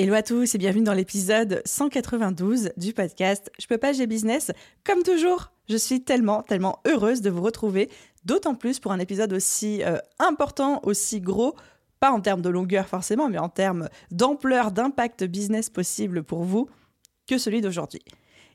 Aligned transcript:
Hello 0.00 0.14
à 0.14 0.22
tous 0.22 0.54
et 0.54 0.58
bienvenue 0.58 0.84
dans 0.84 0.94
l'épisode 0.94 1.60
192 1.64 2.70
du 2.76 2.92
podcast 2.92 3.50
Je 3.58 3.66
peux 3.66 3.78
pas, 3.78 3.92
j'ai 3.92 4.06
business. 4.06 4.52
Comme 4.84 5.02
toujours, 5.02 5.50
je 5.68 5.76
suis 5.76 6.04
tellement, 6.04 6.44
tellement 6.44 6.78
heureuse 6.86 7.20
de 7.20 7.30
vous 7.30 7.42
retrouver, 7.42 7.90
d'autant 8.24 8.54
plus 8.54 8.78
pour 8.78 8.92
un 8.92 9.00
épisode 9.00 9.32
aussi 9.32 9.82
euh, 9.82 9.98
important, 10.20 10.78
aussi 10.84 11.20
gros, 11.20 11.56
pas 11.98 12.12
en 12.12 12.20
termes 12.20 12.42
de 12.42 12.48
longueur 12.48 12.86
forcément, 12.86 13.28
mais 13.28 13.38
en 13.38 13.48
termes 13.48 13.88
d'ampleur, 14.12 14.70
d'impact 14.70 15.24
business 15.24 15.68
possible 15.68 16.22
pour 16.22 16.44
vous, 16.44 16.70
que 17.26 17.36
celui 17.36 17.60
d'aujourd'hui. 17.60 18.02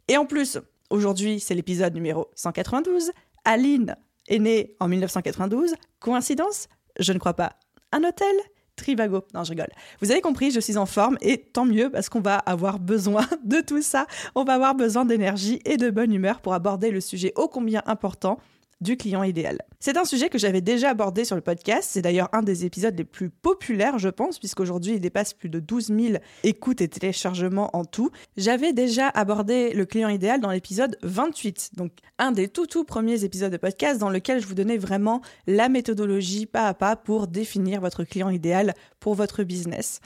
Et 0.07 0.15
en 0.15 0.25
plus, 0.25 0.59
aujourd'hui, 0.89 1.41
c'est 1.41 1.55
l'épisode 1.55 1.93
numéro 1.93 2.29
192. 2.35 3.11
Aline 3.43 3.97
est 4.29 4.39
née 4.39 4.77
en 4.79 4.87
1992. 4.87 5.73
Coïncidence? 5.99 6.69
Je 7.01 7.11
ne 7.11 7.19
crois 7.19 7.33
pas. 7.33 7.57
Un 7.91 8.05
hôtel? 8.05 8.33
Trivago. 8.75 9.23
Non, 9.33 9.43
je 9.43 9.51
rigole. 9.51 9.69
Vous 10.01 10.11
avez 10.11 10.21
compris, 10.21 10.51
je 10.51 10.59
suis 10.59 10.77
en 10.77 10.85
forme 10.85 11.17
et 11.21 11.37
tant 11.37 11.65
mieux 11.65 11.89
parce 11.89 12.09
qu'on 12.09 12.21
va 12.21 12.37
avoir 12.37 12.79
besoin 12.79 13.25
de 13.43 13.61
tout 13.61 13.81
ça. 13.81 14.07
On 14.35 14.43
va 14.43 14.53
avoir 14.53 14.75
besoin 14.75 15.05
d'énergie 15.05 15.59
et 15.65 15.77
de 15.77 15.89
bonne 15.89 16.13
humeur 16.13 16.41
pour 16.41 16.53
aborder 16.53 16.91
le 16.91 17.01
sujet 17.01 17.33
ô 17.35 17.47
combien 17.47 17.83
important 17.85 18.39
du 18.83 18.97
client 18.97 19.23
idéal. 19.23 19.59
C'est 19.79 19.97
un 19.97 20.05
sujet 20.05 20.29
que 20.29 20.37
j'avais 20.37 20.61
déjà 20.61 20.89
abordé 20.91 21.25
sur 21.25 21.35
le 21.35 21.41
podcast, 21.41 21.89
c'est 21.91 22.01
d'ailleurs 22.01 22.29
un 22.33 22.43
des 22.43 22.65
épisodes 22.65 22.95
les 22.95 23.03
plus 23.03 23.29
populaires 23.29 23.97
je 23.97 24.09
pense, 24.09 24.37
puisqu'aujourd'hui 24.37 24.93
il 24.93 24.99
dépasse 24.99 25.33
plus 25.33 25.49
de 25.49 25.59
12 25.59 25.87
000 25.87 26.13
écoutes 26.43 26.81
et 26.81 26.87
téléchargements 26.87 27.75
en 27.75 27.85
tout. 27.85 28.11
J'avais 28.37 28.73
déjà 28.73 29.07
abordé 29.07 29.73
le 29.73 29.85
client 29.85 30.09
idéal 30.09 30.41
dans 30.41 30.51
l'épisode 30.51 30.97
28, 31.01 31.71
donc 31.77 31.91
un 32.19 32.31
des 32.31 32.47
tout 32.47 32.67
tout 32.67 32.83
premiers 32.83 33.23
épisodes 33.23 33.51
de 33.51 33.57
podcast 33.57 33.99
dans 33.99 34.09
lequel 34.09 34.41
je 34.41 34.47
vous 34.47 34.55
donnais 34.55 34.77
vraiment 34.77 35.21
la 35.47 35.69
méthodologie 35.69 36.45
pas 36.45 36.67
à 36.67 36.73
pas 36.73 36.95
pour 36.95 37.27
définir 37.27 37.81
votre 37.81 38.03
client 38.03 38.29
idéal 38.29 38.73
pour 38.99 39.15
votre 39.15 39.43
business. 39.43 40.01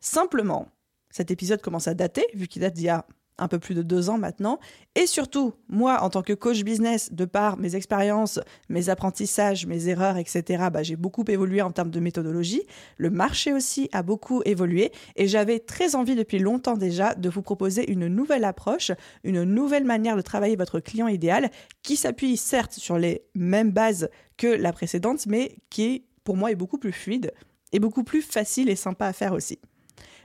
Simplement, 0.00 0.68
cet 1.10 1.30
épisode 1.30 1.60
commence 1.60 1.88
à 1.88 1.94
dater, 1.94 2.24
vu 2.34 2.48
qu'il 2.48 2.62
date 2.62 2.74
d'il 2.74 2.84
y 2.84 2.88
a 2.88 3.06
un 3.38 3.48
peu 3.48 3.58
plus 3.58 3.74
de 3.74 3.82
deux 3.82 4.10
ans 4.10 4.18
maintenant. 4.18 4.58
Et 4.94 5.06
surtout, 5.06 5.54
moi, 5.68 6.02
en 6.02 6.10
tant 6.10 6.22
que 6.22 6.32
coach 6.32 6.62
business, 6.62 7.12
de 7.12 7.24
par 7.24 7.56
mes 7.56 7.74
expériences, 7.76 8.40
mes 8.68 8.88
apprentissages, 8.88 9.66
mes 9.66 9.88
erreurs, 9.88 10.16
etc., 10.16 10.64
bah, 10.72 10.82
j'ai 10.82 10.96
beaucoup 10.96 11.24
évolué 11.28 11.62
en 11.62 11.72
termes 11.72 11.90
de 11.90 12.00
méthodologie. 12.00 12.62
Le 12.98 13.10
marché 13.10 13.52
aussi 13.52 13.88
a 13.92 14.02
beaucoup 14.02 14.42
évolué. 14.44 14.92
Et 15.16 15.26
j'avais 15.26 15.58
très 15.58 15.94
envie 15.94 16.14
depuis 16.14 16.38
longtemps 16.38 16.76
déjà 16.76 17.14
de 17.14 17.28
vous 17.28 17.42
proposer 17.42 17.90
une 17.90 18.06
nouvelle 18.06 18.44
approche, 18.44 18.92
une 19.24 19.44
nouvelle 19.44 19.84
manière 19.84 20.16
de 20.16 20.22
travailler 20.22 20.56
votre 20.56 20.80
client 20.80 21.08
idéal, 21.08 21.50
qui 21.82 21.96
s'appuie 21.96 22.36
certes 22.36 22.74
sur 22.74 22.98
les 22.98 23.22
mêmes 23.34 23.72
bases 23.72 24.10
que 24.36 24.46
la 24.46 24.72
précédente, 24.72 25.26
mais 25.26 25.56
qui, 25.70 26.04
pour 26.24 26.36
moi, 26.36 26.50
est 26.50 26.56
beaucoup 26.56 26.78
plus 26.78 26.92
fluide 26.92 27.32
et 27.72 27.80
beaucoup 27.80 28.04
plus 28.04 28.22
facile 28.22 28.68
et 28.68 28.76
sympa 28.76 29.06
à 29.06 29.12
faire 29.12 29.32
aussi. 29.32 29.58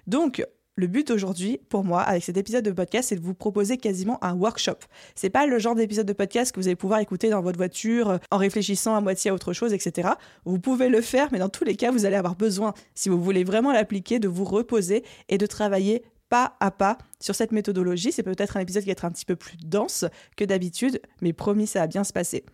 Donc, 0.06 0.44
le 0.78 0.86
but 0.86 1.10
aujourd'hui, 1.10 1.60
pour 1.70 1.84
moi, 1.84 2.02
avec 2.02 2.24
cet 2.24 2.38
épisode 2.38 2.64
de 2.64 2.72
podcast, 2.72 3.10
c'est 3.10 3.16
de 3.16 3.22
vous 3.22 3.34
proposer 3.34 3.78
quasiment 3.78 4.24
un 4.24 4.36
workshop. 4.36 4.78
C'est 5.16 5.32
pas 5.32 5.48
le 5.48 5.58
genre 5.58 5.74
d'épisode 5.74 6.06
de 6.06 6.14
podcast 6.14 6.52
que 6.52 6.60
vous 6.60 6.68
allez 6.68 6.76
pouvoir 6.76 7.00
écouter 7.00 7.30
dans 7.30 7.42
votre 7.42 7.58
voiture 7.58 8.10
euh, 8.12 8.18
en 8.30 8.38
réfléchissant 8.38 8.96
à 8.96 9.02
moitié 9.02 9.32
à 9.32 9.34
autre 9.34 9.54
chose, 9.54 9.74
etc. 9.74 10.10
Vous 10.46 10.60
pouvez 10.60 10.88
le 10.88 11.02
faire, 11.02 11.30
mais 11.32 11.40
dans 11.40 11.50
tous 11.50 11.64
les 11.64 11.76
cas, 11.76 11.92
vous 11.92 12.06
allez 12.06 12.16
avoir 12.16 12.36
besoin, 12.36 12.76
si 12.94 13.10
vous 13.10 13.22
voulez 13.22 13.44
vraiment 13.44 13.72
l'appliquer, 13.72 14.20
de 14.20 14.28
vous 14.28 14.46
reposer 14.46 15.04
et 15.30 15.40
de 15.40 15.46
travailler 15.48 16.04
pas 16.30 16.56
à 16.60 16.70
pas 16.70 17.00
sur 17.20 17.34
cette 17.34 17.52
méthodologie. 17.52 18.12
C'est 18.12 18.22
peut-être 18.22 18.58
un 18.58 18.60
épisode 18.60 18.84
qui 18.84 18.90
va 18.90 18.92
être 18.92 19.06
un 19.06 19.12
petit 19.12 19.26
peu 19.26 19.36
plus 19.36 19.58
dense 19.58 20.06
que 20.36 20.46
d'habitude, 20.46 21.02
mais 21.22 21.34
promis, 21.34 21.66
ça 21.66 21.80
va 21.80 21.88
bien 21.88 22.04
se 22.04 22.14
passer. 22.14 22.46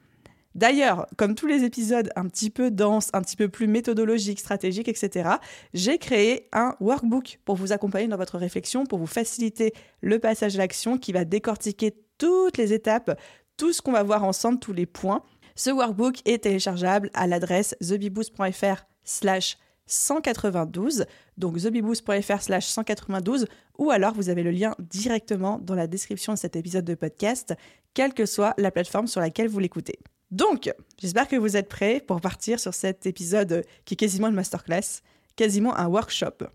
D'ailleurs, 0.56 1.08
comme 1.18 1.36
tous 1.36 1.48
les 1.48 1.64
épisodes 1.64 2.10
un 2.16 2.28
petit 2.28 2.50
peu 2.50 2.70
denses, 2.70 3.10
un 3.14 3.22
petit 3.22 3.36
peu 3.36 3.50
plus 3.50 3.68
méthodologiques, 3.68 4.40
stratégiques, 4.40 4.88
etc., 4.88 5.30
j'ai 5.74 5.98
créé 5.98 6.48
un 6.52 6.76
workbook 6.80 7.40
pour 7.46 7.56
vous 7.56 7.72
accompagner 7.72 8.08
dans 8.08 8.18
votre 8.18 8.38
réflexion, 8.38 8.86
pour 8.86 9.00
vous 9.00 9.08
faciliter 9.08 9.74
le 10.02 10.20
passage 10.20 10.56
à 10.56 10.60
l'action 10.60 10.98
qui 10.98 11.12
va 11.12 11.26
décortiquer 11.26 11.96
toutes 12.18 12.58
les 12.58 12.74
étapes, 12.74 13.20
tout 13.58 13.74
ce 13.74 13.82
qu'on 13.82 13.92
va 13.92 14.04
voir 14.04 14.24
ensemble, 14.24 14.60
tous 14.60 14.74
les 14.74 14.86
points. 14.86 15.24
Ce 15.56 15.70
workbook 15.70 16.22
est 16.26 16.44
téléchargeable 16.44 17.10
à 17.14 17.28
l'adresse 17.28 17.76
thebiboost.fr 17.80 18.86
slash 19.04 19.58
192, 19.86 21.06
donc 21.38 21.60
thebiboost.fr 21.60 22.42
slash 22.42 22.66
192, 22.68 23.48
ou 23.78 23.92
alors 23.92 24.14
vous 24.14 24.30
avez 24.30 24.44
le 24.44 24.52
lien 24.52 24.76
directement 24.80 25.60
dans 25.60 25.76
la 25.76 25.88
description 25.88 26.34
de 26.34 26.38
cet 26.38 26.56
épisode 26.56 26.86
de 26.86 26.96
podcast, 26.96 27.54
quelle 27.94 28.14
que 28.14 28.26
soit 28.26 28.54
la 28.58 28.72
plateforme 28.72 29.08
sur 29.08 29.20
laquelle 29.20 29.50
vous 29.50 29.60
l'écoutez. 29.60 30.00
Donc, 30.34 30.74
j'espère 31.00 31.28
que 31.28 31.36
vous 31.36 31.58
êtes 31.58 31.70
prêts 31.70 32.02
pour 32.08 32.20
partir 32.20 32.60
sur 32.60 32.74
cet 32.74 33.06
épisode 33.06 33.64
qui 33.86 33.94
est 33.94 33.98
quasiment 33.98 34.30
une 34.30 34.34
masterclass, 34.34 35.04
quasiment 35.36 35.78
un 35.78 35.86
workshop. 35.86 36.48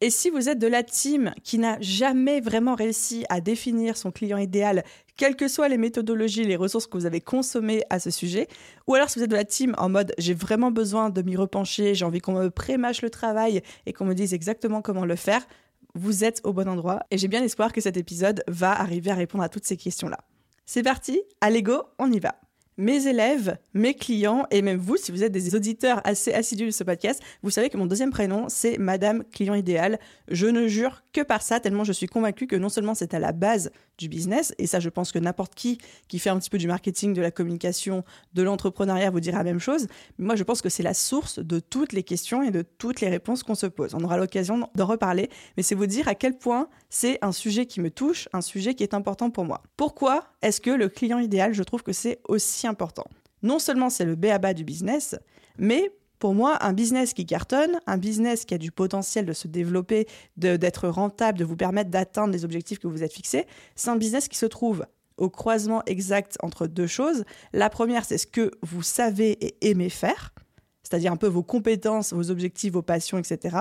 Et 0.00 0.10
si 0.10 0.28
vous 0.28 0.48
êtes 0.48 0.58
de 0.58 0.66
la 0.66 0.82
team 0.82 1.32
qui 1.44 1.58
n'a 1.58 1.80
jamais 1.80 2.40
vraiment 2.40 2.74
réussi 2.74 3.24
à 3.28 3.40
définir 3.40 3.96
son 3.96 4.10
client 4.10 4.38
idéal, 4.38 4.82
quelles 5.16 5.36
que 5.36 5.46
soient 5.46 5.68
les 5.68 5.78
méthodologies, 5.78 6.42
les 6.42 6.56
ressources 6.56 6.88
que 6.88 6.98
vous 6.98 7.06
avez 7.06 7.20
consommées 7.20 7.84
à 7.90 8.00
ce 8.00 8.10
sujet, 8.10 8.48
ou 8.88 8.96
alors 8.96 9.08
si 9.08 9.20
vous 9.20 9.24
êtes 9.24 9.30
de 9.30 9.36
la 9.36 9.44
team 9.44 9.76
en 9.78 9.88
mode 9.88 10.12
j'ai 10.18 10.34
vraiment 10.34 10.72
besoin 10.72 11.08
de 11.08 11.22
m'y 11.22 11.36
repencher, 11.36 11.94
j'ai 11.94 12.04
envie 12.04 12.20
qu'on 12.20 12.32
me 12.32 12.50
prémâche 12.50 13.02
le 13.02 13.10
travail 13.10 13.62
et 13.86 13.92
qu'on 13.92 14.04
me 14.04 14.14
dise 14.14 14.34
exactement 14.34 14.82
comment 14.82 15.04
le 15.04 15.14
faire, 15.14 15.46
vous 15.94 16.24
êtes 16.24 16.40
au 16.42 16.52
bon 16.52 16.68
endroit 16.68 17.04
et 17.12 17.18
j'ai 17.18 17.28
bien 17.28 17.44
espoir 17.44 17.72
que 17.72 17.80
cet 17.80 17.96
épisode 17.96 18.42
va 18.48 18.72
arriver 18.72 19.12
à 19.12 19.14
répondre 19.14 19.44
à 19.44 19.48
toutes 19.48 19.64
ces 19.64 19.76
questions-là. 19.76 20.18
C'est 20.66 20.82
parti, 20.82 21.22
allez 21.40 21.62
go, 21.62 21.84
on 22.00 22.10
y 22.10 22.18
va 22.18 22.34
mes 22.78 23.06
élèves, 23.06 23.58
mes 23.74 23.94
clients 23.94 24.46
et 24.50 24.62
même 24.62 24.78
vous, 24.78 24.96
si 24.96 25.12
vous 25.12 25.22
êtes 25.22 25.32
des 25.32 25.54
auditeurs 25.54 26.00
assez 26.04 26.32
assidus 26.32 26.66
de 26.66 26.70
ce 26.70 26.84
podcast, 26.84 27.22
vous 27.42 27.50
savez 27.50 27.68
que 27.68 27.76
mon 27.76 27.86
deuxième 27.86 28.10
prénom, 28.10 28.46
c'est 28.48 28.78
Madame 28.78 29.24
Client 29.24 29.54
Idéal. 29.54 29.98
Je 30.28 30.46
ne 30.46 30.66
jure 30.68 31.02
que 31.12 31.20
par 31.20 31.42
ça, 31.42 31.60
tellement 31.60 31.84
je 31.84 31.92
suis 31.92 32.06
convaincue 32.06 32.46
que 32.46 32.56
non 32.56 32.68
seulement 32.68 32.94
c'est 32.94 33.14
à 33.14 33.18
la 33.18 33.32
base 33.32 33.70
du 33.98 34.08
business, 34.08 34.54
et 34.58 34.66
ça 34.66 34.80
je 34.80 34.88
pense 34.88 35.12
que 35.12 35.18
n'importe 35.18 35.54
qui 35.54 35.78
qui 36.08 36.18
fait 36.18 36.30
un 36.30 36.38
petit 36.38 36.50
peu 36.50 36.58
du 36.58 36.66
marketing, 36.66 37.12
de 37.12 37.20
la 37.20 37.30
communication, 37.30 38.04
de 38.34 38.42
l'entrepreneuriat 38.42 39.10
vous 39.10 39.20
dira 39.20 39.38
la 39.38 39.44
même 39.44 39.60
chose, 39.60 39.86
mais 40.18 40.26
moi 40.26 40.36
je 40.36 40.42
pense 40.42 40.62
que 40.62 40.68
c'est 40.68 40.82
la 40.82 40.94
source 40.94 41.38
de 41.38 41.60
toutes 41.60 41.92
les 41.92 42.02
questions 42.02 42.42
et 42.42 42.50
de 42.50 42.62
toutes 42.62 43.00
les 43.00 43.08
réponses 43.08 43.42
qu'on 43.42 43.54
se 43.54 43.66
pose. 43.66 43.94
On 43.94 44.02
aura 44.02 44.16
l'occasion 44.16 44.68
d'en 44.74 44.86
reparler, 44.86 45.28
mais 45.56 45.62
c'est 45.62 45.74
vous 45.74 45.86
dire 45.86 46.08
à 46.08 46.14
quel 46.14 46.36
point 46.38 46.68
c'est 46.88 47.18
un 47.22 47.32
sujet 47.32 47.66
qui 47.66 47.80
me 47.80 47.90
touche, 47.90 48.28
un 48.32 48.40
sujet 48.40 48.74
qui 48.74 48.82
est 48.82 48.94
important 48.94 49.30
pour 49.30 49.44
moi. 49.44 49.62
Pourquoi 49.76 50.24
est-ce 50.40 50.60
que 50.60 50.70
le 50.70 50.88
client 50.88 51.18
idéal, 51.18 51.54
je 51.54 51.62
trouve 51.62 51.82
que 51.82 51.92
c'est 51.92 52.20
aussi 52.28 52.61
important 52.66 53.04
Non 53.42 53.58
seulement 53.58 53.90
c'est 53.90 54.04
le 54.04 54.14
béaba 54.14 54.54
du 54.54 54.64
business, 54.64 55.16
mais 55.58 55.90
pour 56.18 56.34
moi, 56.34 56.56
un 56.64 56.72
business 56.72 57.14
qui 57.14 57.26
cartonne, 57.26 57.80
un 57.88 57.98
business 57.98 58.44
qui 58.44 58.54
a 58.54 58.58
du 58.58 58.70
potentiel 58.70 59.26
de 59.26 59.32
se 59.32 59.48
développer, 59.48 60.06
d'être 60.36 60.86
rentable, 60.86 61.36
de 61.36 61.44
vous 61.44 61.56
permettre 61.56 61.90
d'atteindre 61.90 62.32
les 62.32 62.44
objectifs 62.44 62.78
que 62.78 62.86
vous 62.86 63.02
êtes 63.02 63.12
fixés, 63.12 63.44
c'est 63.74 63.90
un 63.90 63.96
business 63.96 64.28
qui 64.28 64.38
se 64.38 64.46
trouve 64.46 64.86
au 65.16 65.30
croisement 65.30 65.82
exact 65.86 66.36
entre 66.40 66.68
deux 66.68 66.86
choses. 66.86 67.24
La 67.52 67.70
première, 67.70 68.04
c'est 68.04 68.18
ce 68.18 68.28
que 68.28 68.52
vous 68.62 68.82
savez 68.82 69.32
et 69.44 69.70
aimez 69.70 69.88
faire, 69.88 70.32
c'est-à-dire 70.84 71.10
un 71.10 71.16
peu 71.16 71.26
vos 71.26 71.42
compétences, 71.42 72.12
vos 72.12 72.30
objectifs, 72.30 72.72
vos 72.72 72.82
passions, 72.82 73.18
etc. 73.18 73.56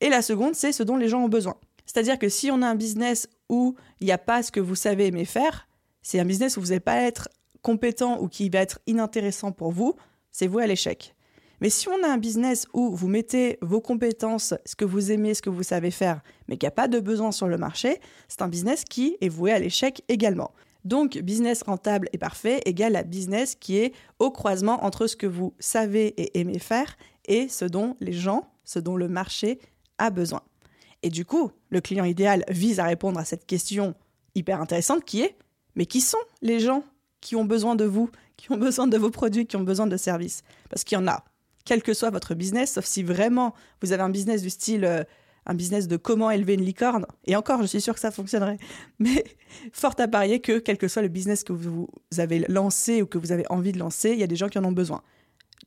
Et 0.00 0.08
la 0.08 0.22
seconde, 0.22 0.56
c'est 0.56 0.72
ce 0.72 0.82
dont 0.82 0.96
les 0.96 1.08
gens 1.08 1.22
ont 1.22 1.28
besoin. 1.28 1.54
C'est-à-dire 1.86 2.18
que 2.18 2.28
si 2.28 2.50
on 2.50 2.62
a 2.62 2.66
un 2.66 2.74
business 2.74 3.28
où 3.48 3.76
il 4.00 4.06
n'y 4.06 4.12
a 4.12 4.18
pas 4.18 4.42
ce 4.42 4.50
que 4.50 4.58
vous 4.58 4.74
savez 4.74 5.06
aimer 5.06 5.24
faire, 5.24 5.68
c'est 6.02 6.18
un 6.18 6.24
business 6.24 6.56
où 6.56 6.60
vous 6.60 6.68
n'allez 6.68 6.80
pas 6.80 6.96
être 6.96 7.28
compétent 7.62 8.20
ou 8.20 8.28
qui 8.28 8.50
va 8.50 8.60
être 8.60 8.80
inintéressant 8.86 9.52
pour 9.52 9.72
vous, 9.72 9.94
c'est 10.30 10.46
vous 10.46 10.58
à 10.58 10.66
l'échec. 10.66 11.14
Mais 11.60 11.70
si 11.70 11.88
on 11.88 12.02
a 12.02 12.08
un 12.08 12.18
business 12.18 12.66
où 12.72 12.94
vous 12.94 13.06
mettez 13.06 13.58
vos 13.62 13.80
compétences, 13.80 14.52
ce 14.66 14.74
que 14.74 14.84
vous 14.84 15.12
aimez, 15.12 15.32
ce 15.32 15.42
que 15.42 15.50
vous 15.50 15.62
savez 15.62 15.92
faire, 15.92 16.20
mais 16.48 16.56
qu'il 16.56 16.66
n'y 16.66 16.72
a 16.72 16.74
pas 16.74 16.88
de 16.88 16.98
besoin 16.98 17.30
sur 17.30 17.46
le 17.46 17.56
marché, 17.56 18.00
c'est 18.26 18.42
un 18.42 18.48
business 18.48 18.82
qui 18.84 19.16
est 19.20 19.28
voué 19.28 19.52
à 19.52 19.60
l'échec 19.60 20.02
également. 20.08 20.50
Donc, 20.84 21.16
business 21.18 21.62
rentable 21.62 22.08
et 22.12 22.18
parfait 22.18 22.60
égale 22.64 22.96
à 22.96 23.04
business 23.04 23.54
qui 23.54 23.76
est 23.76 23.92
au 24.18 24.32
croisement 24.32 24.84
entre 24.84 25.06
ce 25.06 25.14
que 25.14 25.28
vous 25.28 25.54
savez 25.60 26.08
et 26.20 26.40
aimez 26.40 26.58
faire 26.58 26.96
et 27.26 27.48
ce 27.48 27.64
dont 27.64 27.96
les 28.00 28.12
gens, 28.12 28.48
ce 28.64 28.80
dont 28.80 28.96
le 28.96 29.06
marché 29.06 29.60
a 29.98 30.10
besoin. 30.10 30.42
Et 31.04 31.10
du 31.10 31.24
coup, 31.24 31.52
le 31.70 31.80
client 31.80 32.04
idéal 32.04 32.44
vise 32.48 32.80
à 32.80 32.84
répondre 32.84 33.20
à 33.20 33.24
cette 33.24 33.46
question 33.46 33.94
hyper 34.34 34.60
intéressante 34.60 35.04
qui 35.04 35.22
est 35.22 35.36
mais 35.74 35.86
qui 35.86 36.00
sont 36.00 36.18
les 36.42 36.60
gens 36.60 36.84
qui 37.22 37.34
ont 37.36 37.46
besoin 37.46 37.74
de 37.76 37.86
vous, 37.86 38.10
qui 38.36 38.52
ont 38.52 38.58
besoin 38.58 38.86
de 38.86 38.98
vos 38.98 39.10
produits, 39.10 39.46
qui 39.46 39.56
ont 39.56 39.62
besoin 39.62 39.86
de 39.86 39.96
services 39.96 40.42
Parce 40.68 40.84
qu'il 40.84 40.98
y 40.98 41.00
en 41.00 41.06
a. 41.06 41.24
quel 41.64 41.82
que 41.82 41.94
soit 41.94 42.10
votre 42.10 42.34
business, 42.34 42.74
sauf 42.74 42.84
si 42.84 43.02
vraiment 43.02 43.54
vous 43.80 43.92
avez 43.92 44.02
un 44.02 44.10
business 44.10 44.42
du 44.42 44.50
style 44.50 44.84
euh, 44.84 45.04
un 45.46 45.54
business 45.54 45.88
de 45.88 45.96
comment 45.96 46.30
élever 46.30 46.54
une 46.54 46.64
licorne, 46.64 47.06
et 47.26 47.34
encore, 47.36 47.62
je 47.62 47.66
suis 47.66 47.80
sûre 47.80 47.94
que 47.94 48.00
ça 48.00 48.10
fonctionnerait, 48.10 48.58
mais 48.98 49.24
fort 49.72 49.94
à 49.98 50.08
parier 50.08 50.40
que 50.40 50.58
quel 50.58 50.78
que 50.78 50.88
soit 50.88 51.02
le 51.02 51.08
business 51.08 51.44
que 51.44 51.52
vous 51.52 51.88
avez 52.18 52.40
lancé 52.48 53.02
ou 53.02 53.06
que 53.06 53.18
vous 53.18 53.32
avez 53.32 53.44
envie 53.50 53.72
de 53.72 53.78
lancer, 53.78 54.10
il 54.10 54.18
y 54.18 54.22
a 54.22 54.26
des 54.26 54.36
gens 54.36 54.48
qui 54.48 54.58
en 54.58 54.64
ont 54.64 54.72
besoin. 54.72 55.02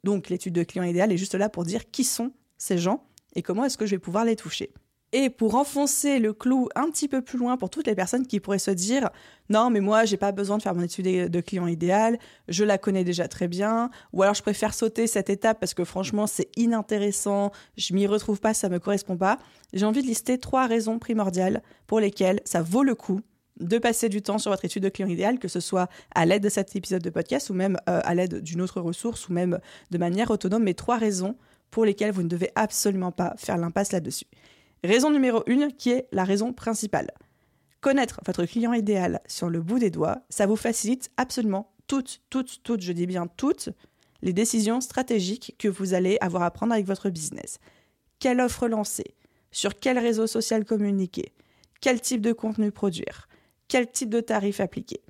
Donc 0.04 0.30
l'étude 0.30 0.54
de 0.54 0.64
client 0.64 0.84
idéal 0.84 1.12
est 1.12 1.18
juste 1.18 1.36
là 1.36 1.50
pour 1.50 1.64
dire 1.64 1.90
qui 1.90 2.04
sont 2.04 2.32
ces 2.58 2.78
gens 2.78 3.04
et 3.36 3.42
comment 3.42 3.66
est-ce 3.66 3.78
que 3.78 3.86
je 3.86 3.92
vais 3.92 4.00
pouvoir 4.00 4.24
les 4.24 4.36
toucher. 4.36 4.72
Et 5.18 5.30
pour 5.30 5.56
enfoncer 5.56 6.20
le 6.20 6.34
clou 6.34 6.68
un 6.76 6.92
petit 6.92 7.08
peu 7.08 7.22
plus 7.22 7.38
loin 7.38 7.56
pour 7.56 7.70
toutes 7.70 7.88
les 7.88 7.96
personnes 7.96 8.28
qui 8.28 8.42
pourraient 8.42 8.60
se 8.60 8.72
dire 8.72 9.10
non 9.50 9.70
mais 9.70 9.80
moi 9.80 10.04
j'ai 10.04 10.18
pas 10.18 10.34
besoin 10.34 10.58
de 10.58 10.62
faire 10.62 10.76
mon 10.76 10.82
étude 10.82 11.32
de 11.32 11.40
client 11.40 11.68
idéal, 11.68 12.20
je 12.50 12.66
la 12.66 12.78
connais 12.78 13.06
déjà 13.06 13.30
très 13.30 13.48
bien, 13.48 13.92
ou 14.12 14.24
alors 14.24 14.36
je 14.36 14.42
préfère 14.42 14.74
sauter 14.74 15.08
cette 15.08 15.30
étape 15.30 15.58
parce 15.62 15.74
que 15.74 15.86
franchement 15.86 16.28
c'est 16.28 16.50
inintéressant, 16.58 17.54
je 17.78 17.94
m'y 17.94 18.08
retrouve 18.08 18.42
pas, 18.42 18.54
ça 18.54 18.68
me 18.68 18.78
correspond 18.78 19.16
pas. 19.16 19.40
J'ai 19.72 19.86
envie 19.86 20.02
de 20.02 20.08
lister 20.08 20.38
trois 20.38 20.68
raisons 20.68 21.00
primordiales 21.00 21.64
pour 21.88 22.02
lesquelles 22.02 22.42
ça 22.44 22.62
vaut 22.62 22.84
le 22.84 22.94
coup 22.94 23.22
de 23.62 23.78
passer 23.78 24.10
du 24.10 24.22
temps 24.22 24.38
sur 24.38 24.52
votre 24.52 24.66
étude 24.66 24.84
de 24.84 24.90
client 24.90 25.08
idéal, 25.08 25.40
que 25.40 25.48
ce 25.48 25.62
soit 25.62 25.88
à 26.14 26.26
l'aide 26.26 26.44
de 26.44 26.50
cet 26.50 26.76
épisode 26.76 27.02
de 27.02 27.10
podcast 27.10 27.50
ou 27.50 27.54
même 27.54 27.78
euh, 27.88 28.02
à 28.04 28.16
l'aide 28.16 28.42
d'une 28.42 28.62
autre 28.62 28.82
ressource 28.82 29.30
ou 29.30 29.32
même 29.32 29.60
de 29.92 29.98
manière 29.98 30.30
autonome, 30.30 30.64
mais 30.64 30.74
trois 30.74 30.98
raisons 30.98 31.38
pour 31.72 31.86
lesquelles 31.86 32.12
vous 32.12 32.24
ne 32.24 32.28
devez 32.28 32.52
absolument 32.56 33.14
pas 33.14 33.34
faire 33.38 33.58
l'impasse 33.58 33.94
là-dessus. 33.94 34.28
Raison 34.86 35.10
numéro 35.10 35.44
une, 35.48 35.74
qui 35.74 35.92
est 35.92 36.08
la 36.12 36.24
raison 36.24 36.54
principale. 36.54 37.12
Connaître 37.82 38.20
votre 38.26 38.46
client 38.46 38.74
idéal 38.74 39.20
sur 39.28 39.50
le 39.50 39.62
bout 39.62 39.80
des 39.80 39.90
doigts, 39.90 40.22
ça 40.30 40.46
vous 40.46 40.56
facilite 40.56 41.10
absolument 41.18 41.74
toutes, 41.88 42.22
toutes, 42.30 42.62
toutes, 42.64 42.82
je 42.82 42.94
dis 42.94 43.08
bien 43.08 43.28
toutes, 43.28 43.70
les 44.22 44.34
décisions 44.34 44.82
stratégiques 44.82 45.56
que 45.58 45.68
vous 45.68 45.94
allez 45.94 46.18
avoir 46.22 46.44
à 46.44 46.52
prendre 46.52 46.74
avec 46.74 46.86
votre 46.86 47.10
business. 47.10 47.60
Quelle 48.20 48.42
offre 48.42 48.68
lancer? 48.68 49.16
Sur 49.52 49.76
quel 49.76 49.98
réseau 49.98 50.28
social 50.28 50.66
communiquer? 50.66 51.34
Quel 51.82 52.02
type 52.02 52.22
de 52.22 52.34
contenu 52.34 52.72
produire? 52.72 53.28
Quel 53.68 53.92
type 53.92 54.10
de 54.10 54.20
tarif 54.20 54.60
appliquer? 54.60 55.02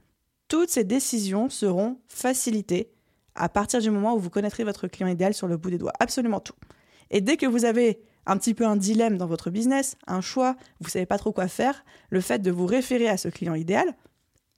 Toutes 0.48 0.70
ces 0.70 0.84
décisions 0.84 1.50
seront 1.50 2.00
facilitées 2.08 2.92
à 3.36 3.50
partir 3.50 3.82
du 3.82 3.90
moment 3.90 4.16
où 4.16 4.20
vous 4.20 4.30
connaîtrez 4.30 4.64
votre 4.64 4.88
client 4.88 5.10
idéal 5.10 5.34
sur 5.34 5.48
le 5.48 5.58
bout 5.58 5.70
des 5.70 5.78
doigts. 5.78 5.94
Absolument 6.00 6.40
tout. 6.40 6.56
Et 7.10 7.22
dès 7.22 7.38
que 7.38 7.46
vous 7.46 7.66
avez 7.66 8.00
un 8.26 8.38
petit 8.38 8.54
peu 8.54 8.66
un 8.66 8.76
dilemme 8.76 9.18
dans 9.18 9.28
votre 9.28 9.50
business, 9.50 9.98
un 10.08 10.22
choix, 10.22 10.56
vous 10.80 10.90
savez 10.90 11.06
pas 11.06 11.18
trop 11.18 11.32
quoi 11.32 11.48
faire, 11.48 11.84
le 12.10 12.22
fait 12.22 12.40
de 12.40 12.52
vous 12.52 12.66
référer 12.66 13.08
à 13.08 13.18
ce 13.18 13.28
client 13.28 13.56
idéal, 13.56 13.96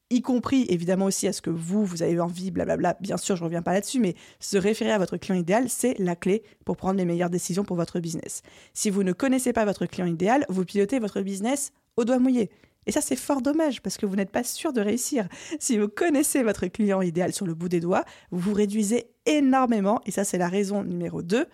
y 0.10 0.22
compris 0.22 0.66
évidemment 0.70 1.06
aussi 1.06 1.28
à 1.28 1.34
ce 1.34 1.42
que 1.42 1.50
vous, 1.50 1.86
vous 1.86 2.02
avez 2.02 2.20
envie, 2.20 2.52
blablabla, 2.52 2.98
bien 3.02 3.18
sûr, 3.18 3.36
je 3.36 3.44
reviens 3.44 3.62
pas 3.62 3.74
là-dessus, 3.74 4.00
mais 4.00 4.16
se 4.40 4.58
référer 4.58 4.92
à 4.92 4.98
votre 4.98 5.18
client 5.18 5.38
idéal, 5.38 5.70
c'est 5.70 5.96
la 6.00 6.16
clé 6.16 6.44
pour 6.66 6.78
prendre 6.78 6.98
les 6.98 7.06
meilleures 7.06 7.30
décisions 7.30 7.66
pour 7.66 7.76
votre 7.76 8.00
business. 8.00 8.42
Si 8.74 8.90
vous 8.90 9.04
ne 9.04 9.12
connaissez 9.12 9.54
pas 9.54 9.66
votre 9.66 9.86
client 9.86 10.08
idéal, 10.08 10.46
vous 10.50 10.64
pilotez 10.64 11.00
votre 11.00 11.22
business 11.22 11.72
au 11.98 12.06
doigt 12.06 12.20
mouillé. 12.20 12.50
Et 12.86 12.94
ça, 12.94 13.02
c'est 13.02 13.18
fort 13.18 13.42
dommage 13.42 13.82
parce 13.82 13.98
que 13.98 14.06
vous 14.06 14.16
n'êtes 14.16 14.32
pas 14.32 14.46
sûr 14.46 14.72
de 14.72 14.80
réussir. 14.80 15.28
Si 15.60 15.78
vous 15.78 15.90
connaissez 15.90 16.42
votre 16.42 16.68
client 16.68 17.02
idéal 17.02 17.34
sur 17.34 17.46
le 17.46 17.54
bout 17.54 17.68
des 17.68 17.82
doigts, 17.82 18.06
vous 18.32 18.40
vous 18.40 18.54
réduisez 18.54 19.08
énormément, 19.26 20.00
et 20.06 20.12
ça, 20.12 20.24
c'est 20.24 20.38
la 20.38 20.48
raison 20.48 20.84
numéro 20.84 21.22
2, 21.22 21.46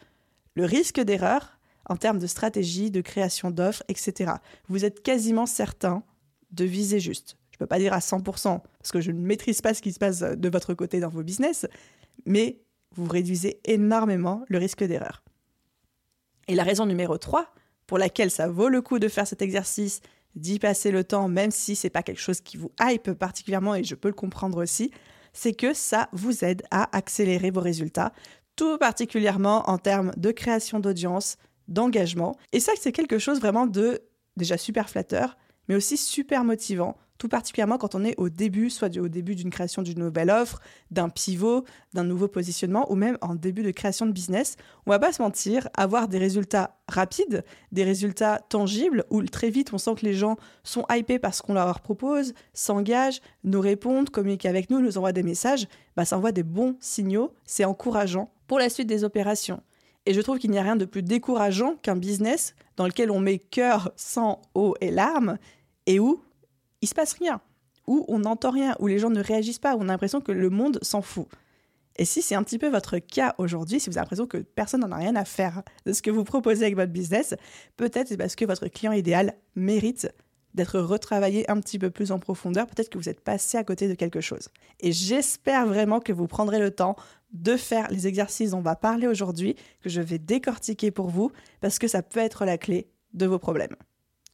le 0.56 0.66
risque 0.66 1.02
d'erreur 1.02 1.53
en 1.90 1.96
termes 1.96 2.20
de 2.20 2.28
stratégie, 2.28 2.92
de 2.92 3.02
création 3.02 3.52
d'offres, 3.52 3.84
etc. 3.88 4.34
Vous 4.68 4.86
êtes 4.86 5.02
quasiment 5.04 5.46
certain 5.46 6.04
de 6.52 6.66
viser 6.66 7.00
juste. 7.00 7.38
Je 7.52 7.56
ne 7.56 7.60
peux 7.60 7.68
pas 7.68 7.80
dire 7.80 7.94
à 7.94 8.00
100% 8.00 8.62
parce 8.80 8.92
que 8.92 9.02
je 9.02 9.12
ne 9.12 9.20
maîtrise 9.20 9.62
pas 9.62 9.74
ce 9.74 9.82
qui 9.82 9.94
se 9.94 10.00
passe 10.00 10.20
de 10.20 10.50
votre 10.50 10.74
côté 10.74 11.00
dans 11.00 11.10
vos 11.10 11.24
business, 11.24 11.68
mais 12.26 12.62
vous 12.96 13.08
réduisez 13.08 13.60
énormément 13.66 14.44
le 14.48 14.58
risque 14.58 14.84
d'erreur. 14.84 15.24
Et 16.48 16.56
la 16.56 16.64
raison 16.64 16.86
numéro 16.86 17.18
3 17.18 17.54
pour 17.88 17.98
laquelle 17.98 18.32
ça 18.32 18.48
vaut 18.48 18.70
le 18.70 18.82
coup 18.82 19.00
de 19.00 19.08
faire 19.08 19.28
cet 19.28 19.42
exercice, 19.42 20.02
d'y 20.36 20.60
passer 20.60 20.92
le 20.92 21.04
temps, 21.04 21.28
même 21.28 21.52
si 21.52 21.76
c'est 21.76 21.90
pas 21.90 22.04
quelque 22.04 22.22
chose 22.22 22.42
qui 22.42 22.58
vous 22.58 22.72
hype 22.82 23.12
particulièrement, 23.14 23.76
et 23.76 23.84
je 23.84 23.96
peux 23.96 24.08
le 24.08 24.14
comprendre 24.14 24.62
aussi, 24.62 24.92
c'est 25.32 25.54
que 25.54 25.74
ça 25.74 26.10
vous 26.12 26.44
aide 26.44 26.64
à 26.72 26.96
accélérer 26.96 27.52
vos 27.52 27.62
résultats, 27.62 28.14
tout 28.56 28.78
particulièrement 28.78 29.70
en 29.70 29.78
termes 29.78 30.12
de 30.18 30.32
création 30.32 30.80
d'audience, 30.80 31.38
d'engagement. 31.68 32.36
Et 32.52 32.60
ça, 32.60 32.72
c'est 32.80 32.92
quelque 32.92 33.20
chose 33.20 33.40
vraiment 33.40 33.68
de 33.68 34.02
déjà 34.38 34.58
super 34.58 34.90
flatteur, 34.90 35.38
mais 35.68 35.76
aussi 35.76 35.98
super 35.98 36.44
motivant, 36.44 36.98
tout 37.18 37.30
particulièrement 37.30 37.78
quand 37.78 37.96
on 37.96 38.04
est 38.04 38.16
au 38.18 38.30
début, 38.30 38.70
soit 38.70 38.98
au 38.98 39.08
début 39.08 39.36
d'une 39.36 39.50
création 39.50 39.82
d'une 39.82 40.00
nouvelle 40.00 40.30
offre, 40.30 40.60
d'un 40.92 41.10
pivot, 41.10 41.64
d'un 41.94 42.04
nouveau 42.04 42.28
positionnement, 42.28 42.92
ou 42.92 42.96
même 42.96 43.18
en 43.22 43.36
début 43.36 43.64
de 43.64 43.72
création 43.72 44.06
de 44.06 44.12
business. 44.12 44.58
On 44.86 44.92
va 44.92 45.00
pas 45.00 45.14
se 45.14 45.22
mentir, 45.22 45.70
avoir 45.78 46.08
des 46.08 46.18
résultats 46.18 46.78
rapides, 46.90 47.46
des 47.72 47.84
résultats 47.84 48.42
tangibles, 48.50 49.06
où 49.10 49.24
très 49.24 49.50
vite 49.50 49.74
on 49.74 49.78
sent 49.78 49.96
que 49.96 50.06
les 50.06 50.14
gens 50.14 50.36
sont 50.64 50.86
hypés 50.92 51.20
parce 51.20 51.42
qu'on 51.42 51.54
leur 51.54 51.80
propose, 51.80 52.34
s'engagent, 52.54 53.22
nous 53.44 53.62
répondent, 53.62 54.10
communiquent 54.10 54.46
avec 54.46 54.70
nous, 54.70 54.82
nous 54.82 54.98
envoient 54.98 55.14
des 55.14 55.24
messages, 55.24 55.68
bah 55.96 56.06
ça 56.06 56.18
envoie 56.18 56.32
des 56.32 56.44
bons 56.44 56.76
signaux, 56.82 57.34
c'est 57.46 57.66
encourageant 57.66 58.34
pour 58.48 58.60
la 58.60 58.70
suite 58.70 58.88
des 58.88 59.04
opérations. 59.04 59.62
Et 60.06 60.14
je 60.14 60.22
trouve 60.22 60.38
qu'il 60.38 60.52
n'y 60.52 60.58
a 60.58 60.64
rien 60.64 60.76
de 60.76 60.86
plus 60.86 61.04
décourageant 61.04 61.76
qu'un 61.82 61.96
business 61.96 62.56
dans 62.76 62.86
lequel 62.86 63.10
on 63.10 63.20
met 63.20 63.40
cœur, 63.40 63.92
sang, 63.96 64.42
eau 64.54 64.76
et 64.82 64.92
larmes 64.92 65.38
et 65.86 66.00
où 66.00 66.22
il 66.82 66.88
se 66.88 66.96
passe 66.96 67.14
rien, 67.14 67.42
où 67.88 68.06
on 68.10 68.20
n'entend 68.20 68.52
rien, 68.52 68.76
où 68.80 68.88
les 68.88 69.00
gens 69.00 69.10
ne 69.10 69.24
réagissent 69.24 69.60
pas, 69.60 69.76
où 69.76 69.80
on 69.80 69.84
a 69.84 69.94
l'impression 69.94 70.20
que 70.20 70.32
le 70.32 70.50
monde 70.50 70.80
s'en 70.82 71.02
fout. 71.02 71.28
Et 71.96 72.06
si 72.06 72.22
c'est 72.22 72.36
un 72.36 72.44
petit 72.44 72.58
peu 72.58 72.70
votre 72.70 72.98
cas 72.98 73.36
aujourd'hui, 73.38 73.80
si 73.80 73.90
vous 73.90 73.98
avez 73.98 74.04
l'impression 74.04 74.28
que 74.28 74.38
personne 74.38 74.82
n'en 74.82 74.92
a 74.92 74.98
rien 74.98 75.16
à 75.16 75.26
faire 75.26 75.62
de 75.86 75.94
ce 75.94 76.02
que 76.02 76.10
vous 76.10 76.24
proposez 76.24 76.64
avec 76.64 76.76
votre 76.76 76.92
business, 76.92 77.36
peut-être 77.78 78.08
c'est 78.08 78.18
parce 78.18 78.36
que 78.36 78.46
votre 78.46 78.68
client 78.68 78.92
idéal 78.92 79.36
mérite 79.56 80.12
d'être 80.56 80.80
retravaillé 80.80 81.50
un 81.50 81.60
petit 81.60 81.80
peu 81.80 81.90
plus 81.90 82.12
en 82.12 82.20
profondeur, 82.20 82.68
peut-être 82.68 82.90
que 82.90 82.98
vous 82.98 83.10
êtes 83.10 83.22
passé 83.22 83.58
à 83.58 83.64
côté 83.64 83.88
de 83.88 83.96
quelque 83.96 84.22
chose. 84.22 84.50
Et 84.80 84.92
j'espère 84.92 85.66
vraiment 85.66 86.00
que 86.00 86.14
vous 86.14 86.28
prendrez 86.28 86.60
le 86.60 86.72
temps 86.72 86.96
de 87.34 87.58
faire 87.58 87.90
les 87.90 88.08
exercices 88.08 88.52
dont 88.52 88.60
on 88.60 88.62
va 88.62 88.76
parler 88.76 89.08
aujourd'hui, 89.08 89.56
que 89.82 89.90
je 89.90 90.02
vais 90.02 90.20
décortiquer 90.20 90.92
pour 90.92 91.10
vous, 91.10 91.32
parce 91.62 91.80
que 91.80 91.88
ça 91.88 92.02
peut 92.04 92.20
être 92.20 92.46
la 92.46 92.58
clé 92.58 92.88
de 93.14 93.26
vos 93.26 93.40
problèmes. 93.40 93.76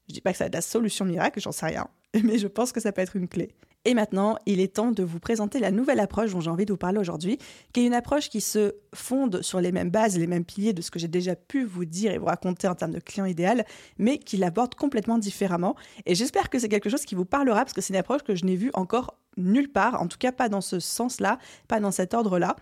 Je 0.07 0.13
dis 0.13 0.22
pas 0.22 0.31
que 0.31 0.38
ça 0.38 0.46
a 0.46 0.50
de 0.50 0.56
la 0.56 0.62
solution 0.62 1.06
miracle, 1.06 1.40
j'en 1.40 1.51
sais 1.51 1.68
rien, 1.68 1.88
mais 2.24 2.38
je 2.38 2.48
pense 2.48 2.72
que 2.72 2.80
ça 2.80 2.92
peut 2.92 3.01
être 3.01 3.16
une 3.16 3.28
clé. 3.28 3.50
Et 3.86 3.94
maintenant, 3.94 4.38
il 4.45 4.59
est 4.59 4.76
temps 4.76 4.92
de 4.92 5.04
vous 5.04 5.19
présenter 5.19 5.59
la 5.59 5.71
nouvelle 5.71 6.02
approche 6.02 6.31
dont 6.31 6.42
j'ai 6.42 6.50
envie 6.50 6.66
de 6.66 6.74
vous 6.74 6.78
parler 6.78 7.00
aujourd'hui, 7.00 7.38
qui 7.71 7.80
est 7.80 7.85
une 7.85 7.94
approche 7.94 8.30
qui 8.30 8.42
se 8.42 8.76
fonde 8.94 9.42
sur 9.42 9.62
les 9.62 9.71
mêmes 9.71 9.90
bases, 9.90 10.18
les 10.18 10.28
mêmes 10.28 10.44
piliers 10.44 10.74
de 10.74 10.81
ce 10.81 10.92
que 10.92 11.00
j'ai 11.00 11.07
déjà 11.07 11.35
pu 11.38 11.64
vous 11.64 11.85
dire 11.85 12.12
et 12.12 12.18
vous 12.18 12.26
raconter 12.26 12.68
en 12.68 12.76
termes 12.76 12.92
de 12.92 13.00
client 13.00 13.26
idéal, 13.26 13.66
mais 13.97 14.18
qui 14.18 14.35
l'aborde 14.35 14.76
complètement 14.76 15.18
différemment. 15.18 15.78
Et 16.06 16.14
j'espère 16.14 16.50
que 16.50 16.59
c'est 16.59 16.68
quelque 16.68 16.90
chose 16.90 17.06
qui 17.06 17.16
vous 17.16 17.24
parlera, 17.24 17.62
parce 17.62 17.71
que 17.71 17.80
c'est 17.80 17.94
une 17.94 18.00
approche 18.00 18.24
que 18.24 18.35
je 18.35 18.45
n'ai 18.45 18.57
vue 18.57 18.71
encore 18.74 19.18
nulle 19.38 19.71
part, 19.71 20.02
en 20.02 20.07
tout 20.07 20.18
cas 20.18 20.33
pas 20.33 20.50
dans 20.50 20.62
ce 20.62 20.81
sens-là, 20.81 21.40
pas 21.69 21.80
dans 21.80 21.92
cet 21.92 22.14
ordre-là. 22.14 22.57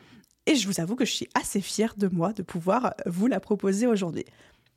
Et 0.48 0.56
je 0.56 0.66
vous 0.66 0.80
avoue 0.80 0.96
que 0.96 1.04
je 1.04 1.12
suis 1.12 1.28
assez 1.36 1.60
fière 1.60 1.94
de 1.98 2.08
moi 2.08 2.32
de 2.32 2.42
pouvoir 2.42 2.96
vous 3.06 3.28
la 3.28 3.42
proposer 3.42 3.86
aujourd'hui. 3.86 4.24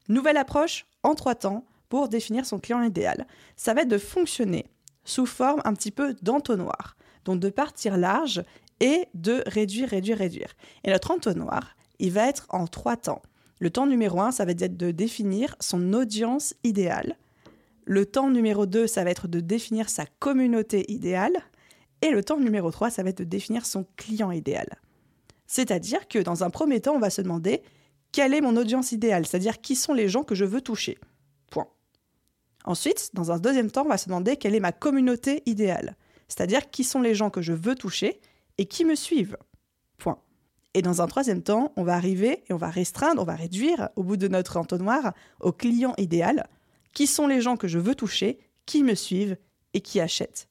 Nouvelle 0.09 0.37
approche 0.37 0.85
en 1.05 1.15
trois 1.15 1.37
temps 1.37 1.65
pour 1.89 2.09
définir 2.09 2.45
son 2.45 2.59
client 2.59 2.83
idéal. 2.83 3.25
Ça 3.57 3.73
va 3.73 3.83
être 3.83 3.89
de 3.89 3.97
fonctionner 3.97 4.67
sous 5.05 5.27
forme 5.27 5.63
un 5.65 5.73
petit 5.75 5.93
peu 5.93 6.15
d'entonnoir. 6.23 6.97
Donc 7.25 7.39
de 7.39 7.51
partir 7.51 7.97
large 7.97 8.43
et 8.81 9.07
de 9.15 9.45
réduire, 9.47 9.89
réduire, 9.89 10.19
réduire. 10.19 10.57
Et 10.83 10.91
notre 10.91 11.13
entonnoir, 11.13 11.77
il 12.01 12.11
va 12.11 12.29
être 12.29 12.47
en 12.49 12.67
trois 12.67 12.97
temps. 12.97 13.23
Le 13.61 13.71
temps 13.71 13.87
numéro 13.87 14.21
un, 14.21 14.33
ça 14.33 14.45
va 14.45 14.51
être 14.51 14.77
de 14.77 14.91
définir 14.91 15.55
son 15.61 15.93
audience 15.93 16.53
idéale. 16.65 17.17
Le 17.85 18.07
temps 18.07 18.31
numéro 18.31 18.67
2, 18.67 18.87
ça 18.87 19.05
va 19.05 19.11
être 19.11 19.29
de 19.29 19.41
définir 19.41 19.89
sa 19.89 20.05
communauté 20.19 20.91
idéale. 20.91 21.37
Et 22.03 22.11
le 22.11 22.25
temps 22.25 22.39
numéro 22.39 22.71
3, 22.71 22.91
ça 22.91 23.03
va 23.03 23.11
être 23.11 23.19
de 23.19 23.25
définir 23.25 23.67
son 23.67 23.85
client 23.97 24.31
idéal. 24.31 24.67
C'est-à-dire 25.51 26.07
que 26.07 26.21
dans 26.21 26.45
un 26.45 26.51
premier 26.51 26.81
temps, 26.81 26.95
on 26.95 27.01
va 27.01 27.11
se 27.11 27.21
demander 27.21 27.65
quelle 28.13 28.35
est 28.35 28.41
mon 28.41 28.57
audience 28.57 28.93
idéale, 28.93 29.27
c'est-à-dire 29.27 29.61
qui 29.61 29.75
sont 29.75 29.93
les 29.93 30.09
gens 30.09 30.23
que 30.23 30.37
je 30.37 30.45
veux 30.45 30.61
toucher? 30.61 30.97
Ensuite, 32.67 33.11
dans 33.15 33.33
un 33.33 33.39
deuxième 33.39 33.71
temps, 33.71 33.87
on 33.87 33.89
va 33.89 33.97
se 33.97 34.05
demander 34.05 34.37
quelle 34.37 34.55
est 34.55 34.61
ma 34.61 34.71
communauté 34.71 35.43
idéale, 35.47 35.97
c'est-à-dire 36.29 36.69
qui 36.69 36.85
sont 36.85 37.01
les 37.01 37.15
gens 37.15 37.31
que 37.31 37.41
je 37.41 37.55
veux 37.55 37.75
toucher 37.75 38.21
et 38.59 38.67
qui 38.67 38.85
me 38.85 38.95
suivent? 38.95 39.39
Point. 39.97 40.21
Et 40.75 40.83
dans 40.83 41.01
un 41.01 41.07
troisième 41.07 41.43
temps, 41.43 41.73
on 41.77 41.85
va 41.85 41.95
arriver 41.95 42.45
et 42.49 42.53
on 42.53 42.59
va 42.59 42.69
restreindre, 42.69 43.23
on 43.23 43.25
va 43.25 43.35
réduire 43.35 43.89
au 43.97 44.03
bout 44.03 44.19
de 44.19 44.29
notre 44.29 44.59
entonnoir 44.59 45.15
au 45.41 45.53
client 45.53 45.95
idéal, 45.97 46.49
qui 46.93 47.07
sont 47.07 47.27
les 47.27 47.41
gens 47.41 47.57
que 47.57 47.67
je 47.67 47.79
veux 47.79 47.95
toucher, 47.95 48.39
qui 48.67 48.85
me 48.85 48.95
suivent 48.95 49.39
et 49.73 49.81
qui 49.81 49.99
achètent? 49.99 50.50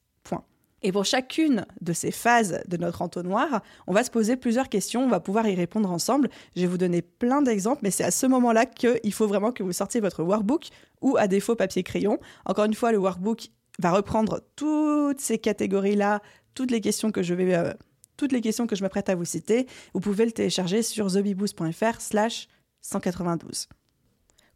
Et 0.81 0.91
pour 0.91 1.05
chacune 1.05 1.65
de 1.81 1.93
ces 1.93 2.11
phases 2.11 2.61
de 2.67 2.77
notre 2.77 3.01
entonnoir, 3.01 3.61
on 3.87 3.93
va 3.93 4.03
se 4.03 4.11
poser 4.11 4.37
plusieurs 4.37 4.69
questions, 4.69 5.03
on 5.03 5.09
va 5.09 5.19
pouvoir 5.19 5.47
y 5.47 5.55
répondre 5.55 5.91
ensemble. 5.91 6.29
Je 6.55 6.61
vais 6.61 6.67
vous 6.67 6.77
donner 6.77 7.01
plein 7.01 7.41
d'exemples, 7.41 7.81
mais 7.83 7.91
c'est 7.91 8.03
à 8.03 8.11
ce 8.11 8.25
moment-là 8.27 8.65
qu'il 8.65 9.13
faut 9.13 9.27
vraiment 9.27 9.51
que 9.51 9.63
vous 9.63 9.73
sortiez 9.73 10.01
votre 10.01 10.23
workbook 10.23 10.69
ou 11.01 11.17
à 11.17 11.27
défaut 11.27 11.55
papier-crayon. 11.55 12.19
Encore 12.45 12.65
une 12.65 12.73
fois, 12.73 12.91
le 12.91 12.97
workbook 12.97 13.49
va 13.79 13.91
reprendre 13.91 14.41
toutes 14.55 15.21
ces 15.21 15.37
catégories-là, 15.37 16.21
toutes 16.53 16.71
les 16.71 16.81
questions 16.81 17.11
que 17.11 17.23
je 17.23 17.33
vais 17.33 17.55
euh, 17.55 17.73
toutes 18.17 18.33
les 18.33 18.41
questions 18.41 18.67
que 18.67 18.75
je 18.75 18.83
m'apprête 18.83 19.07
à 19.07 19.15
vous 19.15 19.23
citer, 19.23 19.65
vous 19.93 20.01
pouvez 20.01 20.25
le 20.25 20.33
télécharger 20.33 20.83
sur 20.83 21.09
thebiboost.fr 21.09 22.01
slash 22.01 22.49
192. 22.81 23.69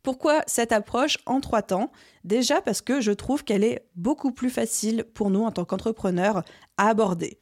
Pourquoi 0.04 0.44
cette 0.48 0.74
approche 0.74 1.18
en 1.26 1.40
trois 1.40 1.62
temps? 1.62 1.90
Déjà 2.26 2.62
parce 2.62 2.82
que 2.82 3.00
je 3.00 3.14
trouve 3.14 3.46
qu'elle 3.46 3.64
est 3.64 3.88
beaucoup 3.96 4.32
plus 4.32 4.50
facile 4.50 5.06
pour 5.14 5.30
nous 5.30 5.44
en 5.44 5.52
tant 5.52 5.64
qu'entrepreneurs 5.64 6.44
à 6.78 6.90
aborder. 6.90 7.40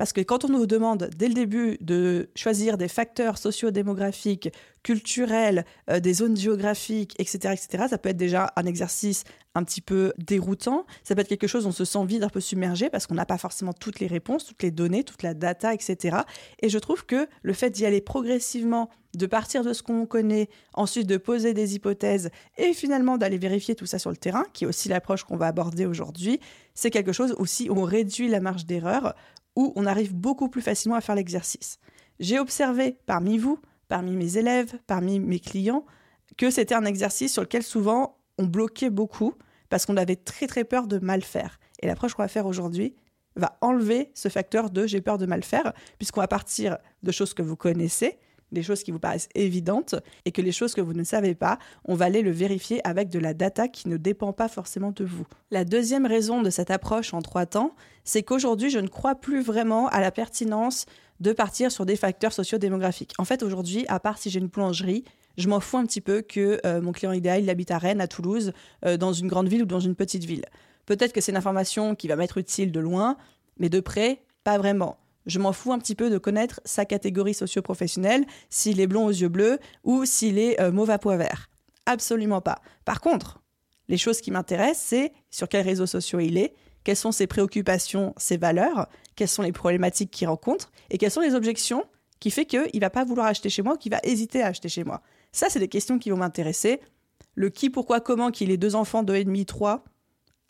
Parce 0.00 0.14
que 0.14 0.22
quand 0.22 0.46
on 0.46 0.48
nous 0.48 0.64
demande 0.64 1.10
dès 1.14 1.28
le 1.28 1.34
début 1.34 1.76
de 1.82 2.30
choisir 2.34 2.78
des 2.78 2.88
facteurs 2.88 3.36
socio-démographiques, 3.36 4.48
culturels, 4.82 5.66
euh, 5.90 6.00
des 6.00 6.14
zones 6.14 6.38
géographiques, 6.38 7.14
etc., 7.18 7.52
etc., 7.52 7.84
ça 7.90 7.98
peut 7.98 8.08
être 8.08 8.16
déjà 8.16 8.50
un 8.56 8.64
exercice 8.64 9.24
un 9.54 9.62
petit 9.62 9.82
peu 9.82 10.14
déroutant. 10.16 10.86
Ça 11.04 11.14
peut 11.14 11.20
être 11.20 11.28
quelque 11.28 11.46
chose 11.46 11.66
où 11.66 11.68
on 11.68 11.72
se 11.72 11.84
sent 11.84 12.02
vide, 12.06 12.24
un 12.24 12.30
peu 12.30 12.40
submergé, 12.40 12.88
parce 12.88 13.06
qu'on 13.06 13.14
n'a 13.14 13.26
pas 13.26 13.36
forcément 13.36 13.74
toutes 13.74 14.00
les 14.00 14.06
réponses, 14.06 14.46
toutes 14.46 14.62
les 14.62 14.70
données, 14.70 15.04
toute 15.04 15.22
la 15.22 15.34
data, 15.34 15.74
etc. 15.74 16.16
Et 16.60 16.70
je 16.70 16.78
trouve 16.78 17.04
que 17.04 17.28
le 17.42 17.52
fait 17.52 17.68
d'y 17.68 17.84
aller 17.84 18.00
progressivement, 18.00 18.88
de 19.14 19.26
partir 19.26 19.64
de 19.64 19.74
ce 19.74 19.82
qu'on 19.82 20.06
connaît, 20.06 20.48
ensuite 20.72 21.08
de 21.08 21.18
poser 21.18 21.52
des 21.52 21.74
hypothèses, 21.74 22.30
et 22.56 22.72
finalement 22.72 23.18
d'aller 23.18 23.36
vérifier 23.36 23.74
tout 23.74 23.86
ça 23.86 23.98
sur 23.98 24.08
le 24.08 24.16
terrain, 24.16 24.44
qui 24.54 24.64
est 24.64 24.66
aussi 24.66 24.88
l'approche 24.88 25.24
qu'on 25.24 25.36
va 25.36 25.48
aborder 25.48 25.84
aujourd'hui, 25.84 26.40
c'est 26.74 26.90
quelque 26.90 27.12
chose 27.12 27.34
aussi 27.36 27.68
où 27.68 27.76
on 27.76 27.84
réduit 27.84 28.28
la 28.28 28.40
marge 28.40 28.64
d'erreur, 28.64 29.14
où 29.56 29.72
on 29.76 29.86
arrive 29.86 30.14
beaucoup 30.14 30.48
plus 30.48 30.62
facilement 30.62 30.96
à 30.96 31.00
faire 31.00 31.14
l'exercice. 31.14 31.78
J'ai 32.18 32.38
observé 32.38 32.98
parmi 33.06 33.38
vous, 33.38 33.58
parmi 33.88 34.16
mes 34.16 34.36
élèves, 34.36 34.78
parmi 34.86 35.20
mes 35.20 35.40
clients, 35.40 35.84
que 36.36 36.50
c'était 36.50 36.74
un 36.74 36.84
exercice 36.84 37.32
sur 37.32 37.42
lequel 37.42 37.62
souvent 37.62 38.18
on 38.38 38.44
bloquait 38.44 38.90
beaucoup 38.90 39.34
parce 39.68 39.86
qu'on 39.86 39.96
avait 39.96 40.16
très 40.16 40.46
très 40.46 40.64
peur 40.64 40.86
de 40.86 40.98
mal 40.98 41.22
faire. 41.22 41.58
Et 41.80 41.86
l'approche 41.86 42.14
qu'on 42.14 42.22
va 42.22 42.28
faire 42.28 42.46
aujourd'hui 42.46 42.94
va 43.36 43.56
enlever 43.60 44.10
ce 44.14 44.28
facteur 44.28 44.70
de 44.70 44.86
j'ai 44.86 45.00
peur 45.00 45.18
de 45.18 45.26
mal 45.26 45.42
faire, 45.42 45.72
puisqu'on 45.98 46.20
va 46.20 46.28
partir 46.28 46.78
de 47.02 47.12
choses 47.12 47.32
que 47.34 47.42
vous 47.42 47.56
connaissez, 47.56 48.18
des 48.52 48.62
choses 48.62 48.82
qui 48.82 48.90
vous 48.90 48.98
paraissent 48.98 49.28
évidentes 49.34 49.94
et 50.24 50.32
que 50.32 50.42
les 50.42 50.52
choses 50.52 50.74
que 50.74 50.80
vous 50.80 50.94
ne 50.94 51.04
savez 51.04 51.34
pas, 51.34 51.58
on 51.84 51.94
va 51.94 52.06
aller 52.06 52.22
le 52.22 52.30
vérifier 52.30 52.86
avec 52.86 53.08
de 53.08 53.18
la 53.18 53.34
data 53.34 53.68
qui 53.68 53.88
ne 53.88 53.96
dépend 53.96 54.32
pas 54.32 54.48
forcément 54.48 54.92
de 54.92 55.04
vous. 55.04 55.26
La 55.50 55.64
deuxième 55.64 56.06
raison 56.06 56.42
de 56.42 56.50
cette 56.50 56.70
approche 56.70 57.14
en 57.14 57.22
trois 57.22 57.46
temps, 57.46 57.74
c'est 58.04 58.22
qu'aujourd'hui, 58.22 58.70
je 58.70 58.78
ne 58.78 58.88
crois 58.88 59.14
plus 59.14 59.42
vraiment 59.42 59.88
à 59.88 60.00
la 60.00 60.10
pertinence 60.10 60.86
de 61.20 61.32
partir 61.32 61.70
sur 61.70 61.86
des 61.86 61.96
facteurs 61.96 62.32
sociodémographiques. 62.32 63.12
En 63.18 63.24
fait, 63.24 63.42
aujourd'hui, 63.42 63.84
à 63.88 64.00
part 64.00 64.18
si 64.18 64.30
j'ai 64.30 64.40
une 64.40 64.46
boulangerie, 64.46 65.04
je 65.36 65.48
m'en 65.48 65.60
fous 65.60 65.78
un 65.78 65.86
petit 65.86 66.00
peu 66.00 66.22
que 66.22 66.60
euh, 66.64 66.80
mon 66.80 66.92
client 66.92 67.12
idéal, 67.12 67.42
il 67.42 67.50
habite 67.50 67.70
à 67.70 67.78
Rennes, 67.78 68.00
à 68.00 68.08
Toulouse, 68.08 68.52
euh, 68.84 68.96
dans 68.96 69.12
une 69.12 69.28
grande 69.28 69.48
ville 69.48 69.62
ou 69.62 69.66
dans 69.66 69.80
une 69.80 69.94
petite 69.94 70.24
ville. 70.24 70.44
Peut-être 70.86 71.12
que 71.12 71.20
c'est 71.20 71.32
une 71.32 71.38
information 71.38 71.94
qui 71.94 72.08
va 72.08 72.16
m'être 72.16 72.38
utile 72.38 72.72
de 72.72 72.80
loin, 72.80 73.16
mais 73.58 73.68
de 73.68 73.80
près, 73.80 74.22
pas 74.44 74.58
vraiment. 74.58 74.96
Je 75.26 75.38
m'en 75.38 75.52
fous 75.52 75.72
un 75.72 75.78
petit 75.78 75.94
peu 75.94 76.10
de 76.10 76.18
connaître 76.18 76.60
sa 76.64 76.84
catégorie 76.84 77.34
socio-professionnelle, 77.34 78.24
s'il 78.48 78.80
est 78.80 78.86
blond 78.86 79.06
aux 79.06 79.10
yeux 79.10 79.28
bleus 79.28 79.58
ou 79.84 80.04
s'il 80.04 80.38
est 80.38 80.60
euh, 80.60 80.72
mauve 80.72 80.90
à 80.90 80.98
pois 80.98 81.16
vert. 81.16 81.50
Absolument 81.86 82.40
pas. 82.40 82.60
Par 82.84 83.00
contre, 83.00 83.42
les 83.88 83.98
choses 83.98 84.20
qui 84.20 84.30
m'intéressent, 84.30 84.86
c'est 84.86 85.12
sur 85.30 85.48
quels 85.48 85.66
réseaux 85.66 85.86
sociaux 85.86 86.20
il 86.20 86.38
est, 86.38 86.54
quelles 86.84 86.96
sont 86.96 87.12
ses 87.12 87.26
préoccupations, 87.26 88.14
ses 88.16 88.36
valeurs, 88.36 88.88
quelles 89.16 89.28
sont 89.28 89.42
les 89.42 89.52
problématiques 89.52 90.10
qu'il 90.10 90.28
rencontre 90.28 90.70
et 90.90 90.98
quelles 90.98 91.10
sont 91.10 91.20
les 91.20 91.34
objections 91.34 91.84
qui 92.20 92.30
fait 92.30 92.44
qu'il 92.44 92.80
va 92.80 92.90
pas 92.90 93.04
vouloir 93.04 93.26
acheter 93.26 93.50
chez 93.50 93.62
moi 93.62 93.74
ou 93.74 93.76
qu'il 93.76 93.92
va 93.92 94.00
hésiter 94.02 94.42
à 94.42 94.48
acheter 94.48 94.68
chez 94.68 94.84
moi. 94.84 95.02
Ça, 95.32 95.48
c'est 95.48 95.58
des 95.58 95.68
questions 95.68 95.98
qui 95.98 96.10
vont 96.10 96.18
m'intéresser. 96.18 96.80
Le 97.34 97.50
qui, 97.50 97.70
pourquoi, 97.70 98.00
comment, 98.00 98.30
qu'il 98.30 98.50
ait 98.50 98.56
deux 98.56 98.74
enfants, 98.74 99.02
deux 99.02 99.16
et 99.16 99.24
demi, 99.24 99.46
trois, 99.46 99.84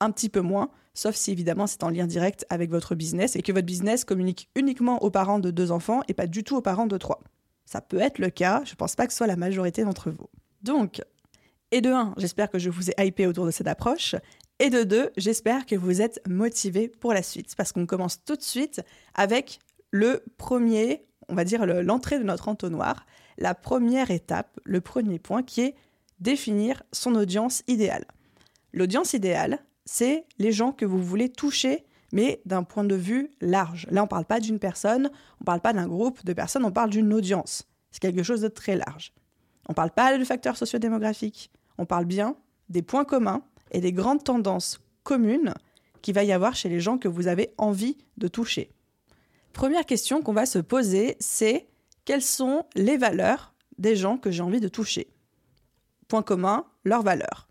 un 0.00 0.10
petit 0.10 0.28
peu 0.28 0.40
moins 0.40 0.70
sauf 0.94 1.14
si 1.14 1.30
évidemment 1.30 1.66
c'est 1.66 1.82
en 1.82 1.90
lien 1.90 2.06
direct 2.06 2.47
avec 2.50 2.70
votre 2.70 2.94
business 2.94 3.37
et 3.37 3.42
que 3.42 3.52
votre 3.52 3.66
business 3.66 4.04
communique 4.04 4.49
uniquement 4.54 5.02
aux 5.02 5.11
parents 5.11 5.38
de 5.38 5.50
deux 5.50 5.70
enfants 5.70 6.02
et 6.09 6.14
pas 6.14 6.26
du 6.26 6.44
tout 6.44 6.56
aux 6.56 6.62
parents 6.62 6.87
de 6.87 6.99
trois. 6.99 7.20
Ça 7.64 7.80
peut 7.80 8.00
être 8.00 8.18
le 8.18 8.30
cas, 8.30 8.62
je 8.64 8.75
pense 8.75 8.97
pas 8.97 9.06
que 9.06 9.12
ce 9.12 9.18
soit 9.18 9.26
la 9.26 9.37
majorité 9.37 9.85
d'entre 9.85 10.11
vous. 10.11 10.28
Donc, 10.62 11.02
et 11.70 11.80
de 11.80 11.90
un, 11.90 12.14
j'espère 12.16 12.50
que 12.50 12.59
je 12.59 12.68
vous 12.68 12.90
ai 12.90 13.06
hypé 13.06 13.26
autour 13.26 13.47
de 13.47 13.50
cette 13.50 13.68
approche, 13.68 14.16
et 14.59 14.70
de 14.70 14.82
deux, 14.82 15.11
j'espère 15.16 15.66
que 15.66 15.76
vous 15.76 16.02
êtes 16.02 16.20
motivé 16.28 16.88
pour 16.88 17.14
la 17.14 17.23
suite, 17.23 17.54
parce 17.56 17.73
qu'on 17.73 17.87
commence 17.87 18.25
tout 18.25 18.37
de 18.37 18.42
suite 18.42 18.82
avec 19.14 19.61
le 19.90 20.23
premier, 20.37 21.06
on 21.28 21.35
va 21.35 21.44
dire 21.44 21.64
l'entrée 21.64 22.18
de 22.18 22.25
notre 22.25 22.49
entonnoir, 22.49 23.06
la 23.38 23.54
première 23.54 24.11
étape, 24.11 24.59
le 24.64 24.80
premier 24.80 25.18
point 25.18 25.42
qui 25.42 25.62
est 25.62 25.75
définir 26.18 26.82
son 26.92 27.14
audience 27.14 27.62
idéale. 27.68 28.04
L'audience 28.73 29.14
idéale, 29.14 29.64
c'est 29.84 30.25
les 30.38 30.52
gens 30.52 30.72
que 30.72 30.84
vous 30.84 31.02
voulez 31.02 31.28
toucher, 31.28 31.84
mais 32.12 32.40
d'un 32.44 32.62
point 32.62 32.84
de 32.84 32.94
vue 32.94 33.30
large. 33.40 33.87
Là, 33.90 34.02
on 34.02 34.04
ne 34.04 34.08
parle 34.08 34.25
pas 34.25 34.40
d'une 34.40 34.58
personne, 34.58 35.10
on 35.40 35.42
ne 35.42 35.46
parle 35.46 35.60
pas 35.60 35.72
d'un 35.72 35.87
groupe 35.87 36.25
de 36.25 36.32
personnes, 36.32 36.64
on 36.64 36.72
parle 36.72 36.90
d'une 36.90 37.12
audience. 37.12 37.68
C'est 37.90 38.00
quelque 38.00 38.22
chose 38.22 38.40
de 38.40 38.49
très 38.49 38.76
large. 38.76 39.12
On 39.68 39.72
ne 39.72 39.75
parle 39.75 39.90
pas 39.90 40.16
de 40.16 40.25
facteurs 40.25 40.56
sociodémographiques, 40.56 41.50
on 41.78 41.87
parle 41.87 42.04
bien 42.04 42.37
des 42.68 42.82
points 42.82 43.04
communs 43.04 43.42
et 43.72 43.80
des 43.80 43.92
grandes 43.92 44.25
tendances 44.25 44.80
communes 45.02 45.54
qu'il 46.02 46.14
va 46.14 46.25
y 46.25 46.32
avoir 46.32 46.54
chez 46.54 46.68
les 46.68 46.80
gens 46.80 46.99
que 46.99 47.08
vous 47.08 47.28
avez 47.28 47.52
envie 47.58 47.99
de 48.16 48.28
toucher. 48.28 48.70
Première 49.52 49.87
question 49.87 50.22
qu'on 50.22 50.32
va 50.32 50.46
se 50.46 50.58
poser, 50.58 51.16
c'est 51.20 51.68
quelles 52.04 52.22
sont 52.22 52.64
les 52.75 52.96
valeurs 52.96 53.54
des 53.78 53.96
gens 53.96 54.16
que 54.16 54.30
j'ai 54.30 54.42
envie 54.42 54.60
de 54.60 54.68
toucher? 54.68 55.08
Point 56.08 56.22
commun, 56.22 56.64
leurs 56.84 57.02
valeurs 57.02 57.50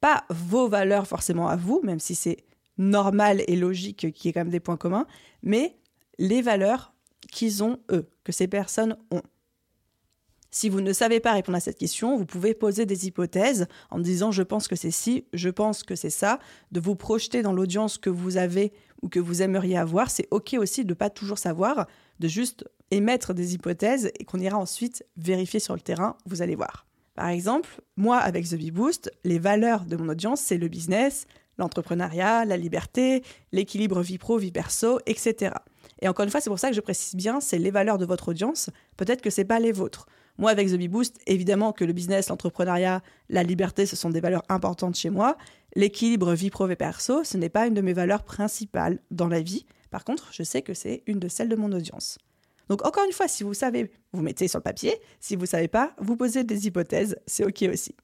pas 0.00 0.24
vos 0.30 0.68
valeurs 0.68 1.06
forcément 1.06 1.48
à 1.48 1.56
vous, 1.56 1.80
même 1.84 2.00
si 2.00 2.14
c'est 2.14 2.44
normal 2.78 3.42
et 3.46 3.56
logique 3.56 4.12
qu'il 4.12 4.26
y 4.26 4.28
ait 4.28 4.32
quand 4.32 4.40
même 4.40 4.50
des 4.50 4.60
points 4.60 4.76
communs, 4.76 5.06
mais 5.42 5.76
les 6.18 6.42
valeurs 6.42 6.94
qu'ils 7.30 7.62
ont 7.62 7.78
eux, 7.92 8.08
que 8.24 8.32
ces 8.32 8.48
personnes 8.48 8.96
ont. 9.10 9.22
Si 10.52 10.68
vous 10.68 10.80
ne 10.80 10.92
savez 10.92 11.20
pas 11.20 11.32
répondre 11.32 11.56
à 11.56 11.60
cette 11.60 11.78
question, 11.78 12.16
vous 12.16 12.26
pouvez 12.26 12.54
poser 12.54 12.84
des 12.84 13.06
hypothèses 13.06 13.68
en 13.90 14.00
disant 14.00 14.32
je 14.32 14.42
pense 14.42 14.66
que 14.66 14.74
c'est 14.74 14.90
ci, 14.90 15.26
je 15.32 15.48
pense 15.48 15.84
que 15.84 15.94
c'est 15.94 16.10
ça, 16.10 16.40
de 16.72 16.80
vous 16.80 16.96
projeter 16.96 17.42
dans 17.42 17.52
l'audience 17.52 17.98
que 17.98 18.10
vous 18.10 18.36
avez 18.36 18.72
ou 19.02 19.08
que 19.08 19.20
vous 19.20 19.42
aimeriez 19.42 19.78
avoir. 19.78 20.10
C'est 20.10 20.26
OK 20.32 20.54
aussi 20.58 20.84
de 20.84 20.90
ne 20.90 20.94
pas 20.94 21.08
toujours 21.08 21.38
savoir, 21.38 21.86
de 22.18 22.26
juste 22.26 22.64
émettre 22.90 23.32
des 23.32 23.54
hypothèses 23.54 24.10
et 24.18 24.24
qu'on 24.24 24.40
ira 24.40 24.58
ensuite 24.58 25.06
vérifier 25.16 25.60
sur 25.60 25.74
le 25.74 25.80
terrain, 25.80 26.16
vous 26.26 26.42
allez 26.42 26.56
voir. 26.56 26.89
Par 27.14 27.28
exemple, 27.28 27.68
moi, 27.96 28.18
avec 28.18 28.48
The 28.48 28.54
Bee 28.54 28.70
Boost, 28.70 29.12
les 29.24 29.38
valeurs 29.38 29.84
de 29.84 29.96
mon 29.96 30.08
audience, 30.08 30.40
c'est 30.40 30.58
le 30.58 30.68
business, 30.68 31.26
l'entrepreneuriat, 31.58 32.44
la 32.44 32.56
liberté, 32.56 33.22
l'équilibre 33.52 34.00
vie 34.00 34.18
pro, 34.18 34.38
vie 34.38 34.52
perso, 34.52 35.00
etc. 35.06 35.52
Et 36.00 36.08
encore 36.08 36.24
une 36.24 36.30
fois, 36.30 36.40
c'est 36.40 36.50
pour 36.50 36.58
ça 36.58 36.70
que 36.70 36.76
je 36.76 36.80
précise 36.80 37.14
bien, 37.14 37.40
c'est 37.40 37.58
les 37.58 37.70
valeurs 37.70 37.98
de 37.98 38.06
votre 38.06 38.28
audience. 38.28 38.70
Peut-être 38.96 39.20
que 39.20 39.30
ce 39.30 39.40
n'est 39.40 39.46
pas 39.46 39.60
les 39.60 39.72
vôtres. 39.72 40.06
Moi, 40.38 40.50
avec 40.50 40.68
The 40.68 40.76
Bee 40.76 40.88
Boost, 40.88 41.18
évidemment 41.26 41.72
que 41.72 41.84
le 41.84 41.92
business, 41.92 42.28
l'entrepreneuriat, 42.28 43.02
la 43.28 43.42
liberté, 43.42 43.84
ce 43.84 43.96
sont 43.96 44.08
des 44.08 44.20
valeurs 44.20 44.44
importantes 44.48 44.96
chez 44.96 45.10
moi. 45.10 45.36
L'équilibre 45.76 46.32
vie 46.32 46.50
pro, 46.50 46.66
vie 46.66 46.76
perso, 46.76 47.24
ce 47.24 47.36
n'est 47.36 47.50
pas 47.50 47.66
une 47.66 47.74
de 47.74 47.82
mes 47.82 47.92
valeurs 47.92 48.24
principales 48.24 49.00
dans 49.10 49.28
la 49.28 49.42
vie. 49.42 49.66
Par 49.90 50.04
contre, 50.04 50.30
je 50.32 50.42
sais 50.42 50.62
que 50.62 50.72
c'est 50.72 51.02
une 51.06 51.18
de 51.18 51.28
celles 51.28 51.48
de 51.48 51.56
mon 51.56 51.72
audience. 51.72 52.18
Donc 52.70 52.86
encore 52.86 53.04
une 53.04 53.12
fois, 53.12 53.26
si 53.26 53.42
vous 53.42 53.52
savez, 53.52 53.90
vous 54.12 54.22
mettez 54.22 54.46
sur 54.46 54.60
le 54.60 54.62
papier. 54.62 54.96
Si 55.18 55.34
vous 55.34 55.42
ne 55.42 55.48
savez 55.48 55.66
pas, 55.66 55.92
vous 55.98 56.16
posez 56.16 56.44
des 56.44 56.68
hypothèses, 56.68 57.16
c'est 57.26 57.44
OK 57.44 57.62
aussi. 57.70 57.96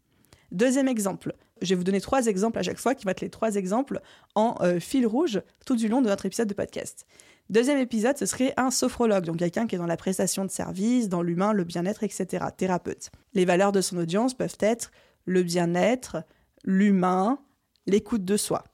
Deuxième 0.51 0.89
exemple, 0.89 1.35
je 1.63 1.69
vais 1.69 1.77
vous 1.77 1.85
donner 1.85 2.01
trois 2.01 2.27
exemples 2.27 2.59
à 2.59 2.63
chaque 2.63 2.79
fois, 2.79 2.97
qui 2.97 3.05
vont 3.05 3.13
être 3.13 3.21
les 3.21 3.31
trois 3.31 3.55
exemples 3.55 4.01
en 4.35 4.57
euh, 4.63 4.81
fil 4.81 5.07
rouge 5.07 5.41
tout 5.65 5.77
du 5.77 5.87
long 5.87 6.03
de 6.03 6.09
notre 6.09 6.27
épisode 6.27 6.49
de 6.49 6.55
podcast. 6.55 7.07
Deuxième 7.49 7.79
épisode, 7.79 8.19
ce 8.19 8.27
serait 8.27 8.55
un 8.57 8.73
sophrologue, 8.73 9.25
donc 9.25 9.37
quelqu'un 9.37 9.69
qui 9.69 9.77
est 9.77 9.79
dans 9.79 9.87
la 9.87 9.97
prestation 9.97 10.45
de 10.45 10.51
service, 10.51 11.09
dans 11.09 11.23
l'humain, 11.23 11.53
le 11.53 11.63
bien-être, 11.63 12.03
etc. 12.03 12.47
Thérapeute. 12.57 13.11
Les 13.35 13.45
valeurs 13.45 13.71
de 13.71 13.81
son 13.81 13.97
audience 13.99 14.35
peuvent 14.35 14.59
être 14.59 14.91
le 15.27 15.45
bien-être, 15.45 16.25
l'humain, 16.65 17.39
l'écoute 17.87 18.25
de 18.25 18.37
soi. 18.37 18.65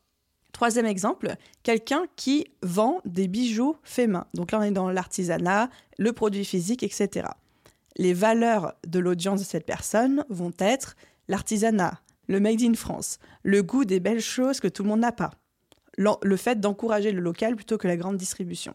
Troisième 0.52 0.86
exemple, 0.86 1.34
quelqu'un 1.62 2.04
qui 2.14 2.46
vend 2.62 3.00
des 3.04 3.26
bijoux 3.26 3.76
faits 3.82 4.08
main. 4.08 4.26
Donc 4.34 4.52
là, 4.52 4.60
on 4.60 4.62
est 4.62 4.70
dans 4.70 4.90
l'artisanat, 4.90 5.70
le 5.98 6.12
produit 6.12 6.44
physique, 6.44 6.82
etc. 6.82 7.26
Les 7.96 8.12
valeurs 8.14 8.74
de 8.86 8.98
l'audience 8.98 9.40
de 9.40 9.44
cette 9.44 9.66
personne 9.66 10.24
vont 10.28 10.52
être 10.58 10.94
l'artisanat, 11.28 12.00
le 12.28 12.40
made 12.40 12.62
in 12.62 12.74
France, 12.74 13.18
le 13.42 13.62
goût 13.62 13.84
des 13.84 14.00
belles 14.00 14.20
choses 14.20 14.60
que 14.60 14.68
tout 14.68 14.82
le 14.82 14.90
monde 14.90 15.00
n'a 15.00 15.12
pas, 15.12 15.30
le 15.96 16.36
fait 16.36 16.60
d'encourager 16.60 17.12
le 17.12 17.20
local 17.20 17.56
plutôt 17.56 17.78
que 17.78 17.88
la 17.88 17.96
grande 17.96 18.16
distribution. 18.16 18.74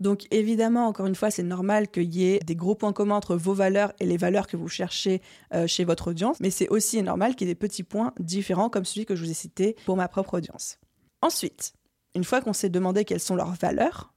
Donc 0.00 0.26
évidemment, 0.30 0.86
encore 0.86 1.06
une 1.06 1.14
fois, 1.14 1.30
c'est 1.30 1.42
normal 1.42 1.88
qu'il 1.88 2.14
y 2.14 2.26
ait 2.26 2.38
des 2.40 2.54
gros 2.54 2.74
points 2.74 2.92
communs 2.92 3.16
entre 3.16 3.36
vos 3.36 3.54
valeurs 3.54 3.92
et 4.00 4.06
les 4.06 4.16
valeurs 4.16 4.46
que 4.46 4.56
vous 4.56 4.68
cherchez 4.68 5.22
euh, 5.54 5.66
chez 5.66 5.84
votre 5.84 6.08
audience, 6.08 6.38
mais 6.40 6.50
c'est 6.50 6.68
aussi 6.68 7.02
normal 7.02 7.34
qu'il 7.34 7.46
y 7.46 7.50
ait 7.50 7.54
des 7.54 7.58
petits 7.58 7.82
points 7.82 8.12
différents 8.18 8.68
comme 8.68 8.84
celui 8.84 9.06
que 9.06 9.16
je 9.16 9.24
vous 9.24 9.30
ai 9.30 9.34
cité 9.34 9.76
pour 9.86 9.96
ma 9.96 10.08
propre 10.08 10.34
audience. 10.34 10.78
Ensuite, 11.22 11.72
une 12.14 12.24
fois 12.24 12.40
qu'on 12.40 12.52
s'est 12.52 12.68
demandé 12.68 13.04
quelles 13.04 13.20
sont 13.20 13.36
leurs 13.36 13.54
valeurs, 13.54 14.12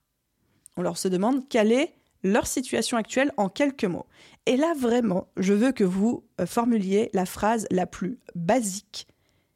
on 0.78 0.82
leur 0.82 0.98
se 0.98 1.08
demande 1.08 1.48
quelle 1.50 1.72
est 1.72 1.94
leur 2.24 2.48
situation 2.48 2.98
actuelle 2.98 3.32
en 3.38 3.50
quelques 3.50 3.86
mots. 3.86 4.06
Et 4.46 4.58
là, 4.58 4.74
vraiment, 4.78 5.28
je 5.38 5.54
veux 5.54 5.72
que 5.72 5.84
vous 5.84 6.26
euh, 6.40 6.46
formuliez 6.46 7.10
la 7.14 7.26
phrase 7.26 7.66
la 7.72 7.86
plus 7.86 8.20
basique 8.36 9.08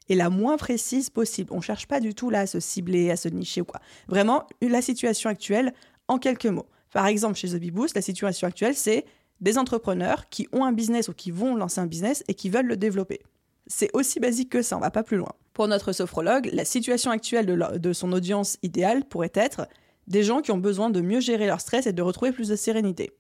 et 0.10 0.16
la 0.16 0.30
moins 0.30 0.58
précise 0.58 1.10
possible. 1.10 1.52
On 1.54 1.58
ne 1.58 1.62
cherche 1.62 1.88
pas 1.88 2.00
du 2.00 2.14
tout 2.14 2.30
là 2.30 2.42
à 2.42 2.48
se 2.48 2.60
cibler, 2.60 3.10
à 3.12 3.16
se 3.16 3.30
nicher 3.30 3.62
ou 3.62 3.66
quoi. 3.66 3.80
Vraiment, 4.08 4.48
la 4.62 4.82
situation 4.82 5.30
actuelle 5.30 5.74
en 6.08 6.18
quelques 6.18 6.46
mots. 6.46 6.68
Par 6.92 7.08
exemple, 7.08 7.36
chez 7.36 7.50
The 7.50 7.96
la 7.96 8.02
situation 8.02 8.48
actuelle, 8.48 8.76
c'est 8.76 9.06
des 9.42 9.58
entrepreneurs 9.58 10.30
qui 10.30 10.48
ont 10.52 10.64
un 10.64 10.72
business 10.72 11.10
ou 11.10 11.14
qui 11.14 11.32
vont 11.32 11.56
lancer 11.56 11.82
un 11.82 11.88
business 11.88 12.24
et 12.28 12.34
qui 12.34 12.50
veulent 12.50 12.68
le 12.68 12.78
développer. 12.78 13.22
C'est 13.68 13.90
aussi 13.94 14.20
basique 14.20 14.50
que 14.50 14.62
ça, 14.62 14.78
on 14.78 14.80
va 14.80 14.92
pas 14.92 15.04
plus 15.04 15.18
loin. 15.18 15.32
Pour 15.54 15.68
notre 15.68 15.92
sophrologue, 15.92 16.50
la 16.54 16.66
situation 16.66 17.12
actuelle 17.12 17.46
de, 17.46 17.78
de 17.78 17.94
son 17.94 18.12
audience 18.12 18.58
idéale 18.62 19.06
pourrait 19.06 19.32
être 19.34 19.68
des 20.08 20.24
gens 20.24 20.42
qui 20.42 20.52
ont 20.52 20.58
besoin 20.58 20.90
de 20.90 21.02
mieux 21.02 21.20
gérer 21.20 21.48
leur 21.48 21.62
stress 21.62 21.88
et 21.88 21.94
de 21.94 22.02
retrouver 22.02 22.32
plus 22.32 22.50
de 22.50 22.56
sérénité. 22.56 23.12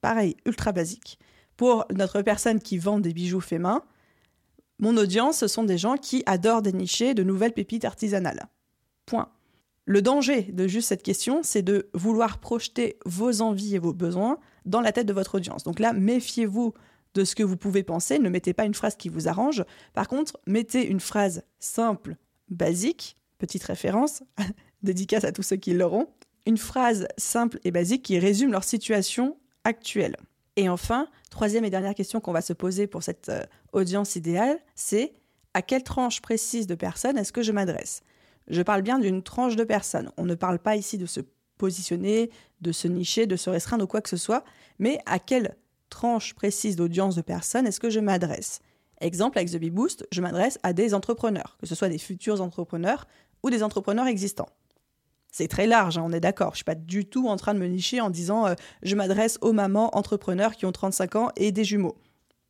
Pareil, 0.00 0.36
ultra 0.46 0.72
basique. 0.72 1.18
Pour 1.56 1.84
notre 1.94 2.22
personne 2.22 2.60
qui 2.60 2.78
vend 2.78 3.00
des 3.00 3.12
bijoux 3.12 3.40
faits 3.40 3.60
main, 3.60 3.82
mon 4.78 4.96
audience, 4.96 5.38
ce 5.38 5.46
sont 5.46 5.64
des 5.64 5.76
gens 5.76 5.96
qui 5.96 6.22
adorent 6.24 6.62
dénicher 6.62 7.12
de 7.12 7.22
nouvelles 7.22 7.52
pépites 7.52 7.84
artisanales. 7.84 8.46
Point. 9.04 9.30
Le 9.90 10.02
danger 10.02 10.42
de 10.42 10.68
juste 10.68 10.86
cette 10.86 11.02
question, 11.02 11.40
c'est 11.42 11.62
de 11.62 11.90
vouloir 11.94 12.38
projeter 12.38 12.96
vos 13.06 13.42
envies 13.42 13.74
et 13.74 13.80
vos 13.80 13.92
besoins 13.92 14.38
dans 14.64 14.80
la 14.80 14.92
tête 14.92 15.06
de 15.06 15.12
votre 15.12 15.34
audience. 15.34 15.64
Donc 15.64 15.80
là, 15.80 15.92
méfiez-vous 15.92 16.74
de 17.14 17.24
ce 17.24 17.34
que 17.34 17.42
vous 17.42 17.56
pouvez 17.56 17.82
penser, 17.82 18.20
ne 18.20 18.28
mettez 18.28 18.52
pas 18.52 18.66
une 18.66 18.74
phrase 18.74 18.94
qui 18.94 19.08
vous 19.08 19.26
arrange. 19.26 19.64
Par 19.92 20.06
contre, 20.06 20.38
mettez 20.46 20.86
une 20.86 21.00
phrase 21.00 21.42
simple, 21.58 22.14
basique, 22.50 23.16
petite 23.38 23.64
référence, 23.64 24.22
dédicace 24.84 25.24
à 25.24 25.32
tous 25.32 25.42
ceux 25.42 25.56
qui 25.56 25.74
l'auront, 25.74 26.06
une 26.46 26.56
phrase 26.56 27.08
simple 27.16 27.58
et 27.64 27.72
basique 27.72 28.04
qui 28.04 28.20
résume 28.20 28.52
leur 28.52 28.62
situation 28.62 29.38
actuelle. 29.64 30.16
Et 30.54 30.68
enfin, 30.68 31.08
troisième 31.30 31.64
et 31.64 31.70
dernière 31.70 31.96
question 31.96 32.20
qu'on 32.20 32.30
va 32.30 32.42
se 32.42 32.52
poser 32.52 32.86
pour 32.86 33.02
cette 33.02 33.28
euh, 33.28 33.42
audience 33.72 34.14
idéale, 34.14 34.60
c'est 34.76 35.14
à 35.52 35.62
quelle 35.62 35.82
tranche 35.82 36.22
précise 36.22 36.68
de 36.68 36.76
personnes 36.76 37.18
est-ce 37.18 37.32
que 37.32 37.42
je 37.42 37.50
m'adresse? 37.50 38.02
Je 38.50 38.62
parle 38.62 38.82
bien 38.82 38.98
d'une 38.98 39.22
tranche 39.22 39.56
de 39.56 39.64
personnes. 39.64 40.10
On 40.16 40.24
ne 40.24 40.34
parle 40.34 40.58
pas 40.58 40.76
ici 40.76 40.98
de 40.98 41.06
se 41.06 41.20
positionner, 41.56 42.30
de 42.60 42.72
se 42.72 42.88
nicher, 42.88 43.26
de 43.26 43.36
se 43.36 43.48
restreindre 43.48 43.84
ou 43.84 43.86
quoi 43.86 44.00
que 44.00 44.08
ce 44.08 44.16
soit, 44.16 44.44
mais 44.78 44.98
à 45.06 45.18
quelle 45.18 45.56
tranche 45.88 46.34
précise 46.34 46.76
d'audience 46.76 47.14
de 47.14 47.22
personnes 47.22 47.66
est-ce 47.66 47.80
que 47.80 47.90
je 47.90 48.00
m'adresse? 48.00 48.60
Exemple, 49.00 49.38
avec 49.38 49.50
The 49.50 49.56
Bee 49.56 49.70
Boost, 49.70 50.06
je 50.12 50.20
m'adresse 50.20 50.58
à 50.62 50.72
des 50.72 50.94
entrepreneurs, 50.94 51.56
que 51.60 51.66
ce 51.66 51.74
soit 51.74 51.88
des 51.88 51.98
futurs 51.98 52.40
entrepreneurs 52.40 53.06
ou 53.42 53.50
des 53.50 53.62
entrepreneurs 53.62 54.06
existants. 54.06 54.48
C'est 55.32 55.48
très 55.48 55.66
large, 55.66 55.96
hein, 55.96 56.02
on 56.04 56.12
est 56.12 56.20
d'accord. 56.20 56.52
Je 56.52 56.56
suis 56.56 56.64
pas 56.64 56.74
du 56.74 57.04
tout 57.06 57.28
en 57.28 57.36
train 57.36 57.54
de 57.54 57.60
me 57.60 57.66
nicher 57.66 58.00
en 58.00 58.10
disant 58.10 58.46
euh, 58.46 58.54
je 58.82 58.96
m'adresse 58.96 59.38
aux 59.42 59.52
mamans 59.52 59.96
entrepreneurs 59.96 60.56
qui 60.56 60.66
ont 60.66 60.72
35 60.72 61.16
ans 61.16 61.28
et 61.36 61.52
des 61.52 61.64
jumeaux. 61.64 61.96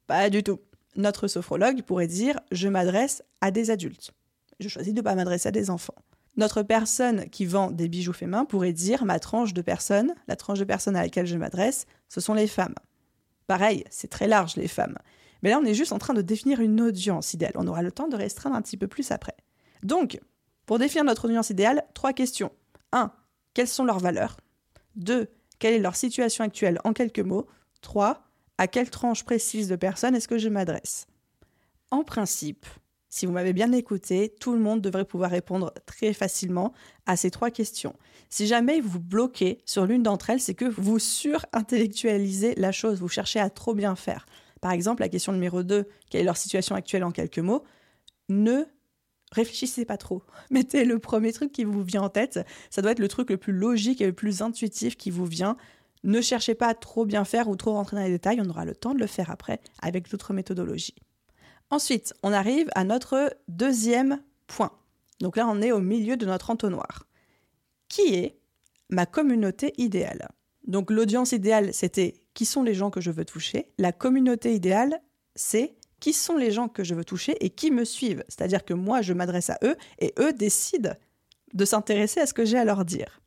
Pas 0.07 0.30
du 0.30 0.42
tout. 0.42 0.61
Notre 0.97 1.28
sophrologue 1.28 1.83
pourrait 1.83 2.07
dire 2.07 2.40
je 2.50 2.69
m'adresse 2.69 3.23
à 3.40 3.50
des 3.50 3.71
adultes. 3.71 4.12
Je 4.60 4.68
choisis 4.68 4.92
de 4.92 5.00
ne 5.00 5.04
pas 5.04 5.14
m'adresser 5.14 5.48
à 5.48 5.52
des 5.52 5.70
enfants. 5.70 5.94
Notre 6.36 6.62
personne 6.62 7.28
qui 7.30 7.44
vend 7.44 7.70
des 7.70 7.88
bijoux 7.88 8.12
faits 8.12 8.28
main 8.28 8.44
pourrait 8.44 8.72
dire 8.72 9.04
ma 9.04 9.18
tranche 9.18 9.52
de 9.52 9.62
personnes, 9.62 10.14
la 10.28 10.36
tranche 10.36 10.58
de 10.58 10.64
personnes 10.64 10.96
à 10.96 11.02
laquelle 11.02 11.26
je 11.26 11.36
m'adresse, 11.36 11.86
ce 12.08 12.20
sont 12.20 12.34
les 12.34 12.46
femmes. 12.46 12.74
Pareil, 13.46 13.84
c'est 13.90 14.10
très 14.10 14.28
large 14.28 14.56
les 14.56 14.68
femmes. 14.68 14.96
Mais 15.42 15.50
là, 15.50 15.58
on 15.58 15.64
est 15.64 15.74
juste 15.74 15.92
en 15.92 15.98
train 15.98 16.14
de 16.14 16.22
définir 16.22 16.60
une 16.60 16.80
audience 16.80 17.34
idéale. 17.34 17.54
On 17.56 17.66
aura 17.66 17.82
le 17.82 17.90
temps 17.90 18.08
de 18.08 18.16
restreindre 18.16 18.54
un 18.54 18.62
petit 18.62 18.76
peu 18.76 18.86
plus 18.86 19.10
après. 19.10 19.36
Donc, 19.82 20.20
pour 20.66 20.78
définir 20.78 21.04
notre 21.04 21.24
audience 21.24 21.50
idéale, 21.50 21.82
trois 21.94 22.12
questions. 22.12 22.52
1. 22.92 23.10
Quelles 23.54 23.66
sont 23.66 23.84
leurs 23.84 23.98
valeurs? 23.98 24.36
2. 24.96 25.28
Quelle 25.58 25.74
est 25.74 25.78
leur 25.78 25.96
situation 25.96 26.44
actuelle 26.44 26.78
en 26.84 26.92
quelques 26.92 27.20
mots? 27.20 27.46
3. 27.80 28.22
À 28.58 28.68
quelle 28.68 28.90
tranche 28.90 29.24
précise 29.24 29.68
de 29.68 29.76
personnes 29.76 30.14
est-ce 30.14 30.28
que 30.28 30.38
je 30.38 30.48
m'adresse? 30.48 31.06
En 31.90 32.04
principe, 32.04 32.66
si 33.10 33.26
vous 33.26 33.32
m'avez 33.32 33.52
bien 33.52 33.72
écouté, 33.72 34.32
tout 34.40 34.52
le 34.52 34.60
monde 34.60 34.80
devrait 34.80 35.04
pouvoir 35.04 35.32
répondre 35.32 35.74
très 35.84 36.12
facilement 36.12 36.72
à 37.06 37.16
ces 37.16 37.32
trois 37.32 37.50
questions. 37.50 37.96
Si 38.28 38.46
jamais 38.46 38.80
vous 38.80 39.00
bloquez 39.00 39.58
sur 39.66 39.84
l'une 39.84 40.04
d'entre 40.04 40.30
elles, 40.30 40.40
c'est 40.40 40.54
que 40.54 40.64
vous 40.64 41.00
surintellectualisez 41.00 42.54
la 42.54 42.70
chose, 42.70 43.00
vous 43.00 43.08
cherchez 43.08 43.40
à 43.40 43.50
trop 43.50 43.75
bien 43.75 43.96
faire. 43.96 44.26
Par 44.60 44.70
exemple, 44.70 45.02
la 45.02 45.08
question 45.08 45.32
numéro 45.32 45.64
2, 45.64 45.88
quelle 46.08 46.20
est 46.20 46.25
leur 46.25 46.36
situation 46.36 46.76
actuelle 46.76 47.02
en 47.02 47.10
quelques 47.10 47.40
mots 47.40 47.64
Ne 48.28 48.64
réfléchissez 49.32 49.84
pas 49.84 49.96
trop. 49.96 50.23
Mettez 50.52 50.84
le 50.84 51.00
premier 51.00 51.32
truc 51.32 51.50
qui 51.50 51.64
vous 51.64 51.82
vient 51.82 52.02
en 52.02 52.10
tête. 52.10 52.38
Ça 52.70 52.80
doit 52.80 52.92
être 52.92 53.00
le 53.00 53.08
truc 53.08 53.30
le 53.30 53.38
plus 53.38 53.52
logique 53.52 54.00
et 54.00 54.06
le 54.06 54.12
plus 54.12 54.40
intuitif 54.40 54.96
qui 54.96 55.10
vous 55.10 55.26
vient. 55.26 55.56
Ne 56.04 56.20
cherchez 56.20 56.54
pas 56.54 56.68
à 56.68 56.75
trop 56.75 57.04
bien 57.04 57.25
faire 57.25 57.49
ou 57.49 57.56
trop 57.56 57.73
rentrer 57.73 57.96
dans 57.96 58.04
les 58.04 58.10
détails. 58.10 58.40
On 58.40 58.49
aura 58.49 58.64
le 58.64 58.76
temps 58.76 58.94
de 58.94 59.00
le 59.00 59.08
faire 59.08 59.30
après 59.32 59.60
avec 59.82 60.08
d'autres 60.08 60.32
méthodologies. 60.32 60.94
Ensuite, 61.71 62.15
on 62.23 62.33
arrive 62.33 62.69
à 62.75 62.85
notre 62.85 63.37
deuxième 63.49 64.21
point. 64.49 64.73
Donc 65.21 65.37
là, 65.37 65.47
on 65.49 65.63
est 65.63 65.73
au 65.73 65.80
milieu 65.80 66.17
de 66.17 66.26
notre 66.26 66.50
entonnoir. 66.50 67.06
Qui 67.89 68.15
est 68.15 68.39
ma 68.89 69.06
communauté 69.06 69.73
idéale? 69.78 70.28
Donc 70.67 70.91
l'audience 70.91 71.33
idéale, 71.33 71.73
c'était 71.73 72.15
qui 72.35 72.45
sont 72.45 72.63
les 72.63 72.75
gens 72.75 72.91
que 72.91 73.00
je 73.00 73.11
veux 73.11 73.25
toucher? 73.25 73.73
La 73.78 73.93
communauté 73.93 74.54
idéale, 74.54 75.00
c'est 75.35 75.76
qui 76.00 76.13
sont 76.13 76.37
les 76.37 76.50
gens 76.50 76.69
que 76.69 76.83
je 76.83 76.95
veux 76.95 77.04
toucher 77.04 77.37
et 77.45 77.50
qui 77.50 77.71
me 77.71 77.85
suivent? 77.85 78.25
C'est-à-dire 78.28 78.65
que 78.65 78.75
moi, 78.75 79.02
je 79.02 79.13
m'adresse 79.13 79.50
à 79.50 79.59
eux 79.63 79.76
et 79.99 80.13
eux 80.19 80.33
décident 80.33 80.95
de 81.54 81.65
s'intéresser 81.65 82.21
à 82.21 82.26
ce 82.26 82.35
que 82.35 82.45
j'ai 82.45 82.59
à 82.59 82.65
leur 82.65 82.85
dire. 82.85 83.21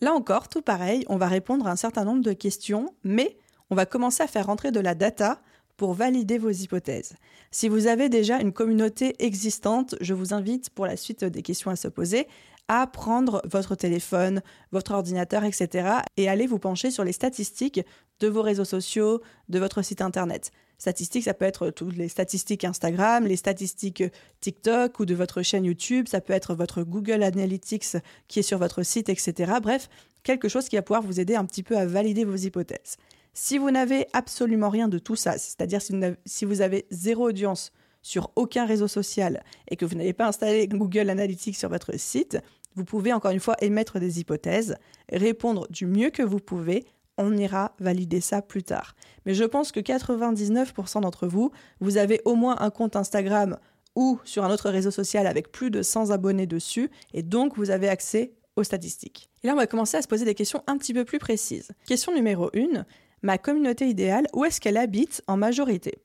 Là 0.00 0.12
encore, 0.12 0.48
tout 0.48 0.62
pareil, 0.62 1.04
on 1.08 1.16
va 1.16 1.28
répondre 1.28 1.66
à 1.66 1.70
un 1.70 1.76
certain 1.76 2.04
nombre 2.04 2.22
de 2.22 2.32
questions, 2.32 2.94
mais 3.04 3.38
on 3.70 3.74
va 3.74 3.86
commencer 3.86 4.22
à 4.22 4.26
faire 4.26 4.46
rentrer 4.46 4.70
de 4.70 4.80
la 4.80 4.94
data 4.94 5.40
pour 5.76 5.94
valider 5.94 6.38
vos 6.38 6.50
hypothèses. 6.50 7.14
Si 7.50 7.68
vous 7.68 7.86
avez 7.86 8.08
déjà 8.08 8.40
une 8.40 8.52
communauté 8.52 9.14
existante, 9.18 9.94
je 10.00 10.14
vous 10.14 10.32
invite 10.34 10.70
pour 10.70 10.86
la 10.86 10.96
suite 10.96 11.24
des 11.24 11.42
questions 11.42 11.70
à 11.70 11.76
se 11.76 11.88
poser 11.88 12.26
à 12.68 12.86
prendre 12.86 13.42
votre 13.44 13.74
téléphone, 13.74 14.42
votre 14.72 14.92
ordinateur, 14.92 15.44
etc. 15.44 15.88
et 16.16 16.28
aller 16.28 16.46
vous 16.46 16.58
pencher 16.58 16.90
sur 16.90 17.04
les 17.04 17.12
statistiques 17.12 17.80
de 18.20 18.28
vos 18.28 18.42
réseaux 18.42 18.64
sociaux, 18.64 19.20
de 19.48 19.58
votre 19.58 19.82
site 19.82 20.00
internet. 20.00 20.50
Statistiques, 20.78 21.24
ça 21.24 21.34
peut 21.34 21.44
être 21.44 21.70
toutes 21.70 21.96
les 21.96 22.08
statistiques 22.08 22.64
Instagram, 22.64 23.26
les 23.26 23.36
statistiques 23.36 24.02
TikTok 24.40 24.98
ou 24.98 25.06
de 25.06 25.14
votre 25.14 25.42
chaîne 25.42 25.64
YouTube, 25.64 26.08
ça 26.08 26.20
peut 26.20 26.32
être 26.32 26.54
votre 26.54 26.82
Google 26.82 27.22
Analytics 27.22 27.96
qui 28.28 28.40
est 28.40 28.42
sur 28.42 28.58
votre 28.58 28.82
site, 28.82 29.08
etc. 29.08 29.52
Bref, 29.62 29.88
quelque 30.22 30.48
chose 30.48 30.68
qui 30.68 30.76
va 30.76 30.82
pouvoir 30.82 31.02
vous 31.02 31.20
aider 31.20 31.36
un 31.36 31.44
petit 31.44 31.62
peu 31.62 31.76
à 31.76 31.86
valider 31.86 32.24
vos 32.24 32.36
hypothèses. 32.36 32.96
Si 33.34 33.58
vous 33.58 33.72
n'avez 33.72 34.06
absolument 34.12 34.70
rien 34.70 34.86
de 34.86 34.98
tout 34.98 35.16
ça, 35.16 35.38
c'est-à-dire 35.38 35.80
si 36.24 36.44
vous 36.44 36.60
avez 36.60 36.86
zéro 36.90 37.28
audience 37.28 37.72
sur 38.00 38.30
aucun 38.36 38.64
réseau 38.64 38.86
social 38.86 39.42
et 39.68 39.76
que 39.76 39.84
vous 39.84 39.96
n'avez 39.96 40.12
pas 40.12 40.28
installé 40.28 40.68
Google 40.68 41.10
Analytics 41.10 41.56
sur 41.56 41.68
votre 41.68 41.98
site, 41.98 42.38
vous 42.76 42.84
pouvez 42.84 43.12
encore 43.12 43.32
une 43.32 43.40
fois 43.40 43.56
émettre 43.60 43.98
des 43.98 44.20
hypothèses, 44.20 44.76
répondre 45.10 45.66
du 45.68 45.86
mieux 45.86 46.10
que 46.10 46.22
vous 46.22 46.38
pouvez 46.38 46.84
on 47.16 47.36
ira 47.36 47.74
valider 47.78 48.20
ça 48.20 48.42
plus 48.42 48.62
tard. 48.62 48.94
Mais 49.24 49.34
je 49.34 49.44
pense 49.44 49.72
que 49.72 49.80
99% 49.80 51.00
d'entre 51.00 51.26
vous, 51.26 51.52
vous 51.80 51.96
avez 51.96 52.20
au 52.24 52.34
moins 52.34 52.56
un 52.58 52.70
compte 52.70 52.96
Instagram 52.96 53.56
ou 53.94 54.18
sur 54.24 54.44
un 54.44 54.50
autre 54.50 54.70
réseau 54.70 54.90
social 54.90 55.26
avec 55.26 55.52
plus 55.52 55.70
de 55.70 55.82
100 55.82 56.10
abonnés 56.10 56.46
dessus, 56.46 56.90
et 57.12 57.22
donc 57.22 57.56
vous 57.56 57.70
avez 57.70 57.88
accès 57.88 58.32
aux 58.56 58.64
statistiques. 58.64 59.30
Et 59.42 59.46
là, 59.46 59.52
on 59.52 59.56
va 59.56 59.66
commencer 59.66 59.96
à 59.96 60.02
se 60.02 60.08
poser 60.08 60.24
des 60.24 60.34
questions 60.34 60.62
un 60.66 60.76
petit 60.78 60.94
peu 60.94 61.04
plus 61.04 61.18
précises. 61.18 61.70
Question 61.86 62.14
numéro 62.14 62.50
1, 62.56 62.84
ma 63.24 63.38
communauté 63.38 63.88
idéale, 63.88 64.28
où 64.34 64.44
est-ce 64.44 64.60
qu'elle 64.60 64.76
habite 64.76 65.22
en 65.26 65.36
majorité 65.36 65.98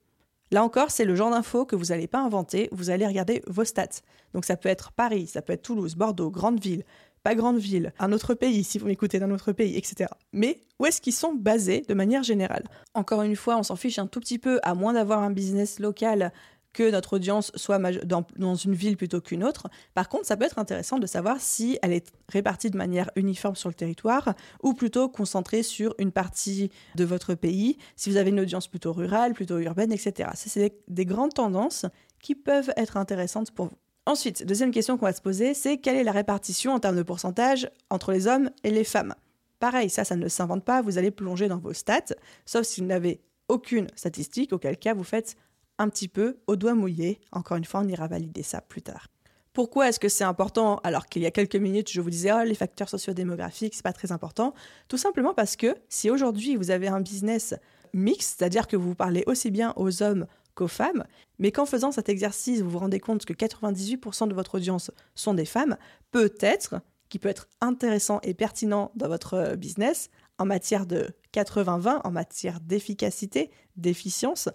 Là 0.50 0.64
encore, 0.64 0.90
c'est 0.90 1.04
le 1.04 1.14
genre 1.14 1.30
d'info 1.30 1.64
que 1.64 1.76
vous 1.76 1.86
n'allez 1.86 2.08
pas 2.08 2.18
inventer, 2.18 2.68
vous 2.72 2.90
allez 2.90 3.06
regarder 3.06 3.42
vos 3.46 3.64
stats. 3.64 4.00
Donc 4.34 4.44
ça 4.44 4.56
peut 4.56 4.68
être 4.68 4.90
Paris, 4.90 5.28
ça 5.28 5.42
peut 5.42 5.52
être 5.52 5.62
Toulouse, 5.62 5.94
Bordeaux, 5.94 6.30
grande 6.30 6.60
ville, 6.60 6.82
pas 7.22 7.34
grande 7.34 7.58
ville, 7.58 7.92
un 7.98 8.10
autre 8.12 8.34
pays, 8.34 8.64
si 8.64 8.78
vous 8.78 8.86
m'écoutez 8.86 9.20
d'un 9.20 9.30
autre 9.30 9.52
pays, 9.52 9.76
etc. 9.76 10.10
Mais 10.32 10.58
où 10.80 10.86
est-ce 10.86 11.00
qu'ils 11.00 11.12
sont 11.12 11.34
basés 11.34 11.84
de 11.86 11.94
manière 11.94 12.22
générale? 12.22 12.64
Encore 12.94 13.22
une 13.22 13.36
fois, 13.36 13.58
on 13.58 13.62
s'en 13.62 13.76
fiche 13.76 13.98
un 13.98 14.06
tout 14.06 14.20
petit 14.20 14.38
peu, 14.38 14.58
à 14.62 14.74
moins 14.74 14.94
d'avoir 14.94 15.20
un 15.20 15.30
business 15.30 15.78
local 15.78 16.32
que 16.72 16.90
notre 16.90 17.16
audience 17.16 17.50
soit 17.54 17.78
dans, 18.04 18.54
une 18.54 18.74
ville 18.74 18.96
plutôt 18.96 19.20
qu'une 19.20 19.44
autre. 19.44 19.68
Par 19.94 20.08
contre, 20.08 20.26
ça 20.26 20.36
peut 20.36 20.44
être 20.44 20.58
intéressant 20.58 20.98
de 20.98 21.06
savoir 21.06 21.40
si 21.40 21.78
elle 21.82 21.92
est 21.92 22.12
répartie 22.28 22.70
de 22.70 22.76
manière 22.76 23.10
uniforme 23.16 23.56
sur 23.56 23.68
le 23.68 23.74
territoire 23.74 24.34
ou 24.62 24.74
plutôt 24.74 25.08
concentrée 25.08 25.62
sur 25.62 25.94
une 25.98 26.12
partie 26.12 26.70
de 26.94 27.04
votre 27.04 27.34
pays, 27.34 27.78
si 27.96 28.10
vous 28.10 28.16
avez 28.16 28.30
une 28.30 28.40
audience 28.40 28.68
plutôt 28.68 28.92
rurale, 28.92 29.32
plutôt 29.32 29.58
urbaine, 29.58 29.92
etc. 29.92 30.30
C'est 30.34 30.74
des 30.88 31.04
grandes 31.04 31.34
tendances 31.34 31.86
qui 32.20 32.34
peuvent 32.34 32.72
être 32.76 32.96
intéressantes 32.96 33.50
pour 33.50 33.66
vous. 33.66 33.76
Ensuite, 34.06 34.46
deuxième 34.46 34.70
question 34.70 34.96
qu'on 34.96 35.06
va 35.06 35.12
se 35.12 35.20
poser, 35.20 35.54
c'est 35.54 35.78
quelle 35.78 35.96
est 35.96 36.04
la 36.04 36.12
répartition 36.12 36.72
en 36.72 36.80
termes 36.80 36.96
de 36.96 37.02
pourcentage 37.02 37.70
entre 37.90 38.12
les 38.12 38.26
hommes 38.26 38.50
et 38.64 38.70
les 38.70 38.84
femmes? 38.84 39.14
Pareil, 39.58 39.90
ça, 39.90 40.04
ça 40.04 40.16
ne 40.16 40.26
s'invente 40.26 40.64
pas, 40.64 40.80
vous 40.80 40.98
allez 40.98 41.10
plonger 41.10 41.48
dans 41.48 41.58
vos 41.58 41.74
stats, 41.74 42.14
sauf 42.46 42.64
si 42.64 42.80
vous 42.80 42.86
n'avez 42.86 43.20
aucune 43.48 43.88
statistique, 43.94 44.52
auquel 44.52 44.78
cas 44.78 44.94
vous 44.94 45.04
faites 45.04 45.36
un 45.80 45.88
petit 45.88 46.08
peu 46.08 46.36
au 46.46 46.56
doigt 46.56 46.74
mouillé. 46.74 47.20
Encore 47.32 47.56
une 47.56 47.64
fois, 47.64 47.80
on 47.80 47.88
ira 47.88 48.06
valider 48.06 48.42
ça 48.42 48.60
plus 48.60 48.82
tard. 48.82 49.08
Pourquoi 49.52 49.88
est-ce 49.88 49.98
que 49.98 50.08
c'est 50.08 50.24
important 50.24 50.76
alors 50.84 51.06
qu'il 51.06 51.22
y 51.22 51.26
a 51.26 51.32
quelques 51.32 51.56
minutes 51.56 51.90
je 51.90 52.00
vous 52.00 52.10
disais 52.10 52.30
oh, 52.32 52.44
les 52.44 52.54
facteurs 52.54 52.88
sociodémographiques 52.88 53.74
c'est 53.74 53.82
pas 53.82 53.92
très 53.92 54.12
important? 54.12 54.54
Tout 54.86 54.96
simplement 54.96 55.34
parce 55.34 55.56
que 55.56 55.74
si 55.88 56.08
aujourd'hui 56.08 56.54
vous 56.54 56.70
avez 56.70 56.86
un 56.86 57.00
business 57.00 57.54
mixte, 57.92 58.38
c'est-à-dire 58.38 58.68
que 58.68 58.76
vous 58.76 58.94
parlez 58.94 59.24
aussi 59.26 59.50
bien 59.50 59.72
aux 59.74 60.04
hommes 60.04 60.26
qu'aux 60.54 60.68
femmes, 60.68 61.04
mais 61.40 61.50
qu'en 61.50 61.66
faisant 61.66 61.90
cet 61.90 62.08
exercice, 62.08 62.60
vous 62.60 62.70
vous 62.70 62.78
rendez 62.78 63.00
compte 63.00 63.24
que 63.24 63.32
98% 63.32 64.28
de 64.28 64.34
votre 64.34 64.56
audience 64.56 64.92
sont 65.16 65.34
des 65.34 65.44
femmes, 65.44 65.76
peut-être, 66.12 66.80
qui 67.08 67.18
peut 67.18 67.28
être 67.28 67.48
intéressant 67.60 68.20
et 68.22 68.34
pertinent 68.34 68.92
dans 68.94 69.08
votre 69.08 69.56
business, 69.56 70.10
en 70.38 70.46
matière 70.46 70.86
de 70.86 71.08
80-20, 71.34 72.00
en 72.04 72.10
matière 72.10 72.60
d'efficacité, 72.60 73.50
d'efficience, 73.76 74.48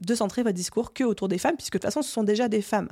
de 0.00 0.14
centrer 0.14 0.42
votre 0.42 0.54
discours 0.54 0.92
que 0.92 1.04
autour 1.04 1.28
des 1.28 1.38
femmes, 1.38 1.56
puisque 1.56 1.74
de 1.74 1.78
toute 1.78 1.84
façon, 1.84 2.02
ce 2.02 2.10
sont 2.10 2.24
déjà 2.24 2.48
des 2.48 2.62
femmes. 2.62 2.88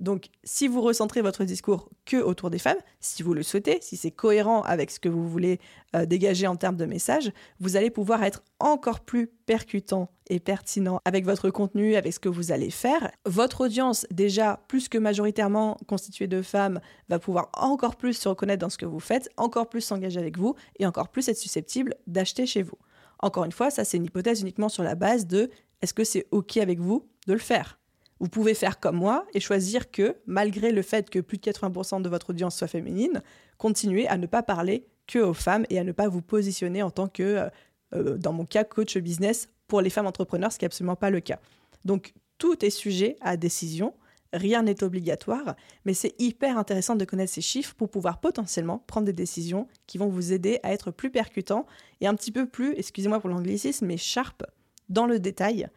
Donc, 0.00 0.28
si 0.44 0.66
vous 0.66 0.80
recentrez 0.80 1.20
votre 1.20 1.44
discours 1.44 1.90
que 2.06 2.16
autour 2.16 2.48
des 2.48 2.58
femmes, 2.58 2.78
si 3.00 3.22
vous 3.22 3.34
le 3.34 3.42
souhaitez, 3.42 3.78
si 3.82 3.98
c'est 3.98 4.10
cohérent 4.10 4.62
avec 4.62 4.90
ce 4.90 4.98
que 4.98 5.10
vous 5.10 5.28
voulez 5.28 5.60
euh, 5.94 6.06
dégager 6.06 6.46
en 6.46 6.56
termes 6.56 6.76
de 6.76 6.86
message, 6.86 7.30
vous 7.60 7.76
allez 7.76 7.90
pouvoir 7.90 8.24
être 8.24 8.42
encore 8.60 9.00
plus 9.00 9.26
percutant 9.26 10.10
et 10.30 10.40
pertinent 10.40 11.00
avec 11.04 11.26
votre 11.26 11.50
contenu, 11.50 11.96
avec 11.96 12.14
ce 12.14 12.18
que 12.18 12.30
vous 12.30 12.50
allez 12.50 12.70
faire. 12.70 13.10
Votre 13.26 13.62
audience, 13.62 14.06
déjà 14.10 14.64
plus 14.68 14.88
que 14.88 14.96
majoritairement 14.96 15.76
constituée 15.86 16.28
de 16.28 16.40
femmes, 16.40 16.80
va 17.10 17.18
pouvoir 17.18 17.50
encore 17.52 17.96
plus 17.96 18.14
se 18.14 18.28
reconnaître 18.28 18.60
dans 18.60 18.70
ce 18.70 18.78
que 18.78 18.86
vous 18.86 19.00
faites, 19.00 19.28
encore 19.36 19.68
plus 19.68 19.82
s'engager 19.82 20.18
avec 20.18 20.38
vous 20.38 20.54
et 20.78 20.86
encore 20.86 21.08
plus 21.08 21.28
être 21.28 21.36
susceptible 21.36 21.94
d'acheter 22.06 22.46
chez 22.46 22.62
vous. 22.62 22.78
Encore 23.18 23.44
une 23.44 23.52
fois, 23.52 23.70
ça 23.70 23.84
c'est 23.84 23.98
une 23.98 24.06
hypothèse 24.06 24.40
uniquement 24.40 24.70
sur 24.70 24.82
la 24.82 24.94
base 24.94 25.26
de 25.26 25.50
est-ce 25.82 25.94
que 25.94 26.04
c'est 26.04 26.26
OK 26.30 26.56
avec 26.56 26.78
vous 26.78 27.06
de 27.26 27.32
le 27.32 27.38
faire? 27.38 27.78
Vous 28.20 28.28
pouvez 28.28 28.52
faire 28.52 28.80
comme 28.80 28.96
moi 28.96 29.26
et 29.32 29.40
choisir 29.40 29.90
que, 29.90 30.16
malgré 30.26 30.72
le 30.72 30.82
fait 30.82 31.08
que 31.08 31.20
plus 31.20 31.38
de 31.38 31.42
80% 31.42 32.02
de 32.02 32.08
votre 32.08 32.30
audience 32.30 32.56
soit 32.56 32.68
féminine, 32.68 33.22
continuez 33.56 34.06
à 34.08 34.18
ne 34.18 34.26
pas 34.26 34.42
parler 34.42 34.86
que 35.06 35.18
aux 35.18 35.34
femmes 35.34 35.64
et 35.70 35.78
à 35.78 35.84
ne 35.84 35.92
pas 35.92 36.08
vous 36.08 36.20
positionner 36.20 36.82
en 36.82 36.90
tant 36.90 37.08
que, 37.08 37.22
euh, 37.22 37.48
euh, 37.94 38.18
dans 38.18 38.32
mon 38.32 38.44
cas, 38.44 38.64
coach 38.64 38.96
business 38.98 39.48
pour 39.68 39.80
les 39.80 39.88
femmes 39.88 40.06
entrepreneurs, 40.06 40.52
ce 40.52 40.58
qui 40.58 40.64
n'est 40.64 40.66
absolument 40.66 40.96
pas 40.96 41.10
le 41.10 41.20
cas. 41.20 41.38
Donc, 41.86 42.12
tout 42.36 42.62
est 42.64 42.70
sujet 42.70 43.16
à 43.22 43.38
décision, 43.38 43.94
rien 44.34 44.62
n'est 44.62 44.84
obligatoire, 44.84 45.56
mais 45.86 45.94
c'est 45.94 46.14
hyper 46.18 46.58
intéressant 46.58 46.96
de 46.96 47.04
connaître 47.06 47.32
ces 47.32 47.40
chiffres 47.40 47.74
pour 47.74 47.88
pouvoir 47.88 48.20
potentiellement 48.20 48.84
prendre 48.86 49.06
des 49.06 49.12
décisions 49.12 49.66
qui 49.86 49.96
vont 49.96 50.08
vous 50.08 50.32
aider 50.32 50.60
à 50.62 50.72
être 50.72 50.90
plus 50.90 51.10
percutant 51.10 51.66
et 52.00 52.06
un 52.06 52.14
petit 52.14 52.32
peu 52.32 52.46
plus, 52.46 52.74
excusez-moi 52.76 53.20
pour 53.20 53.30
l'anglicisme, 53.30 53.86
mais 53.86 53.96
sharp 53.96 54.44
dans 54.90 55.06
le 55.06 55.18
détail 55.18 55.68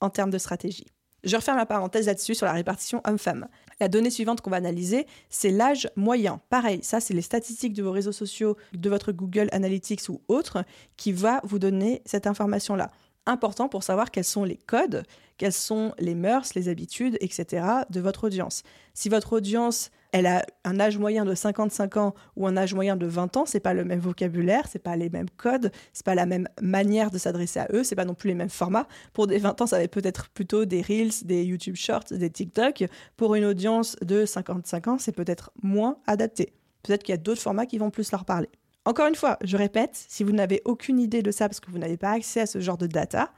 en 0.00 0.08
termes 0.08 0.30
de 0.30 0.38
stratégie. 0.38 0.86
Je 1.22 1.36
referme 1.36 1.58
la 1.58 1.66
parenthèse 1.66 2.06
là-dessus 2.06 2.34
sur 2.34 2.46
la 2.46 2.52
répartition 2.52 3.02
homme-femme. 3.06 3.48
La 3.78 3.88
donnée 3.88 4.10
suivante 4.10 4.40
qu'on 4.40 4.50
va 4.50 4.56
analyser, 4.56 5.06
c'est 5.28 5.50
l'âge 5.50 5.90
moyen. 5.94 6.40
Pareil, 6.48 6.80
ça 6.82 7.00
c'est 7.00 7.12
les 7.12 7.22
statistiques 7.22 7.74
de 7.74 7.82
vos 7.82 7.92
réseaux 7.92 8.12
sociaux, 8.12 8.56
de 8.72 8.88
votre 8.88 9.12
Google 9.12 9.48
Analytics 9.52 10.08
ou 10.08 10.22
autre, 10.28 10.64
qui 10.96 11.12
va 11.12 11.40
vous 11.44 11.58
donner 11.58 12.00
cette 12.06 12.26
information-là. 12.26 12.90
Important 13.26 13.68
pour 13.68 13.82
savoir 13.82 14.10
quels 14.10 14.24
sont 14.24 14.44
les 14.44 14.56
codes, 14.56 15.04
quelles 15.36 15.52
sont 15.52 15.94
les 15.98 16.14
mœurs, 16.14 16.54
les 16.54 16.68
habitudes, 16.68 17.16
etc. 17.20 17.64
de 17.90 18.00
votre 18.00 18.24
audience. 18.24 18.62
Si 18.94 19.08
votre 19.08 19.34
audience 19.34 19.90
elle 20.12 20.26
a 20.26 20.44
un 20.64 20.80
âge 20.80 20.98
moyen 20.98 21.24
de 21.24 21.34
55 21.34 21.96
ans 21.96 22.14
ou 22.36 22.46
un 22.46 22.56
âge 22.56 22.74
moyen 22.74 22.96
de 22.96 23.06
20 23.06 23.36
ans, 23.36 23.46
c'est 23.46 23.60
pas 23.60 23.74
le 23.74 23.84
même 23.84 24.00
vocabulaire, 24.00 24.66
c'est 24.68 24.80
pas 24.80 24.96
les 24.96 25.08
mêmes 25.08 25.30
codes, 25.36 25.70
c'est 25.92 26.04
pas 26.04 26.14
la 26.14 26.26
même 26.26 26.48
manière 26.60 27.10
de 27.10 27.18
s'adresser 27.18 27.60
à 27.60 27.68
eux, 27.72 27.84
c'est 27.84 27.94
pas 27.94 28.04
non 28.04 28.14
plus 28.14 28.28
les 28.28 28.34
mêmes 28.34 28.50
formats. 28.50 28.88
Pour 29.12 29.26
des 29.26 29.38
20 29.38 29.60
ans, 29.60 29.66
ça 29.66 29.78
va 29.78 29.86
peut-être 29.88 30.28
plutôt 30.30 30.64
des 30.64 30.82
Reels, 30.82 31.24
des 31.24 31.44
YouTube 31.44 31.76
Shorts, 31.76 32.06
des 32.10 32.30
TikTok. 32.30 32.84
Pour 33.16 33.34
une 33.34 33.44
audience 33.44 33.96
de 34.02 34.26
55 34.26 34.88
ans, 34.88 34.98
c'est 34.98 35.12
peut-être 35.12 35.52
moins 35.62 35.98
adapté. 36.06 36.52
Peut-être 36.82 37.02
qu'il 37.02 37.12
y 37.12 37.14
a 37.14 37.18
d'autres 37.18 37.42
formats 37.42 37.66
qui 37.66 37.78
vont 37.78 37.90
plus 37.90 38.10
leur 38.10 38.24
parler. 38.24 38.48
Encore 38.86 39.06
une 39.06 39.14
fois, 39.14 39.36
je 39.42 39.56
répète, 39.56 40.06
si 40.08 40.24
vous 40.24 40.32
n'avez 40.32 40.62
aucune 40.64 40.98
idée 40.98 41.22
de 41.22 41.30
ça 41.30 41.48
parce 41.48 41.60
que 41.60 41.70
vous 41.70 41.78
n'avez 41.78 41.98
pas 41.98 42.12
accès 42.12 42.40
à 42.40 42.46
ce 42.46 42.60
genre 42.60 42.78
de 42.78 42.86
data, 42.86 43.32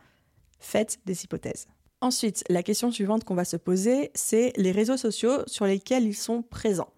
faites 0.61 1.01
des 1.05 1.25
hypothèses. 1.25 1.67
Ensuite, 2.01 2.45
la 2.49 2.63
question 2.63 2.91
suivante 2.91 3.25
qu'on 3.25 3.35
va 3.35 3.45
se 3.45 3.57
poser, 3.57 4.11
c'est 4.15 4.53
les 4.57 4.73
réseaux 4.73 4.97
sociaux 4.97 5.43
sur 5.47 5.67
lesquels 5.67 6.05
ils 6.05 6.17
sont 6.17 6.43
présents. 6.43 6.93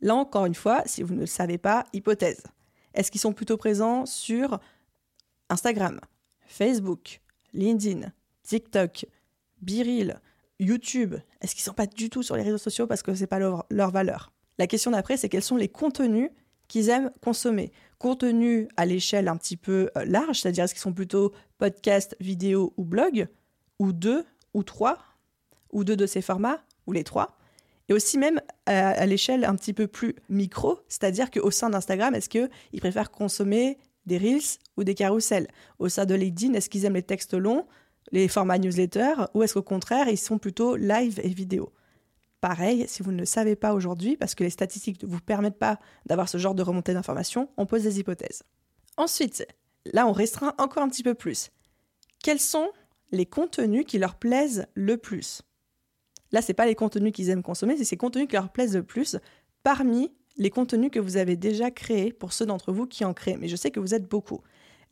Là 0.00 0.14
encore 0.14 0.46
une 0.46 0.54
fois, 0.54 0.82
si 0.86 1.02
vous 1.02 1.14
ne 1.14 1.20
le 1.20 1.26
savez 1.26 1.58
pas, 1.58 1.84
hypothèse. 1.92 2.42
Est-ce 2.94 3.10
qu'ils 3.10 3.20
sont 3.20 3.32
plutôt 3.32 3.56
présents 3.56 4.06
sur 4.06 4.58
Instagram, 5.48 6.00
Facebook, 6.46 7.20
LinkedIn, 7.52 8.12
TikTok, 8.42 9.06
Biril, 9.60 10.20
YouTube? 10.58 11.16
Est-ce 11.40 11.54
qu'ils 11.54 11.62
ne 11.62 11.66
sont 11.66 11.74
pas 11.74 11.86
du 11.86 12.08
tout 12.08 12.22
sur 12.22 12.36
les 12.36 12.42
réseaux 12.42 12.58
sociaux 12.58 12.86
parce 12.86 13.02
que 13.02 13.14
ce 13.14 13.20
n'est 13.20 13.26
pas 13.26 13.38
leur, 13.38 13.66
leur 13.70 13.90
valeur? 13.90 14.32
La 14.58 14.66
question 14.66 14.90
d'après, 14.90 15.16
c'est 15.16 15.28
quels 15.28 15.42
sont 15.42 15.56
les 15.56 15.68
contenus 15.68 16.30
qu'ils 16.70 16.88
aiment 16.88 17.10
consommer. 17.20 17.72
Contenus 17.98 18.68
à 18.76 18.86
l'échelle 18.86 19.28
un 19.28 19.36
petit 19.36 19.56
peu 19.56 19.90
euh, 19.98 20.04
large, 20.06 20.40
c'est-à-dire 20.40 20.64
est-ce 20.64 20.72
qu'ils 20.72 20.80
sont 20.80 20.94
plutôt 20.94 21.32
podcast, 21.58 22.16
vidéo 22.20 22.72
ou 22.76 22.84
blog, 22.84 23.26
ou 23.80 23.92
deux, 23.92 24.24
ou 24.54 24.62
trois, 24.62 24.98
ou 25.72 25.84
deux 25.84 25.96
de 25.96 26.06
ces 26.06 26.22
formats, 26.22 26.60
ou 26.86 26.92
les 26.92 27.04
trois. 27.04 27.36
Et 27.88 27.92
aussi 27.92 28.18
même 28.18 28.40
à, 28.66 29.04
l'échelle 29.04 29.44
un 29.44 29.56
petit 29.56 29.72
peu 29.72 29.88
plus 29.88 30.14
micro, 30.28 30.78
c'est-à-dire 30.88 31.32
qu'au 31.32 31.50
sein 31.50 31.70
d'Instagram, 31.70 32.14
est-ce 32.14 32.28
qu'ils 32.28 32.48
préfèrent 32.78 33.10
consommer 33.10 33.76
des 34.06 34.16
Reels 34.16 34.58
ou 34.76 34.84
des 34.84 34.94
carousels? 34.94 35.48
Au 35.80 35.88
sein 35.88 36.06
de 36.06 36.14
LinkedIn, 36.14 36.54
est-ce 36.54 36.70
qu'ils 36.70 36.84
aiment 36.84 36.94
les 36.94 37.02
textes 37.02 37.34
longs, 37.34 37.66
les 38.12 38.28
formats 38.28 38.58
newsletter, 38.58 39.14
ou 39.34 39.42
est-ce 39.42 39.54
qu'au 39.54 39.62
contraire, 39.62 40.08
ils 40.08 40.16
sont 40.16 40.38
plutôt 40.38 40.76
live 40.76 41.18
et 41.24 41.30
vidéo? 41.30 41.72
Pareil, 42.40 42.86
si 42.88 43.02
vous 43.02 43.12
ne 43.12 43.18
le 43.18 43.26
savez 43.26 43.54
pas 43.54 43.74
aujourd'hui, 43.74 44.16
parce 44.16 44.34
que 44.34 44.44
les 44.44 44.50
statistiques 44.50 45.02
ne 45.02 45.08
vous 45.08 45.20
permettent 45.20 45.58
pas 45.58 45.78
d'avoir 46.06 46.28
ce 46.28 46.38
genre 46.38 46.54
de 46.54 46.62
remontée 46.62 46.94
d'informations, 46.94 47.50
on 47.56 47.66
pose 47.66 47.82
des 47.82 48.00
hypothèses. 48.00 48.42
Ensuite, 48.96 49.46
là, 49.92 50.06
on 50.06 50.12
restreint 50.12 50.54
encore 50.58 50.82
un 50.82 50.88
petit 50.88 51.02
peu 51.02 51.14
plus. 51.14 51.50
Quels 52.22 52.40
sont 52.40 52.70
les 53.12 53.26
contenus 53.26 53.84
qui 53.86 53.98
leur 53.98 54.14
plaisent 54.14 54.66
le 54.74 54.96
plus? 54.96 55.42
Là, 56.32 56.40
ce 56.40 56.48
n'est 56.48 56.54
pas 56.54 56.66
les 56.66 56.74
contenus 56.74 57.12
qu'ils 57.12 57.28
aiment 57.28 57.42
consommer, 57.42 57.76
c'est 57.76 57.84
ces 57.84 57.96
contenus 57.96 58.28
qui 58.28 58.36
leur 58.36 58.50
plaisent 58.50 58.76
le 58.76 58.84
plus 58.84 59.16
parmi 59.62 60.10
les 60.36 60.50
contenus 60.50 60.90
que 60.90 61.00
vous 61.00 61.18
avez 61.18 61.36
déjà 61.36 61.70
créés 61.70 62.12
pour 62.12 62.32
ceux 62.32 62.46
d'entre 62.46 62.72
vous 62.72 62.86
qui 62.86 63.04
en 63.04 63.12
créent. 63.12 63.36
Mais 63.36 63.48
je 63.48 63.56
sais 63.56 63.70
que 63.70 63.80
vous 63.80 63.94
êtes 63.94 64.08
beaucoup. 64.08 64.40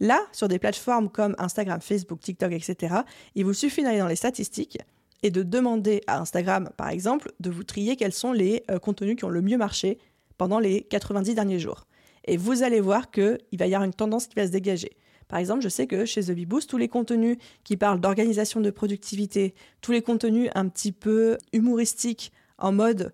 Là, 0.01 0.21
sur 0.33 0.49
des 0.49 0.59
plateformes 0.59 1.09
comme 1.09 1.35
Instagram, 1.39 1.81
Facebook, 1.81 2.21
TikTok, 2.21 2.53
etc., 2.53 2.97
il 3.35 3.45
vous 3.45 3.55
suffit 3.55 3.83
d'aller 3.83 3.99
dans 3.99 4.07
les 4.07 4.17
statistiques 4.17 4.79
et 5.23 5.31
de 5.31 5.43
demander 5.43 6.03
à 6.07 6.21
Instagram, 6.21 6.71
par 6.77 6.89
exemple, 6.89 7.33
de 7.41 7.51
vous 7.51 7.65
trier 7.65 7.97
quels 7.97 8.13
sont 8.13 8.33
les 8.33 8.63
euh, 8.71 8.79
contenus 8.79 9.17
qui 9.17 9.25
ont 9.25 9.31
le 9.31 9.43
mieux 9.43 9.57
marché 9.57 9.99
pendant 10.37 10.59
les 10.59 10.83
90 10.83 11.35
derniers 11.35 11.59
jours. 11.59 11.87
Et 12.25 12.37
vous 12.37 12.63
allez 12.63 12.81
voir 12.81 13.11
qu'il 13.11 13.39
va 13.55 13.67
y 13.67 13.75
avoir 13.75 13.85
une 13.85 13.95
tendance 13.95 14.27
qui 14.27 14.37
va 14.37 14.47
se 14.47 14.53
dégager. 14.53 14.93
Par 15.29 15.39
exemple, 15.39 15.63
je 15.63 15.69
sais 15.69 15.87
que 15.87 16.05
chez 16.05 16.23
The 16.23 16.47
Boost, 16.47 16.71
tous 16.71 16.79
les 16.79 16.89
contenus 16.89 17.37
qui 17.65 17.77
parlent 17.77 18.01
d'organisation 18.01 18.61
de 18.61 18.71
productivité, 18.71 19.55
tous 19.81 19.93
les 19.93 20.03
contenus 20.03 20.51
un 20.55 20.69
petit 20.69 20.93
peu 20.93 21.37
humoristiques 21.53 22.33
en 22.57 22.73
mode 22.73 23.13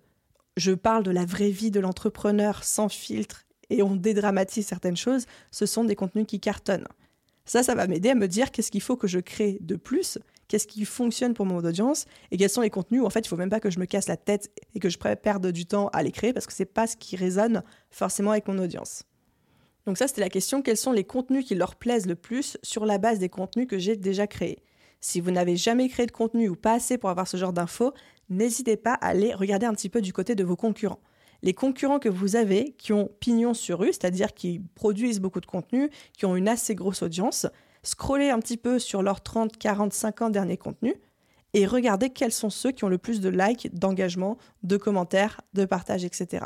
je 0.57 0.71
parle 0.71 1.03
de 1.03 1.11
la 1.11 1.25
vraie 1.25 1.49
vie 1.49 1.71
de 1.71 1.79
l'entrepreneur 1.79 2.63
sans 2.63 2.89
filtre 2.89 3.45
et 3.69 3.83
on 3.83 3.95
dédramatise 3.95 4.65
certaines 4.65 4.97
choses, 4.97 5.25
ce 5.51 5.65
sont 5.65 5.83
des 5.83 5.95
contenus 5.95 6.25
qui 6.27 6.39
cartonnent. 6.39 6.87
Ça, 7.45 7.61
ça 7.61 7.75
va 7.75 7.87
m'aider 7.87 8.09
à 8.09 8.15
me 8.15 8.27
dire 8.27 8.51
qu'est-ce 8.51 8.71
qu'il 8.71 8.81
faut 8.81 8.95
que 8.95 9.07
je 9.07 9.19
crée 9.19 9.57
de 9.61 9.75
plus, 9.75 10.17
qu'est-ce 10.47 10.67
qui 10.67 10.85
fonctionne 10.85 11.33
pour 11.33 11.45
mon 11.45 11.57
audience 11.57 12.05
et 12.31 12.37
quels 12.37 12.49
sont 12.49 12.61
les 12.61 12.69
contenus 12.69 13.01
où 13.01 13.05
en 13.05 13.09
fait 13.09 13.21
il 13.21 13.27
faut 13.27 13.37
même 13.37 13.49
pas 13.49 13.59
que 13.59 13.69
je 13.69 13.79
me 13.79 13.85
casse 13.85 14.07
la 14.07 14.17
tête 14.17 14.51
et 14.73 14.79
que 14.79 14.89
je 14.89 14.97
perde 14.97 15.47
du 15.51 15.65
temps 15.65 15.87
à 15.89 16.03
les 16.03 16.11
créer 16.11 16.33
parce 16.33 16.45
que 16.45 16.53
c'est 16.53 16.65
pas 16.65 16.87
ce 16.87 16.95
qui 16.95 17.15
résonne 17.15 17.63
forcément 17.89 18.31
avec 18.31 18.47
mon 18.47 18.57
audience. 18.59 19.03
Donc 19.85 19.97
ça, 19.97 20.07
c'était 20.07 20.21
la 20.21 20.29
question, 20.29 20.61
quels 20.61 20.77
sont 20.77 20.91
les 20.91 21.03
contenus 21.03 21.45
qui 21.45 21.53
leur 21.53 21.75
plaisent 21.75 22.07
le 22.07 22.15
plus 22.15 22.57
sur 22.63 22.85
la 22.85 22.97
base 22.97 23.19
des 23.19 23.29
contenus 23.29 23.67
que 23.67 23.77
j'ai 23.77 23.95
déjà 23.95 24.25
créés? 24.25 24.63
Si 24.99 25.21
vous 25.21 25.29
n'avez 25.29 25.55
jamais 25.55 25.87
créé 25.89 26.07
de 26.07 26.11
contenu 26.11 26.49
ou 26.49 26.55
pas 26.55 26.73
assez 26.73 26.97
pour 26.97 27.11
avoir 27.11 27.27
ce 27.27 27.37
genre 27.37 27.53
d'infos, 27.53 27.93
n'hésitez 28.29 28.77
pas 28.77 28.93
à 28.93 29.09
aller 29.09 29.33
regarder 29.33 29.67
un 29.67 29.73
petit 29.73 29.89
peu 29.89 30.01
du 30.01 30.11
côté 30.11 30.33
de 30.33 30.43
vos 30.43 30.55
concurrents. 30.55 31.01
Les 31.43 31.53
concurrents 31.53 31.99
que 31.99 32.09
vous 32.09 32.35
avez 32.35 32.73
qui 32.79 32.93
ont 32.93 33.11
pignon 33.19 33.53
sur 33.53 33.79
rue, 33.79 33.93
c'est-à-dire 33.93 34.33
qui 34.33 34.61
produisent 34.73 35.19
beaucoup 35.19 35.41
de 35.41 35.45
contenu, 35.45 35.91
qui 36.17 36.25
ont 36.25 36.35
une 36.35 36.47
assez 36.47 36.73
grosse 36.73 37.03
audience, 37.03 37.45
scrollez 37.85 38.29
un 38.29 38.39
petit 38.39 38.57
peu 38.57 38.79
sur 38.79 39.01
leurs 39.01 39.23
30, 39.23 39.57
40, 39.57 39.93
50 39.93 40.31
derniers 40.33 40.57
contenus 40.57 40.95
et 41.53 41.65
regardez 41.65 42.09
quels 42.09 42.33
sont 42.33 42.49
ceux 42.49 42.71
qui 42.71 42.83
ont 42.83 42.89
le 42.89 42.97
plus 42.97 43.21
de 43.21 43.29
likes, 43.29 43.73
d'engagement, 43.73 44.37
de 44.63 44.75
commentaires, 44.75 45.39
de 45.53 45.63
partages, 45.63 46.03
etc 46.03 46.45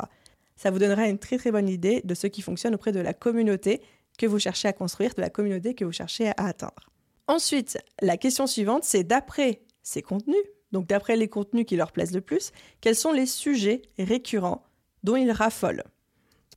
ça 0.60 0.70
vous 0.70 0.78
donnera 0.78 1.08
une 1.08 1.18
très 1.18 1.38
très 1.38 1.50
bonne 1.50 1.70
idée 1.70 2.02
de 2.04 2.14
ce 2.14 2.26
qui 2.26 2.42
fonctionne 2.42 2.74
auprès 2.74 2.92
de 2.92 3.00
la 3.00 3.14
communauté 3.14 3.80
que 4.18 4.26
vous 4.26 4.38
cherchez 4.38 4.68
à 4.68 4.74
construire, 4.74 5.14
de 5.14 5.22
la 5.22 5.30
communauté 5.30 5.74
que 5.74 5.86
vous 5.86 5.92
cherchez 5.92 6.28
à 6.28 6.34
atteindre. 6.36 6.90
Ensuite, 7.28 7.78
la 8.02 8.18
question 8.18 8.46
suivante, 8.46 8.84
c'est 8.84 9.02
d'après 9.02 9.62
ces 9.82 10.02
contenus, 10.02 10.44
donc 10.70 10.86
d'après 10.86 11.16
les 11.16 11.28
contenus 11.28 11.64
qui 11.64 11.76
leur 11.76 11.92
plaisent 11.92 12.12
le 12.12 12.20
plus, 12.20 12.52
quels 12.82 12.94
sont 12.94 13.12
les 13.12 13.24
sujets 13.24 13.80
récurrents 13.98 14.62
dont 15.02 15.16
ils 15.16 15.32
raffolent? 15.32 15.84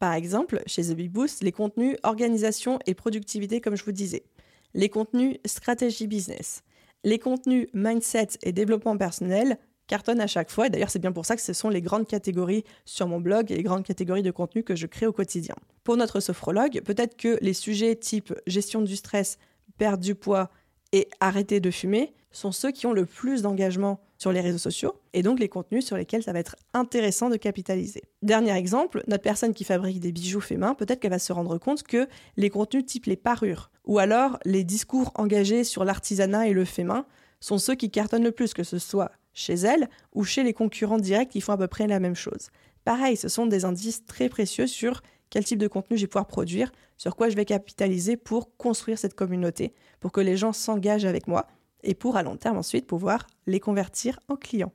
Par 0.02 0.12
exemple, 0.12 0.62
chez 0.66 0.84
The 0.84 0.96
Big 0.96 1.10
Boost, 1.10 1.42
les 1.42 1.54
contenus 1.54 1.96
organisation 2.04 2.80
et 2.86 2.96
productivité, 2.96 3.62
comme 3.62 3.78
je 3.78 3.86
vous 3.86 3.94
disais, 3.94 4.26
les 4.74 4.90
contenus 4.90 5.38
stratégie 5.46 6.08
business, 6.08 6.64
les 7.04 7.20
contenus 7.20 7.68
mindset 7.74 8.30
et 8.44 8.52
développement 8.52 8.98
personnel, 8.98 9.58
cartonne 9.88 10.22
à 10.22 10.28
chaque 10.28 10.50
fois. 10.50 10.68
Et 10.68 10.70
d'ailleurs, 10.70 10.90
c'est 10.90 11.00
bien 11.00 11.12
pour 11.12 11.26
ça 11.26 11.36
que 11.36 11.42
ce 11.42 11.54
sont 11.54 11.70
les 11.70 11.82
grandes 11.82 12.08
catégories 12.08 12.64
sur 12.86 13.08
mon 13.08 13.20
blog 13.20 13.52
et 13.52 13.56
les 13.56 13.64
grandes 13.64 13.84
catégories 13.84 14.24
de 14.24 14.32
contenu 14.32 14.64
que 14.64 14.76
je 14.76 14.88
crée 14.88 15.06
au 15.06 15.14
quotidien. 15.14 15.56
Pour 15.84 15.98
notre 15.98 16.20
sophrologue, 16.20 16.82
peut-être 16.82 17.18
que 17.18 17.38
les 17.42 17.54
sujets 17.54 17.96
type 17.96 18.34
gestion 18.48 18.82
du 18.82 18.96
stress, 18.96 19.38
perdre 19.78 20.04
du 20.04 20.16
poids 20.16 20.50
et 20.92 21.10
arrêter 21.20 21.60
de 21.60 21.72
fumer 21.72 22.14
sont 22.32 22.52
ceux 22.52 22.72
qui 22.72 22.88
ont 22.88 22.94
le 22.94 23.06
plus 23.06 23.42
d'engagement 23.42 24.00
sur 24.24 24.32
les 24.32 24.40
réseaux 24.40 24.58
sociaux 24.58 24.96
et 25.12 25.22
donc 25.22 25.38
les 25.38 25.50
contenus 25.50 25.86
sur 25.86 25.98
lesquels 25.98 26.24
ça 26.24 26.32
va 26.32 26.40
être 26.40 26.56
intéressant 26.74 27.30
de 27.30 27.36
capitaliser. 27.36 28.04
Dernier 28.22 28.56
exemple, 28.56 29.04
notre 29.08 29.22
personne 29.22 29.54
qui 29.54 29.66
fabrique 29.66 30.00
des 30.00 30.14
bijoux 30.14 30.40
faits 30.40 30.58
main, 30.58 30.76
peut-être 30.76 31.02
qu'elle 31.02 31.12
va 31.12 31.20
se 31.20 31.34
rendre 31.34 31.58
compte 31.58 31.84
que 31.84 32.08
les 32.38 32.50
contenus 32.50 32.86
type 32.86 33.06
les 33.06 33.18
parures 33.18 33.70
ou 33.84 34.00
alors 34.00 34.40
les 34.46 34.64
discours 34.64 35.12
engagés 35.16 35.66
sur 35.66 35.84
l'artisanat 35.84 36.48
et 36.48 36.54
le 36.54 36.64
fait 36.64 36.86
main 36.86 37.06
sont 37.42 37.58
ceux 37.58 37.76
qui 37.76 37.92
cartonnent 37.92 38.24
le 38.24 38.32
plus, 38.32 38.54
que 38.54 38.64
ce 38.64 38.80
soit 38.80 39.12
chez 39.34 39.56
elle 39.56 39.90
ou 40.14 40.24
chez 40.24 40.44
les 40.44 40.54
concurrents 40.54 41.00
directs 41.00 41.32
qui 41.32 41.42
font 41.42 41.52
à 41.52 41.58
peu 41.58 41.68
près 41.68 41.88
la 41.88 42.00
même 42.00 42.16
chose. 42.16 42.48
Pareil, 42.86 43.18
ce 43.18 43.28
sont 43.28 43.46
des 43.46 43.66
indices 43.66 44.06
très 44.06 44.30
précieux 44.30 44.68
sur 44.68 45.02
quel 45.32 45.44
type 45.44 45.60
de 45.60 45.68
contenu 45.68 45.98
je 45.98 46.04
vais 46.04 46.08
pouvoir 46.08 46.28
produire, 46.28 46.72
sur 46.96 47.18
quoi 47.18 47.28
je 47.28 47.36
vais 47.36 47.44
capitaliser 47.44 48.16
pour 48.16 48.56
construire 48.56 48.98
cette 48.98 49.16
communauté, 49.16 49.74
pour 50.00 50.14
que 50.14 50.22
les 50.22 50.38
gens 50.38 50.54
s'engagent 50.54 51.04
avec 51.04 51.28
moi 51.28 51.46
et 51.84 51.94
pour 51.94 52.18
à 52.18 52.24
long 52.24 52.38
terme 52.38 52.58
ensuite 52.58 52.88
pouvoir 52.88 53.28
les 53.48 53.60
convertir 53.60 54.20
en 54.30 54.36
clients. 54.36 54.72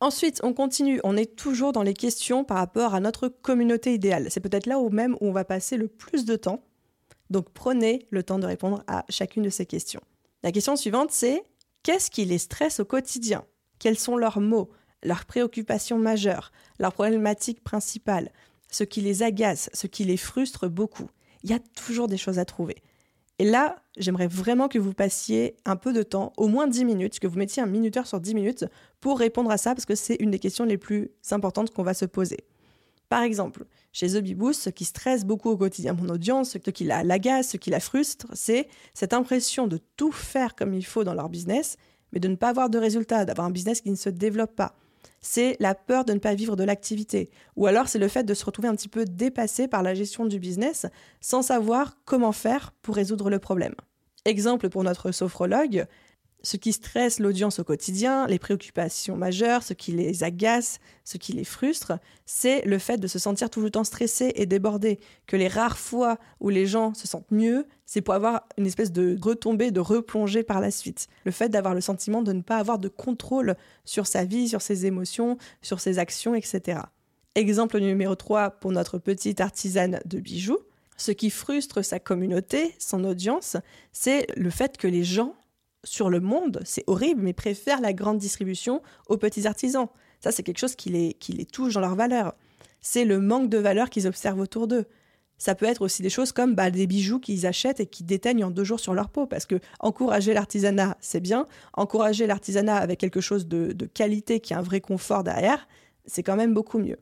Ensuite, 0.00 0.40
on 0.42 0.52
continue, 0.52 1.00
on 1.04 1.16
est 1.16 1.36
toujours 1.36 1.72
dans 1.72 1.82
les 1.82 1.94
questions 1.94 2.44
par 2.44 2.58
rapport 2.58 2.94
à 2.94 3.00
notre 3.00 3.28
communauté 3.28 3.94
idéale. 3.94 4.26
C'est 4.30 4.40
peut-être 4.40 4.66
là 4.66 4.78
où 4.78 4.90
même 4.90 5.14
où 5.14 5.28
on 5.28 5.32
va 5.32 5.44
passer 5.44 5.78
le 5.78 5.88
plus 5.88 6.26
de 6.26 6.36
temps. 6.36 6.62
Donc 7.30 7.50
prenez 7.50 8.06
le 8.10 8.22
temps 8.22 8.38
de 8.38 8.46
répondre 8.46 8.84
à 8.86 9.04
chacune 9.08 9.42
de 9.42 9.48
ces 9.48 9.64
questions. 9.64 10.02
La 10.42 10.52
question 10.52 10.76
suivante, 10.76 11.12
c'est 11.12 11.42
qu'est-ce 11.82 12.10
qui 12.10 12.26
les 12.26 12.38
stresse 12.38 12.78
au 12.78 12.84
quotidien? 12.84 13.44
Quels 13.78 13.98
sont 13.98 14.16
leurs 14.16 14.40
mots, 14.40 14.70
leurs 15.02 15.24
préoccupations 15.24 15.98
majeures, 15.98 16.52
leurs 16.78 16.92
problématiques 16.92 17.64
principales, 17.64 18.30
ce 18.70 18.84
qui 18.84 19.00
les 19.00 19.22
agace, 19.22 19.70
ce 19.72 19.86
qui 19.86 20.04
les 20.04 20.18
frustre 20.18 20.68
beaucoup? 20.68 21.08
Il 21.42 21.50
y 21.50 21.54
a 21.54 21.58
toujours 21.58 22.08
des 22.08 22.18
choses 22.18 22.38
à 22.38 22.44
trouver. 22.44 22.76
Et 23.38 23.44
là, 23.44 23.76
j'aimerais 23.98 24.28
vraiment 24.28 24.68
que 24.68 24.78
vous 24.78 24.94
passiez 24.94 25.56
un 25.64 25.76
peu 25.76 25.92
de 25.92 26.02
temps, 26.02 26.32
au 26.36 26.48
moins 26.48 26.66
10 26.66 26.84
minutes, 26.84 27.20
que 27.20 27.26
vous 27.26 27.38
mettiez 27.38 27.62
un 27.62 27.66
minuteur 27.66 28.06
sur 28.06 28.20
10 28.20 28.34
minutes 28.34 28.64
pour 29.00 29.18
répondre 29.18 29.50
à 29.50 29.58
ça, 29.58 29.74
parce 29.74 29.84
que 29.84 29.94
c'est 29.94 30.16
une 30.20 30.30
des 30.30 30.38
questions 30.38 30.64
les 30.64 30.78
plus 30.78 31.10
importantes 31.30 31.70
qu'on 31.70 31.82
va 31.82 31.92
se 31.92 32.06
poser. 32.06 32.38
Par 33.08 33.22
exemple, 33.22 33.66
chez 33.92 34.08
The 34.08 34.22
Beboost, 34.22 34.62
ce 34.62 34.70
qui 34.70 34.84
stresse 34.84 35.24
beaucoup 35.24 35.50
au 35.50 35.56
quotidien 35.56 35.92
mon 35.92 36.08
audience, 36.08 36.50
ce 36.52 36.58
qui 36.58 36.84
l'agace, 36.84 37.50
ce 37.50 37.56
qui 37.56 37.70
la 37.70 37.80
frustre, 37.80 38.26
c'est 38.32 38.68
cette 38.94 39.12
impression 39.12 39.66
de 39.66 39.78
tout 39.96 40.12
faire 40.12 40.56
comme 40.56 40.74
il 40.74 40.84
faut 40.84 41.04
dans 41.04 41.14
leur 41.14 41.28
business, 41.28 41.76
mais 42.12 42.20
de 42.20 42.28
ne 42.28 42.36
pas 42.36 42.48
avoir 42.48 42.70
de 42.70 42.78
résultats, 42.78 43.24
d'avoir 43.24 43.46
un 43.46 43.50
business 43.50 43.80
qui 43.80 43.90
ne 43.90 43.96
se 43.96 44.08
développe 44.08 44.56
pas 44.56 44.74
c'est 45.26 45.56
la 45.58 45.74
peur 45.74 46.04
de 46.04 46.12
ne 46.12 46.20
pas 46.20 46.34
vivre 46.34 46.54
de 46.54 46.62
l'activité. 46.62 47.30
Ou 47.56 47.66
alors 47.66 47.88
c'est 47.88 47.98
le 47.98 48.06
fait 48.06 48.22
de 48.22 48.32
se 48.32 48.44
retrouver 48.44 48.68
un 48.68 48.76
petit 48.76 48.88
peu 48.88 49.04
dépassé 49.04 49.66
par 49.66 49.82
la 49.82 49.92
gestion 49.92 50.24
du 50.24 50.38
business 50.38 50.86
sans 51.20 51.42
savoir 51.42 51.96
comment 52.04 52.30
faire 52.30 52.72
pour 52.80 52.94
résoudre 52.94 53.28
le 53.28 53.40
problème. 53.40 53.74
Exemple 54.24 54.68
pour 54.68 54.84
notre 54.84 55.10
sophrologue, 55.10 55.86
ce 56.46 56.56
qui 56.56 56.72
stresse 56.72 57.18
l'audience 57.18 57.58
au 57.58 57.64
quotidien, 57.64 58.28
les 58.28 58.38
préoccupations 58.38 59.16
majeures, 59.16 59.64
ce 59.64 59.74
qui 59.74 59.90
les 59.90 60.22
agace, 60.22 60.78
ce 61.02 61.16
qui 61.16 61.32
les 61.32 61.42
frustre, 61.42 61.98
c'est 62.24 62.64
le 62.64 62.78
fait 62.78 62.98
de 62.98 63.08
se 63.08 63.18
sentir 63.18 63.50
tout 63.50 63.60
le 63.60 63.68
temps 63.68 63.82
stressé 63.82 64.30
et 64.36 64.46
débordé. 64.46 65.00
Que 65.26 65.36
les 65.36 65.48
rares 65.48 65.76
fois 65.76 66.18
où 66.38 66.48
les 66.48 66.64
gens 66.64 66.94
se 66.94 67.08
sentent 67.08 67.32
mieux, 67.32 67.66
c'est 67.84 68.00
pour 68.00 68.14
avoir 68.14 68.46
une 68.58 68.66
espèce 68.66 68.92
de 68.92 69.18
retombée, 69.20 69.72
de 69.72 69.80
replonger 69.80 70.44
par 70.44 70.60
la 70.60 70.70
suite. 70.70 71.08
Le 71.24 71.32
fait 71.32 71.48
d'avoir 71.48 71.74
le 71.74 71.80
sentiment 71.80 72.22
de 72.22 72.32
ne 72.32 72.42
pas 72.42 72.58
avoir 72.58 72.78
de 72.78 72.86
contrôle 72.86 73.56
sur 73.84 74.06
sa 74.06 74.24
vie, 74.24 74.48
sur 74.48 74.62
ses 74.62 74.86
émotions, 74.86 75.38
sur 75.62 75.80
ses 75.80 75.98
actions, 75.98 76.36
etc. 76.36 76.78
Exemple 77.34 77.80
numéro 77.80 78.14
3 78.14 78.50
pour 78.50 78.70
notre 78.70 78.98
petite 78.98 79.40
artisane 79.40 79.98
de 80.04 80.20
bijoux. 80.20 80.60
Ce 80.96 81.10
qui 81.10 81.30
frustre 81.30 81.84
sa 81.84 81.98
communauté, 81.98 82.72
son 82.78 83.02
audience, 83.02 83.56
c'est 83.92 84.28
le 84.36 84.50
fait 84.50 84.76
que 84.76 84.86
les 84.86 85.02
gens 85.02 85.34
sur 85.86 86.10
le 86.10 86.20
monde, 86.20 86.60
c'est 86.64 86.84
horrible, 86.86 87.22
mais 87.22 87.32
préfèrent 87.32 87.80
la 87.80 87.92
grande 87.92 88.18
distribution 88.18 88.82
aux 89.08 89.16
petits 89.16 89.46
artisans. 89.46 89.88
Ça, 90.20 90.32
c'est 90.32 90.42
quelque 90.42 90.58
chose 90.58 90.76
qui 90.76 90.90
les, 90.90 91.46
touche 91.46 91.74
dans 91.74 91.80
leur 91.80 91.94
valeur. 91.94 92.34
C'est 92.80 93.04
le 93.04 93.20
manque 93.20 93.48
de 93.48 93.58
valeur 93.58 93.90
qu'ils 93.90 94.06
observent 94.06 94.40
autour 94.40 94.66
d'eux. 94.66 94.86
Ça 95.38 95.54
peut 95.54 95.66
être 95.66 95.82
aussi 95.82 96.02
des 96.02 96.08
choses 96.08 96.32
comme 96.32 96.54
bah, 96.54 96.70
des 96.70 96.86
bijoux 96.86 97.20
qu'ils 97.20 97.46
achètent 97.46 97.80
et 97.80 97.86
qui 97.86 98.04
déteignent 98.04 98.44
en 98.44 98.50
deux 98.50 98.64
jours 98.64 98.80
sur 98.80 98.94
leur 98.94 99.10
peau. 99.10 99.26
Parce 99.26 99.44
que 99.44 99.60
encourager 99.80 100.32
l'artisanat, 100.32 100.96
c'est 101.00 101.20
bien. 101.20 101.46
Encourager 101.74 102.26
l'artisanat 102.26 102.76
avec 102.76 102.98
quelque 102.98 103.20
chose 103.20 103.46
de, 103.46 103.72
de 103.72 103.86
qualité 103.86 104.40
qui 104.40 104.54
a 104.54 104.58
un 104.58 104.62
vrai 104.62 104.80
confort 104.80 105.24
derrière, 105.24 105.68
c'est 106.06 106.22
quand 106.22 106.36
même 106.36 106.54
beaucoup 106.54 106.78
mieux. 106.78 106.98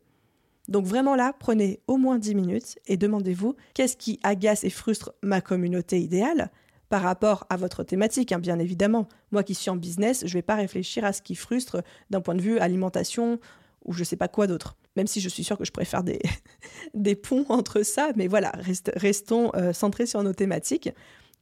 Donc 0.68 0.86
vraiment 0.86 1.14
là, 1.14 1.34
prenez 1.38 1.80
au 1.86 1.96
moins 1.96 2.18
10 2.18 2.34
minutes 2.34 2.78
et 2.86 2.96
demandez-vous 2.96 3.54
qu'est-ce 3.74 3.96
qui 3.96 4.18
agace 4.22 4.64
et 4.64 4.70
frustre 4.70 5.12
ma 5.22 5.40
communauté 5.40 6.00
idéale? 6.00 6.50
Par 6.94 7.02
rapport 7.02 7.44
à 7.50 7.56
votre 7.56 7.82
thématique, 7.82 8.30
hein, 8.30 8.38
bien 8.38 8.60
évidemment. 8.60 9.08
Moi 9.32 9.42
qui 9.42 9.56
suis 9.56 9.68
en 9.68 9.74
business, 9.74 10.20
je 10.20 10.28
ne 10.28 10.34
vais 10.34 10.42
pas 10.42 10.54
réfléchir 10.54 11.04
à 11.04 11.12
ce 11.12 11.22
qui 11.22 11.34
frustre 11.34 11.82
d'un 12.10 12.20
point 12.20 12.36
de 12.36 12.40
vue 12.40 12.60
alimentation 12.60 13.40
ou 13.84 13.92
je 13.92 13.98
ne 13.98 14.04
sais 14.04 14.14
pas 14.14 14.28
quoi 14.28 14.46
d'autre. 14.46 14.76
Même 14.94 15.08
si 15.08 15.20
je 15.20 15.28
suis 15.28 15.42
sûre 15.42 15.58
que 15.58 15.64
je 15.64 15.72
faire 15.84 16.04
des, 16.04 16.20
des 16.94 17.16
ponts 17.16 17.46
entre 17.48 17.82
ça, 17.82 18.12
mais 18.14 18.28
voilà, 18.28 18.52
restons 18.94 19.50
euh, 19.56 19.72
centrés 19.72 20.06
sur 20.06 20.22
nos 20.22 20.32
thématiques. 20.32 20.88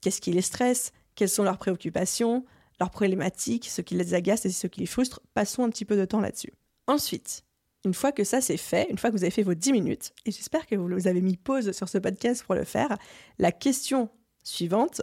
Qu'est-ce 0.00 0.22
qui 0.22 0.32
les 0.32 0.40
stresse? 0.40 0.92
Quelles 1.16 1.28
sont 1.28 1.42
leurs 1.42 1.58
préoccupations? 1.58 2.46
Leurs 2.80 2.88
problématiques? 2.88 3.68
Ce 3.68 3.82
qui 3.82 3.94
les 3.94 4.14
agace 4.14 4.46
et 4.46 4.50
ce 4.50 4.66
qui 4.66 4.80
les 4.80 4.86
frustre? 4.86 5.20
Passons 5.34 5.64
un 5.64 5.68
petit 5.68 5.84
peu 5.84 5.98
de 5.98 6.06
temps 6.06 6.20
là-dessus. 6.20 6.54
Ensuite, 6.86 7.44
une 7.84 7.92
fois 7.92 8.10
que 8.10 8.24
ça 8.24 8.40
c'est 8.40 8.56
fait, 8.56 8.86
une 8.88 8.96
fois 8.96 9.10
que 9.10 9.16
vous 9.16 9.22
avez 9.22 9.30
fait 9.30 9.42
vos 9.42 9.52
10 9.52 9.72
minutes, 9.72 10.14
et 10.24 10.30
j'espère 10.30 10.66
que 10.66 10.76
vous 10.76 11.08
avez 11.08 11.20
mis 11.20 11.36
pause 11.36 11.72
sur 11.72 11.90
ce 11.90 11.98
podcast 11.98 12.42
pour 12.42 12.54
le 12.54 12.64
faire, 12.64 12.96
la 13.38 13.52
question 13.52 14.08
suivante, 14.44 15.02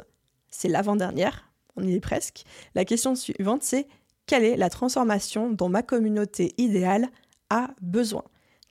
c'est 0.51 0.67
l'avant-dernière, 0.67 1.51
on 1.75 1.83
y 1.83 1.95
est 1.95 1.99
presque. 1.99 2.43
La 2.75 2.85
question 2.85 3.15
suivante, 3.15 3.63
c'est 3.63 3.87
quelle 4.25 4.43
est 4.43 4.57
la 4.57 4.69
transformation 4.69 5.49
dont 5.49 5.69
ma 5.69 5.81
communauté 5.81 6.53
idéale 6.57 7.07
a 7.49 7.71
besoin? 7.81 8.23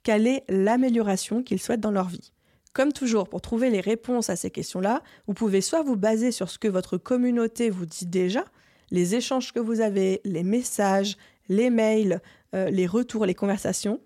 Quelle 0.03 0.27
est 0.27 0.43
l'amélioration 0.47 1.43
qu'ils 1.43 1.59
souhaitent 1.59 1.81
dans 1.81 1.91
leur 1.91 2.07
vie? 2.07 2.31
Comme 2.73 2.93
toujours, 2.93 3.27
pour 3.27 3.41
trouver 3.41 3.69
les 3.69 3.81
réponses 3.81 4.29
à 4.29 4.35
ces 4.35 4.51
questions-là, 4.51 5.01
vous 5.27 5.33
pouvez 5.33 5.59
soit 5.59 5.81
vous 5.81 5.97
baser 5.97 6.31
sur 6.31 6.49
ce 6.49 6.59
que 6.59 6.67
votre 6.67 6.97
communauté 6.97 7.69
vous 7.69 7.85
dit 7.85 8.05
déjà, 8.05 8.45
les 8.91 9.15
échanges 9.15 9.51
que 9.51 9.59
vous 9.59 9.81
avez, 9.81 10.21
les 10.23 10.43
messages, 10.43 11.17
les 11.49 11.69
mails, 11.69 12.21
euh, 12.55 12.69
les 12.69 12.87
retours, 12.87 13.25
les 13.25 13.35
conversations, 13.35 13.99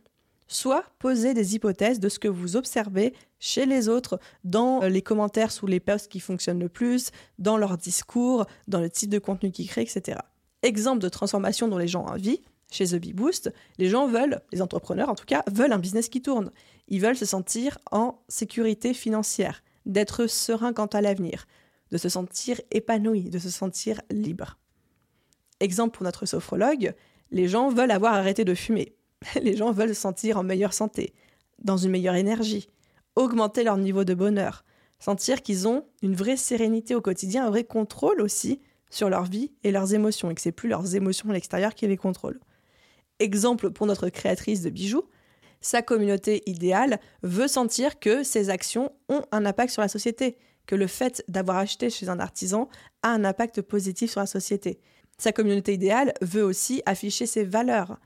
soit 0.47 0.85
poser 0.99 1.33
des 1.33 1.55
hypothèses 1.55 1.99
de 1.99 2.09
ce 2.09 2.19
que 2.19 2.27
vous 2.27 2.55
observez 2.55 3.13
chez 3.43 3.65
les 3.65 3.89
autres, 3.89 4.21
dans 4.45 4.81
euh, 4.83 4.87
les 4.87 5.01
commentaires 5.01 5.51
sous 5.51 5.67
les 5.67 5.81
posts 5.81 6.09
qui 6.09 6.21
fonctionnent 6.21 6.61
le 6.61 6.69
plus, 6.69 7.11
dans 7.39 7.57
leur 7.57 7.77
discours, 7.77 8.45
dans 8.69 8.79
le 8.79 8.89
type 8.89 9.09
de 9.09 9.19
contenu 9.19 9.51
qu'ils 9.51 9.67
créent, 9.67 9.81
etc. 9.81 10.17
Exemple 10.61 10.99
de 10.99 11.09
transformation 11.09 11.67
dont 11.67 11.77
les 11.77 11.89
gens 11.89 12.05
ont 12.05 12.11
envie, 12.11 12.39
chez 12.71 12.85
The 12.85 12.95
Bee 12.95 13.11
Boost, 13.11 13.53
les 13.79 13.89
gens 13.89 14.07
veulent, 14.07 14.39
les 14.53 14.61
entrepreneurs 14.61 15.09
en 15.09 15.15
tout 15.15 15.25
cas, 15.25 15.43
veulent 15.51 15.73
un 15.73 15.77
business 15.77 16.07
qui 16.07 16.21
tourne. 16.21 16.51
Ils 16.87 17.01
veulent 17.01 17.17
se 17.17 17.25
sentir 17.25 17.79
en 17.91 18.17
sécurité 18.29 18.93
financière, 18.93 19.61
d'être 19.85 20.25
serein 20.27 20.71
quant 20.71 20.85
à 20.85 21.01
l'avenir, 21.01 21.45
de 21.91 21.97
se 21.97 22.07
sentir 22.07 22.61
épanoui, 22.71 23.23
de 23.29 23.39
se 23.39 23.49
sentir 23.49 23.99
libre. 24.09 24.57
Exemple 25.59 25.97
pour 25.97 26.05
notre 26.05 26.25
sophrologue, 26.25 26.93
les 27.29 27.49
gens 27.49 27.67
veulent 27.67 27.91
avoir 27.91 28.13
arrêté 28.13 28.45
de 28.45 28.55
fumer. 28.55 28.95
les 29.41 29.57
gens 29.57 29.73
veulent 29.73 29.89
se 29.89 30.01
sentir 30.01 30.37
en 30.37 30.43
meilleure 30.43 30.73
santé, 30.73 31.13
dans 31.59 31.75
une 31.75 31.91
meilleure 31.91 32.15
énergie, 32.15 32.69
augmenter 33.15 33.63
leur 33.63 33.77
niveau 33.77 34.03
de 34.03 34.13
bonheur, 34.13 34.63
sentir 34.99 35.41
qu'ils 35.41 35.67
ont 35.67 35.85
une 36.01 36.15
vraie 36.15 36.37
sérénité 36.37 36.95
au 36.95 37.01
quotidien, 37.01 37.45
un 37.45 37.49
vrai 37.49 37.63
contrôle 37.63 38.21
aussi 38.21 38.61
sur 38.89 39.09
leur 39.09 39.23
vie 39.23 39.51
et 39.63 39.71
leurs 39.71 39.93
émotions, 39.93 40.29
et 40.29 40.35
que 40.35 40.41
c'est 40.41 40.51
plus 40.51 40.69
leurs 40.69 40.95
émotions 40.95 41.29
à 41.29 41.33
l'extérieur 41.33 41.75
qui 41.75 41.87
les 41.87 41.97
contrôlent. 41.97 42.39
Exemple 43.19 43.71
pour 43.71 43.85
notre 43.85 44.09
créatrice 44.09 44.61
de 44.61 44.69
bijoux, 44.69 45.03
sa 45.61 45.81
communauté 45.81 46.43
idéale 46.45 46.99
veut 47.21 47.47
sentir 47.47 47.99
que 47.99 48.23
ses 48.23 48.49
actions 48.49 48.91
ont 49.09 49.23
un 49.31 49.45
impact 49.45 49.71
sur 49.71 49.81
la 49.81 49.87
société, 49.87 50.37
que 50.65 50.75
le 50.75 50.87
fait 50.87 51.23
d'avoir 51.27 51.57
acheté 51.57 51.89
chez 51.89 52.09
un 52.09 52.19
artisan 52.19 52.69
a 53.01 53.09
un 53.09 53.23
impact 53.25 53.61
positif 53.61 54.11
sur 54.11 54.19
la 54.19 54.25
société. 54.25 54.79
Sa 55.17 55.31
communauté 55.31 55.73
idéale 55.73 56.13
veut 56.21 56.43
aussi 56.43 56.81
afficher 56.85 57.25
ses 57.25 57.43
valeurs, 57.43 57.97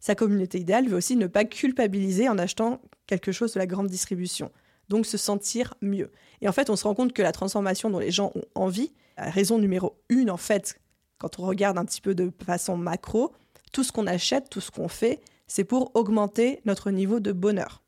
sa 0.00 0.14
communauté 0.14 0.58
idéale 0.58 0.88
veut 0.88 0.96
aussi 0.96 1.16
ne 1.16 1.26
pas 1.26 1.44
culpabiliser 1.44 2.28
en 2.28 2.38
achetant 2.38 2.80
quelque 3.06 3.32
chose 3.32 3.54
de 3.54 3.58
la 3.58 3.66
grande 3.66 3.88
distribution, 3.88 4.50
donc 4.88 5.06
se 5.06 5.16
sentir 5.16 5.74
mieux. 5.80 6.10
Et 6.40 6.48
en 6.48 6.52
fait, 6.52 6.70
on 6.70 6.76
se 6.76 6.84
rend 6.84 6.94
compte 6.94 7.12
que 7.12 7.22
la 7.22 7.32
transformation 7.32 7.90
dont 7.90 7.98
les 7.98 8.10
gens 8.10 8.32
ont 8.34 8.44
envie, 8.54 8.92
raison 9.16 9.58
numéro 9.58 9.98
une, 10.08 10.30
en 10.30 10.36
fait, 10.36 10.80
quand 11.18 11.38
on 11.38 11.46
regarde 11.46 11.78
un 11.78 11.84
petit 11.84 12.00
peu 12.00 12.14
de 12.14 12.30
façon 12.44 12.76
macro, 12.76 13.32
tout 13.72 13.82
ce 13.82 13.92
qu'on 13.92 14.06
achète, 14.06 14.50
tout 14.50 14.60
ce 14.60 14.70
qu'on 14.70 14.88
fait, 14.88 15.20
c'est 15.46 15.64
pour 15.64 15.92
augmenter 15.94 16.60
notre 16.64 16.90
niveau 16.90 17.20
de 17.20 17.32
bonheur. 17.32 17.82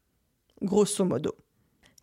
Grosso 0.63 1.05
modo. 1.05 1.35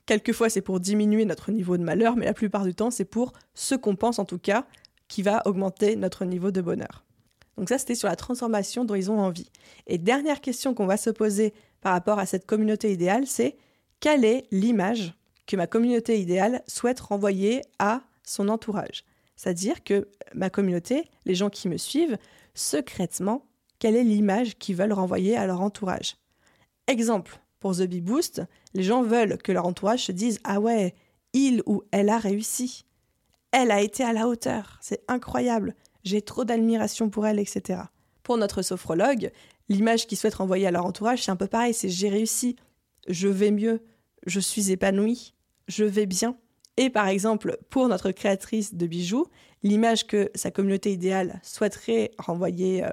Quelquefois, 0.06 0.50
c'est 0.50 0.62
pour 0.62 0.80
diminuer 0.80 1.26
notre 1.26 1.52
niveau 1.52 1.78
de 1.78 1.84
malheur, 1.84 2.16
mais 2.16 2.26
la 2.26 2.34
plupart 2.34 2.64
du 2.64 2.76
temps, 2.76 2.92
c'est 2.92 3.06
pour 3.06 3.34
ce 3.54 3.74
qu'on 3.74 3.96
pense 3.96 4.20
en 4.20 4.26
tout 4.26 4.38
cas 4.38 4.66
qui 5.08 5.24
va 5.24 5.42
augmenter 5.46 5.96
notre 5.96 6.26
niveau 6.26 6.52
de 6.52 6.62
bonheur. 6.62 7.05
Donc 7.58 7.70
ça, 7.70 7.78
c'était 7.78 7.96
sur 7.96 8.08
la 8.08 8.16
transformation 8.16 8.86
dont 8.86 8.96
ils 8.96 9.12
ont 9.12 9.20
envie. 9.20 9.50
Et 9.88 9.98
dernière 9.98 10.42
question 10.42 10.74
qu'on 10.74 10.86
va 10.86 10.98
se 10.98 11.10
poser 11.10 11.54
par 11.82 11.94
rapport 11.94 12.20
à 12.20 12.26
cette 12.26 12.46
communauté 12.46 12.92
idéale, 12.92 13.28
c'est 13.28 13.58
quelle 14.00 14.26
est 14.26 14.46
l'image 14.52 15.14
que 15.48 15.56
ma 15.56 15.68
communauté 15.68 16.20
idéale 16.20 16.64
souhaite 16.68 17.00
renvoyer 17.00 17.62
à 17.80 18.02
son 18.24 18.50
entourage? 18.50 19.06
C'est-à-dire 19.36 19.84
que 19.84 20.08
ma 20.34 20.50
communauté, 20.50 21.10
les 21.26 21.36
gens 21.36 21.50
qui 21.50 21.70
me 21.70 21.78
suivent, 21.78 22.18
secrètement, 22.54 23.46
quelle 23.80 23.96
est 23.96 24.04
l'image 24.04 24.58
qu'ils 24.58 24.76
veulent 24.76 24.94
renvoyer 24.94 25.38
à 25.38 25.46
leur 25.46 25.62
entourage? 25.62 26.18
Exemple, 26.88 27.40
pour 27.60 27.76
The 27.76 27.84
Bee 27.84 28.02
Boost, 28.02 28.42
les 28.74 28.84
gens 28.84 29.02
veulent 29.02 29.38
que 29.38 29.52
leur 29.52 29.66
entourage 29.66 30.06
se 30.06 30.12
dise 30.12 30.40
Ah 30.44 30.60
ouais, 30.60 30.94
il 31.34 31.64
ou 31.66 31.84
elle 31.92 32.10
a 32.10 32.18
réussi. 32.18 32.86
Elle 33.52 33.72
a 33.72 33.82
été 33.82 34.04
à 34.04 34.14
la 34.14 34.28
hauteur. 34.28 34.78
C'est 34.82 35.04
incroyable. 35.08 35.76
J'ai 36.06 36.22
trop 36.22 36.46
d'admiration 36.46 37.10
pour 37.10 37.28
elle, 37.28 37.40
etc. 37.40 37.82
Pour 38.24 38.38
notre 38.38 38.62
sophrologue, 38.62 39.32
l'image 39.70 40.08
qu'ils 40.08 40.18
souhaitent 40.18 40.36
renvoyer 40.36 40.68
à 40.68 40.72
leur 40.72 40.86
entourage, 40.86 41.24
c'est 41.24 41.32
un 41.32 41.36
peu 41.36 41.48
pareil 41.48 41.74
c'est 41.74 41.90
j'ai 41.90 42.10
réussi, 42.10 42.56
je 43.08 43.28
vais 43.28 43.52
mieux, 43.52 43.82
je 44.26 44.40
suis 44.40 44.72
épanouie, 44.72 45.34
je 45.68 45.84
vais 45.84 46.06
bien. 46.06 46.38
Et 46.78 46.90
par 46.90 47.08
exemple, 47.08 47.58
pour 47.70 47.88
notre 47.88 48.12
créatrice 48.12 48.76
de 48.76 48.86
bijoux, 48.86 49.28
l'image 49.64 50.08
que 50.08 50.30
sa 50.36 50.52
communauté 50.52 50.92
idéale 50.92 51.40
souhaiterait 51.44 52.12
renvoyer 52.18 52.84
euh, 52.84 52.90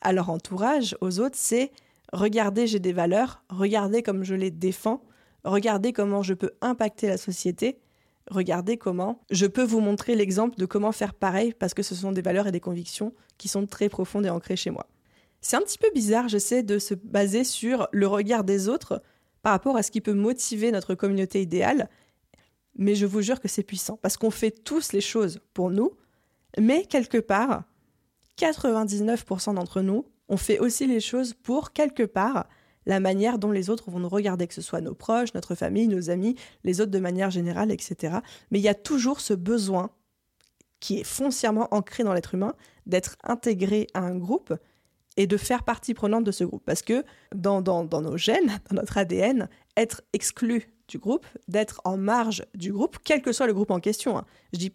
à 0.00 0.12
leur 0.12 0.30
entourage, 0.30 0.96
aux 1.00 1.20
autres, 1.20 1.36
c'est 1.38 1.70
regardez, 2.12 2.66
j'ai 2.66 2.80
des 2.80 2.92
valeurs, 2.92 3.42
regardez 3.48 4.02
comme 4.02 4.24
je 4.24 4.34
les 4.34 4.50
défends, 4.50 5.02
regardez 5.44 5.92
comment 5.92 6.22
je 6.22 6.34
peux 6.34 6.52
impacter 6.60 7.08
la 7.08 7.16
société, 7.16 7.78
regardez 8.30 8.76
comment 8.76 9.20
je 9.30 9.46
peux 9.46 9.62
vous 9.62 9.80
montrer 9.80 10.14
l'exemple 10.14 10.58
de 10.58 10.66
comment 10.66 10.92
faire 10.92 11.14
pareil 11.14 11.54
parce 11.58 11.74
que 11.74 11.82
ce 11.82 11.94
sont 11.94 12.12
des 12.12 12.22
valeurs 12.22 12.46
et 12.46 12.52
des 12.52 12.60
convictions 12.60 13.14
qui 13.38 13.48
sont 13.48 13.66
très 13.66 13.88
profondes 13.88 14.26
et 14.26 14.30
ancrées 14.30 14.56
chez 14.56 14.70
moi. 14.70 14.86
C'est 15.40 15.56
un 15.56 15.60
petit 15.60 15.78
peu 15.78 15.90
bizarre, 15.94 16.28
je 16.28 16.38
sais, 16.38 16.62
de 16.62 16.78
se 16.78 16.94
baser 16.94 17.44
sur 17.44 17.88
le 17.92 18.06
regard 18.06 18.44
des 18.44 18.68
autres 18.68 19.02
par 19.42 19.52
rapport 19.52 19.76
à 19.76 19.82
ce 19.82 19.90
qui 19.90 20.00
peut 20.00 20.14
motiver 20.14 20.72
notre 20.72 20.94
communauté 20.94 21.42
idéale, 21.42 21.90
mais 22.76 22.94
je 22.94 23.04
vous 23.04 23.20
jure 23.20 23.40
que 23.40 23.48
c'est 23.48 23.62
puissant 23.62 23.98
parce 23.98 24.16
qu'on 24.16 24.30
fait 24.30 24.50
tous 24.50 24.92
les 24.92 25.02
choses 25.02 25.40
pour 25.52 25.70
nous, 25.70 25.92
mais 26.58 26.86
quelque 26.86 27.18
part, 27.18 27.64
99% 28.38 29.54
d'entre 29.54 29.82
nous, 29.82 30.06
on 30.28 30.36
fait 30.36 30.58
aussi 30.58 30.86
les 30.86 31.00
choses 31.00 31.34
pour 31.34 31.72
quelque 31.72 32.02
part 32.04 32.46
la 32.86 33.00
manière 33.00 33.38
dont 33.38 33.50
les 33.50 33.70
autres 33.70 33.90
vont 33.90 34.00
nous 34.00 34.08
regarder, 34.08 34.46
que 34.46 34.54
ce 34.54 34.62
soit 34.62 34.80
nos 34.80 34.94
proches, 34.94 35.34
notre 35.34 35.54
famille, 35.54 35.88
nos 35.88 36.10
amis, 36.10 36.36
les 36.64 36.80
autres 36.80 36.90
de 36.90 36.98
manière 36.98 37.30
générale, 37.30 37.70
etc. 37.70 38.16
Mais 38.50 38.58
il 38.58 38.62
y 38.62 38.68
a 38.68 38.74
toujours 38.74 39.20
ce 39.20 39.34
besoin 39.34 39.90
qui 40.80 41.00
est 41.00 41.04
foncièrement 41.04 41.68
ancré 41.70 42.04
dans 42.04 42.12
l'être 42.12 42.34
humain 42.34 42.54
d'être 42.86 43.16
intégré 43.24 43.86
à 43.94 44.00
un 44.00 44.16
groupe 44.16 44.54
et 45.16 45.26
de 45.26 45.36
faire 45.36 45.62
partie 45.62 45.94
prenante 45.94 46.24
de 46.24 46.32
ce 46.32 46.44
groupe. 46.44 46.62
Parce 46.64 46.82
que 46.82 47.04
dans, 47.34 47.62
nos 47.62 48.16
gènes, 48.16 48.60
dans 48.70 48.76
notre 48.76 48.98
ADN, 48.98 49.48
être 49.76 50.02
exclu 50.12 50.68
du 50.88 50.98
groupe, 50.98 51.26
d'être 51.48 51.80
en 51.84 51.96
marge 51.96 52.44
du 52.54 52.72
groupe, 52.72 52.98
quel 53.04 53.22
que 53.22 53.32
soit 53.32 53.46
le 53.46 53.54
groupe 53.54 53.70
en 53.70 53.80
question. 53.80 54.18
Hein. 54.18 54.26
Je 54.52 54.58
dis 54.58 54.70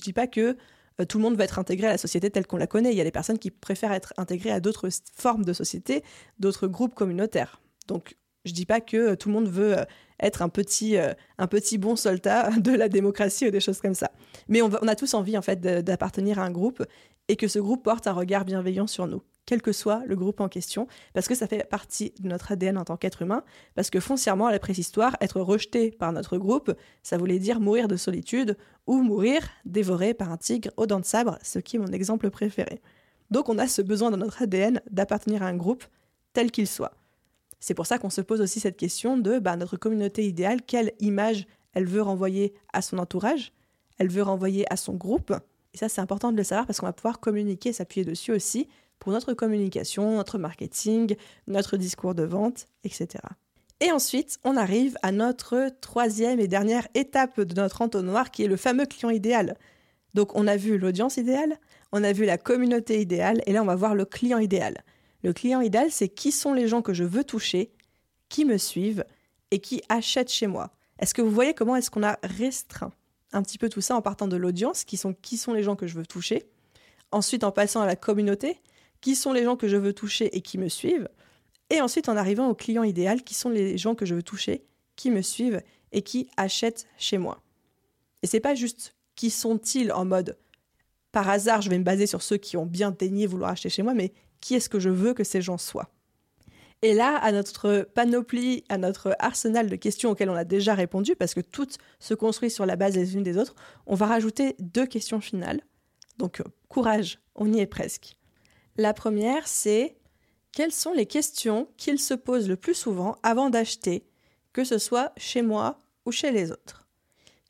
dis 0.00 0.12
pas 0.12 0.26
que 0.28 0.56
tout 1.04 1.18
le 1.18 1.22
monde 1.22 1.36
va 1.36 1.44
être 1.44 1.58
intégré 1.58 1.86
à 1.86 1.90
la 1.90 1.98
société 1.98 2.30
telle 2.30 2.46
qu'on 2.46 2.56
la 2.56 2.66
connaît. 2.66 2.92
Il 2.92 2.96
y 2.96 3.00
a 3.00 3.04
des 3.04 3.10
personnes 3.10 3.38
qui 3.38 3.50
préfèrent 3.50 3.92
être 3.92 4.12
intégrées 4.16 4.50
à 4.50 4.60
d'autres 4.60 4.88
formes 5.14 5.44
de 5.44 5.52
société, 5.52 6.02
d'autres 6.38 6.66
groupes 6.66 6.94
communautaires. 6.94 7.60
Donc, 7.88 8.16
je 8.44 8.52
dis 8.52 8.66
pas 8.66 8.80
que 8.80 8.96
euh, 8.96 9.16
tout 9.16 9.28
le 9.28 9.34
monde 9.34 9.48
veut 9.48 9.78
euh, 9.78 9.84
être 10.22 10.42
un 10.42 10.48
petit, 10.48 10.96
un 10.96 11.46
petit 11.46 11.78
bon 11.78 11.96
soldat 11.96 12.50
de 12.58 12.72
la 12.72 12.88
démocratie 12.88 13.48
ou 13.48 13.50
des 13.50 13.60
choses 13.60 13.80
comme 13.80 13.94
ça. 13.94 14.10
Mais 14.48 14.62
on, 14.62 14.70
on 14.82 14.88
a 14.88 14.94
tous 14.94 15.14
envie, 15.14 15.38
en 15.38 15.42
fait, 15.42 15.60
d'appartenir 15.60 16.38
à 16.38 16.44
un 16.44 16.50
groupe 16.50 16.84
et 17.28 17.36
que 17.36 17.48
ce 17.48 17.58
groupe 17.58 17.82
porte 17.82 18.06
un 18.06 18.12
regard 18.12 18.44
bienveillant 18.44 18.86
sur 18.86 19.06
nous 19.06 19.22
quel 19.50 19.62
que 19.62 19.72
soit 19.72 20.04
le 20.06 20.14
groupe 20.14 20.40
en 20.40 20.48
question, 20.48 20.86
parce 21.12 21.26
que 21.26 21.34
ça 21.34 21.48
fait 21.48 21.68
partie 21.68 22.14
de 22.20 22.28
notre 22.28 22.52
ADN 22.52 22.78
en 22.78 22.84
tant 22.84 22.96
qu'être 22.96 23.22
humain, 23.22 23.42
parce 23.74 23.90
que 23.90 23.98
foncièrement, 23.98 24.46
à 24.46 24.52
la 24.52 24.60
préhistoire, 24.60 25.16
être 25.20 25.40
rejeté 25.40 25.90
par 25.90 26.12
notre 26.12 26.38
groupe, 26.38 26.72
ça 27.02 27.18
voulait 27.18 27.40
dire 27.40 27.58
mourir 27.58 27.88
de 27.88 27.96
solitude 27.96 28.56
ou 28.86 29.02
mourir 29.02 29.42
dévoré 29.64 30.14
par 30.14 30.30
un 30.30 30.36
tigre 30.36 30.70
aux 30.76 30.86
dents 30.86 31.00
de 31.00 31.04
sabre, 31.04 31.36
ce 31.42 31.58
qui 31.58 31.74
est 31.74 31.78
mon 31.80 31.88
exemple 31.88 32.30
préféré. 32.30 32.80
Donc 33.32 33.48
on 33.48 33.58
a 33.58 33.66
ce 33.66 33.82
besoin 33.82 34.12
dans 34.12 34.18
notre 34.18 34.40
ADN 34.40 34.82
d'appartenir 34.88 35.42
à 35.42 35.46
un 35.46 35.56
groupe 35.56 35.82
tel 36.32 36.52
qu'il 36.52 36.68
soit. 36.68 36.92
C'est 37.58 37.74
pour 37.74 37.86
ça 37.86 37.98
qu'on 37.98 38.08
se 38.08 38.20
pose 38.20 38.40
aussi 38.40 38.60
cette 38.60 38.76
question 38.76 39.18
de 39.18 39.40
bah, 39.40 39.56
notre 39.56 39.76
communauté 39.76 40.28
idéale, 40.28 40.62
quelle 40.62 40.92
image 41.00 41.48
elle 41.74 41.86
veut 41.86 42.02
renvoyer 42.02 42.54
à 42.72 42.82
son 42.82 42.98
entourage, 42.98 43.52
elle 43.98 44.10
veut 44.10 44.22
renvoyer 44.22 44.72
à 44.72 44.76
son 44.76 44.94
groupe. 44.94 45.34
Et 45.74 45.78
ça, 45.78 45.88
c'est 45.88 46.00
important 46.00 46.30
de 46.30 46.36
le 46.36 46.44
savoir 46.44 46.68
parce 46.68 46.78
qu'on 46.78 46.86
va 46.86 46.92
pouvoir 46.92 47.18
communiquer, 47.18 47.72
s'appuyer 47.72 48.04
dessus 48.04 48.30
aussi 48.30 48.68
pour 49.00 49.12
notre 49.12 49.32
communication, 49.32 50.16
notre 50.16 50.38
marketing, 50.38 51.16
notre 51.48 51.76
discours 51.76 52.14
de 52.14 52.22
vente, 52.22 52.68
etc. 52.84 53.08
Et 53.80 53.90
ensuite, 53.90 54.38
on 54.44 54.56
arrive 54.56 54.96
à 55.02 55.10
notre 55.10 55.70
troisième 55.80 56.38
et 56.38 56.46
dernière 56.46 56.86
étape 56.94 57.40
de 57.40 57.60
notre 57.60 57.80
entonnoir 57.82 58.30
qui 58.30 58.44
est 58.44 58.48
le 58.48 58.56
fameux 58.56 58.86
client 58.86 59.10
idéal. 59.10 59.56
Donc 60.14 60.36
on 60.36 60.46
a 60.46 60.56
vu 60.56 60.76
l'audience 60.76 61.16
idéale, 61.16 61.58
on 61.92 62.04
a 62.04 62.12
vu 62.12 62.26
la 62.26 62.36
communauté 62.36 63.00
idéale 63.00 63.42
et 63.46 63.52
là 63.52 63.62
on 63.62 63.66
va 63.66 63.74
voir 63.74 63.94
le 63.94 64.04
client 64.04 64.38
idéal. 64.38 64.84
Le 65.22 65.32
client 65.32 65.60
idéal, 65.60 65.90
c'est 65.90 66.08
qui 66.08 66.30
sont 66.30 66.52
les 66.52 66.68
gens 66.68 66.82
que 66.82 66.94
je 66.94 67.04
veux 67.04 67.24
toucher, 67.24 67.72
qui 68.28 68.44
me 68.44 68.58
suivent 68.58 69.04
et 69.50 69.60
qui 69.60 69.82
achètent 69.88 70.32
chez 70.32 70.46
moi. 70.46 70.70
Est-ce 70.98 71.14
que 71.14 71.22
vous 71.22 71.30
voyez 71.30 71.54
comment 71.54 71.76
est-ce 71.76 71.90
qu'on 71.90 72.02
a 72.02 72.18
restreint 72.22 72.92
un 73.32 73.42
petit 73.42 73.58
peu 73.58 73.68
tout 73.68 73.80
ça 73.80 73.96
en 73.96 74.02
partant 74.02 74.26
de 74.28 74.36
l'audience, 74.36 74.84
qui 74.84 74.96
sont 74.96 75.14
qui 75.14 75.36
sont 75.36 75.54
les 75.54 75.62
gens 75.62 75.76
que 75.76 75.86
je 75.86 75.94
veux 75.94 76.06
toucher, 76.06 76.50
ensuite 77.12 77.44
en 77.44 77.52
passant 77.52 77.80
à 77.80 77.86
la 77.86 77.96
communauté, 77.96 78.58
qui 79.00 79.16
sont 79.16 79.32
les 79.32 79.44
gens 79.44 79.56
que 79.56 79.68
je 79.68 79.76
veux 79.76 79.92
toucher 79.92 80.36
et 80.36 80.40
qui 80.40 80.58
me 80.58 80.68
suivent, 80.68 81.08
et 81.70 81.80
ensuite 81.80 82.08
en 82.08 82.16
arrivant 82.16 82.48
au 82.48 82.54
client 82.54 82.82
idéal, 82.82 83.22
qui 83.22 83.34
sont 83.34 83.48
les 83.48 83.78
gens 83.78 83.94
que 83.94 84.04
je 84.04 84.14
veux 84.14 84.22
toucher, 84.22 84.64
qui 84.96 85.10
me 85.10 85.22
suivent 85.22 85.62
et 85.92 86.02
qui 86.02 86.28
achètent 86.36 86.86
chez 86.98 87.18
moi. 87.18 87.42
Et 88.22 88.26
c'est 88.26 88.40
pas 88.40 88.54
juste 88.54 88.94
qui 89.14 89.30
sont-ils 89.30 89.92
en 89.92 90.04
mode 90.04 90.36
par 91.12 91.28
hasard, 91.28 91.60
je 91.60 91.70
vais 91.70 91.78
me 91.78 91.84
baser 91.84 92.06
sur 92.06 92.22
ceux 92.22 92.36
qui 92.36 92.56
ont 92.56 92.66
bien 92.66 92.90
daigné 92.92 93.26
vouloir 93.26 93.50
acheter 93.50 93.68
chez 93.68 93.82
moi, 93.82 93.94
mais 93.94 94.12
qui 94.40 94.54
est-ce 94.54 94.68
que 94.68 94.78
je 94.78 94.90
veux 94.90 95.12
que 95.12 95.24
ces 95.24 95.42
gens 95.42 95.58
soient? 95.58 95.90
Et 96.82 96.94
là, 96.94 97.16
à 97.16 97.30
notre 97.32 97.86
panoplie, 97.94 98.64
à 98.68 98.78
notre 98.78 99.14
arsenal 99.18 99.68
de 99.68 99.76
questions 99.76 100.10
auxquelles 100.10 100.30
on 100.30 100.34
a 100.34 100.44
déjà 100.44 100.74
répondu, 100.74 101.14
parce 101.16 101.34
que 101.34 101.40
toutes 101.40 101.78
se 101.98 102.14
construisent 102.14 102.54
sur 102.54 102.64
la 102.64 102.76
base 102.76 102.94
les 102.94 103.16
unes 103.16 103.22
des 103.22 103.36
autres, 103.36 103.54
on 103.86 103.94
va 103.94 104.06
rajouter 104.06 104.54
deux 104.60 104.86
questions 104.86 105.20
finales. 105.20 105.60
Donc, 106.16 106.42
courage, 106.68 107.18
on 107.34 107.52
y 107.52 107.60
est 107.60 107.66
presque. 107.66 108.16
La 108.76 108.94
première, 108.94 109.46
c'est 109.48 109.96
quelles 110.52 110.72
sont 110.72 110.92
les 110.92 111.06
questions 111.06 111.68
qu'ils 111.76 112.00
se 112.00 112.14
posent 112.14 112.48
le 112.48 112.56
plus 112.56 112.74
souvent 112.74 113.16
avant 113.22 113.50
d'acheter, 113.50 114.04
que 114.52 114.64
ce 114.64 114.78
soit 114.78 115.12
chez 115.16 115.42
moi 115.42 115.78
ou 116.06 116.12
chez 116.12 116.32
les 116.32 116.50
autres? 116.50 116.86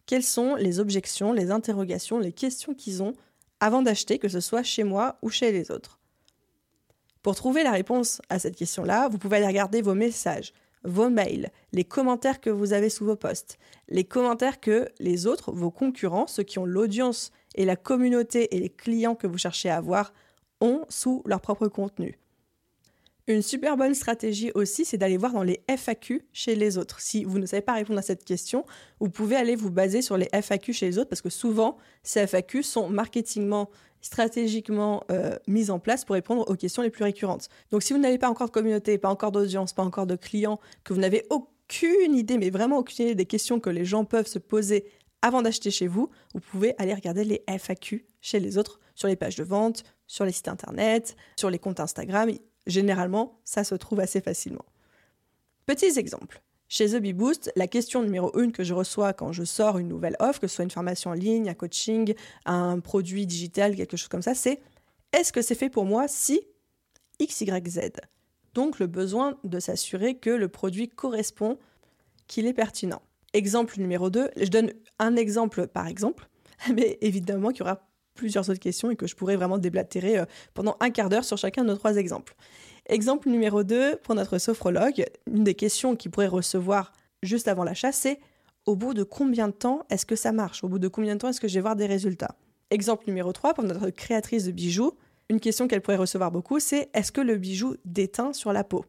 Quelles 0.06 0.22
sont 0.24 0.56
les 0.56 0.80
objections, 0.80 1.32
les 1.32 1.50
interrogations, 1.50 2.18
les 2.18 2.32
questions 2.32 2.74
qu'ils 2.74 3.02
ont 3.02 3.14
avant 3.60 3.82
d'acheter, 3.82 4.18
que 4.18 4.28
ce 4.28 4.40
soit 4.40 4.62
chez 4.62 4.84
moi 4.84 5.18
ou 5.22 5.30
chez 5.30 5.52
les 5.52 5.70
autres? 5.70 5.98
Pour 7.22 7.34
trouver 7.34 7.62
la 7.62 7.72
réponse 7.72 8.20
à 8.28 8.38
cette 8.38 8.56
question-là, 8.56 9.08
vous 9.08 9.18
pouvez 9.18 9.36
aller 9.36 9.46
regarder 9.46 9.82
vos 9.82 9.94
messages, 9.94 10.52
vos 10.84 11.10
mails, 11.10 11.50
les 11.72 11.84
commentaires 11.84 12.40
que 12.40 12.50
vous 12.50 12.72
avez 12.72 12.88
sous 12.88 13.04
vos 13.04 13.16
posts, 13.16 13.58
les 13.88 14.04
commentaires 14.04 14.60
que 14.60 14.88
les 14.98 15.26
autres, 15.26 15.52
vos 15.52 15.70
concurrents, 15.70 16.26
ceux 16.26 16.42
qui 16.42 16.58
ont 16.58 16.64
l'audience 16.64 17.30
et 17.54 17.64
la 17.64 17.76
communauté 17.76 18.56
et 18.56 18.60
les 18.60 18.70
clients 18.70 19.14
que 19.14 19.26
vous 19.26 19.38
cherchez 19.38 19.68
à 19.68 19.76
avoir, 19.76 20.12
ont 20.60 20.84
sous 20.88 21.22
leur 21.26 21.40
propre 21.40 21.68
contenu. 21.68 22.18
Une 23.26 23.42
super 23.42 23.76
bonne 23.76 23.94
stratégie 23.94 24.50
aussi, 24.56 24.84
c'est 24.84 24.96
d'aller 24.96 25.16
voir 25.16 25.32
dans 25.32 25.44
les 25.44 25.62
FAQ 25.68 26.26
chez 26.32 26.56
les 26.56 26.78
autres. 26.78 27.00
Si 27.00 27.22
vous 27.22 27.38
ne 27.38 27.46
savez 27.46 27.62
pas 27.62 27.74
répondre 27.74 27.98
à 28.00 28.02
cette 28.02 28.24
question, 28.24 28.64
vous 28.98 29.08
pouvez 29.08 29.36
aller 29.36 29.54
vous 29.54 29.70
baser 29.70 30.02
sur 30.02 30.16
les 30.16 30.28
FAQ 30.32 30.72
chez 30.72 30.86
les 30.86 30.98
autres 30.98 31.08
parce 31.08 31.22
que 31.22 31.30
souvent, 31.30 31.76
ces 32.02 32.26
FAQ 32.26 32.64
sont 32.64 32.88
marketingement, 32.88 33.70
stratégiquement 34.00 35.04
euh, 35.12 35.36
mises 35.46 35.70
en 35.70 35.78
place 35.78 36.04
pour 36.04 36.14
répondre 36.14 36.50
aux 36.50 36.56
questions 36.56 36.82
les 36.82 36.90
plus 36.90 37.04
récurrentes. 37.04 37.48
Donc 37.70 37.84
si 37.84 37.92
vous 37.92 38.00
n'avez 38.00 38.18
pas 38.18 38.28
encore 38.28 38.48
de 38.48 38.52
communauté, 38.52 38.98
pas 38.98 39.10
encore 39.10 39.30
d'audience, 39.30 39.74
pas 39.74 39.84
encore 39.84 40.06
de 40.06 40.16
clients, 40.16 40.58
que 40.82 40.92
vous 40.92 41.00
n'avez 41.00 41.24
aucune 41.30 42.16
idée, 42.16 42.36
mais 42.36 42.50
vraiment 42.50 42.78
aucune 42.78 43.04
idée 43.04 43.14
des 43.14 43.26
questions 43.26 43.60
que 43.60 43.70
les 43.70 43.84
gens 43.84 44.04
peuvent 44.04 44.26
se 44.26 44.40
poser 44.40 44.86
avant 45.22 45.42
d'acheter 45.42 45.70
chez 45.70 45.86
vous, 45.86 46.10
vous 46.34 46.40
pouvez 46.40 46.74
aller 46.78 46.94
regarder 46.94 47.24
les 47.24 47.44
FAQ 47.46 48.06
chez 48.20 48.40
les 48.40 48.58
autres 48.58 48.80
sur 48.94 49.06
les 49.06 49.16
pages 49.16 49.36
de 49.36 49.44
vente, 49.44 49.84
sur 50.10 50.24
les 50.24 50.32
sites 50.32 50.48
internet, 50.48 51.16
sur 51.36 51.50
les 51.50 51.60
comptes 51.60 51.78
Instagram. 51.78 52.32
Généralement, 52.66 53.38
ça 53.44 53.62
se 53.62 53.76
trouve 53.76 54.00
assez 54.00 54.20
facilement. 54.20 54.64
Petits 55.66 56.00
exemples. 56.00 56.42
Chez 56.68 56.88
The 56.88 57.14
Boost, 57.14 57.52
la 57.54 57.68
question 57.68 58.02
numéro 58.02 58.36
une 58.36 58.50
que 58.50 58.64
je 58.64 58.74
reçois 58.74 59.12
quand 59.12 59.30
je 59.30 59.44
sors 59.44 59.78
une 59.78 59.86
nouvelle 59.86 60.16
offre, 60.18 60.40
que 60.40 60.48
ce 60.48 60.56
soit 60.56 60.64
une 60.64 60.70
formation 60.72 61.10
en 61.10 61.14
ligne, 61.14 61.48
un 61.48 61.54
coaching, 61.54 62.14
un 62.44 62.80
produit 62.80 63.24
digital, 63.24 63.76
quelque 63.76 63.96
chose 63.96 64.08
comme 64.08 64.22
ça, 64.22 64.34
c'est 64.34 64.60
est-ce 65.12 65.32
que 65.32 65.42
c'est 65.42 65.54
fait 65.54 65.70
pour 65.70 65.84
moi 65.84 66.08
si 66.08 66.40
X, 67.20 67.42
Y, 67.42 67.68
Z? 67.68 67.80
Donc 68.54 68.80
le 68.80 68.88
besoin 68.88 69.38
de 69.44 69.60
s'assurer 69.60 70.16
que 70.16 70.30
le 70.30 70.48
produit 70.48 70.88
correspond, 70.88 71.56
qu'il 72.26 72.48
est 72.48 72.52
pertinent. 72.52 73.02
Exemple 73.32 73.78
numéro 73.78 74.10
2, 74.10 74.30
je 74.36 74.48
donne 74.48 74.72
un 74.98 75.14
exemple 75.14 75.68
par 75.68 75.86
exemple, 75.86 76.28
mais 76.74 76.98
évidemment 77.00 77.50
qu'il 77.50 77.60
y 77.60 77.62
aura 77.62 77.89
plusieurs 78.20 78.50
autres 78.50 78.60
questions 78.60 78.90
et 78.90 78.96
que 78.96 79.06
je 79.06 79.16
pourrais 79.16 79.36
vraiment 79.36 79.56
déblatérer 79.56 80.18
euh, 80.18 80.26
pendant 80.52 80.76
un 80.80 80.90
quart 80.90 81.08
d'heure 81.08 81.24
sur 81.24 81.38
chacun 81.38 81.62
de 81.62 81.68
nos 81.68 81.76
trois 81.76 81.96
exemples. 81.96 82.36
Exemple 82.86 83.30
numéro 83.30 83.64
2, 83.64 83.96
pour 83.96 84.14
notre 84.14 84.36
sophrologue, 84.36 85.06
une 85.26 85.42
des 85.42 85.54
questions 85.54 85.96
qu'il 85.96 86.10
pourrait 86.10 86.26
recevoir 86.26 86.92
juste 87.22 87.48
avant 87.48 87.64
l'achat, 87.64 87.92
c'est 87.92 88.20
au 88.66 88.76
bout 88.76 88.92
de 88.92 89.04
combien 89.04 89.48
de 89.48 89.54
temps 89.54 89.86
est-ce 89.88 90.04
que 90.04 90.16
ça 90.16 90.32
marche? 90.32 90.62
Au 90.62 90.68
bout 90.68 90.78
de 90.78 90.88
combien 90.88 91.14
de 91.14 91.20
temps 91.20 91.28
est-ce 91.28 91.40
que 91.40 91.48
je 91.48 91.54
vais 91.54 91.62
voir 91.62 91.76
des 91.76 91.86
résultats? 91.86 92.36
Exemple 92.70 93.04
numéro 93.06 93.32
3, 93.32 93.54
pour 93.54 93.64
notre 93.64 93.88
créatrice 93.88 94.44
de 94.44 94.52
bijoux, 94.52 94.92
une 95.30 95.40
question 95.40 95.66
qu'elle 95.66 95.80
pourrait 95.80 95.96
recevoir 95.96 96.30
beaucoup, 96.30 96.60
c'est 96.60 96.90
est-ce 96.92 97.10
que 97.10 97.22
le 97.22 97.36
bijou 97.38 97.76
déteint 97.86 98.34
sur 98.34 98.52
la 98.52 98.64
peau? 98.64 98.84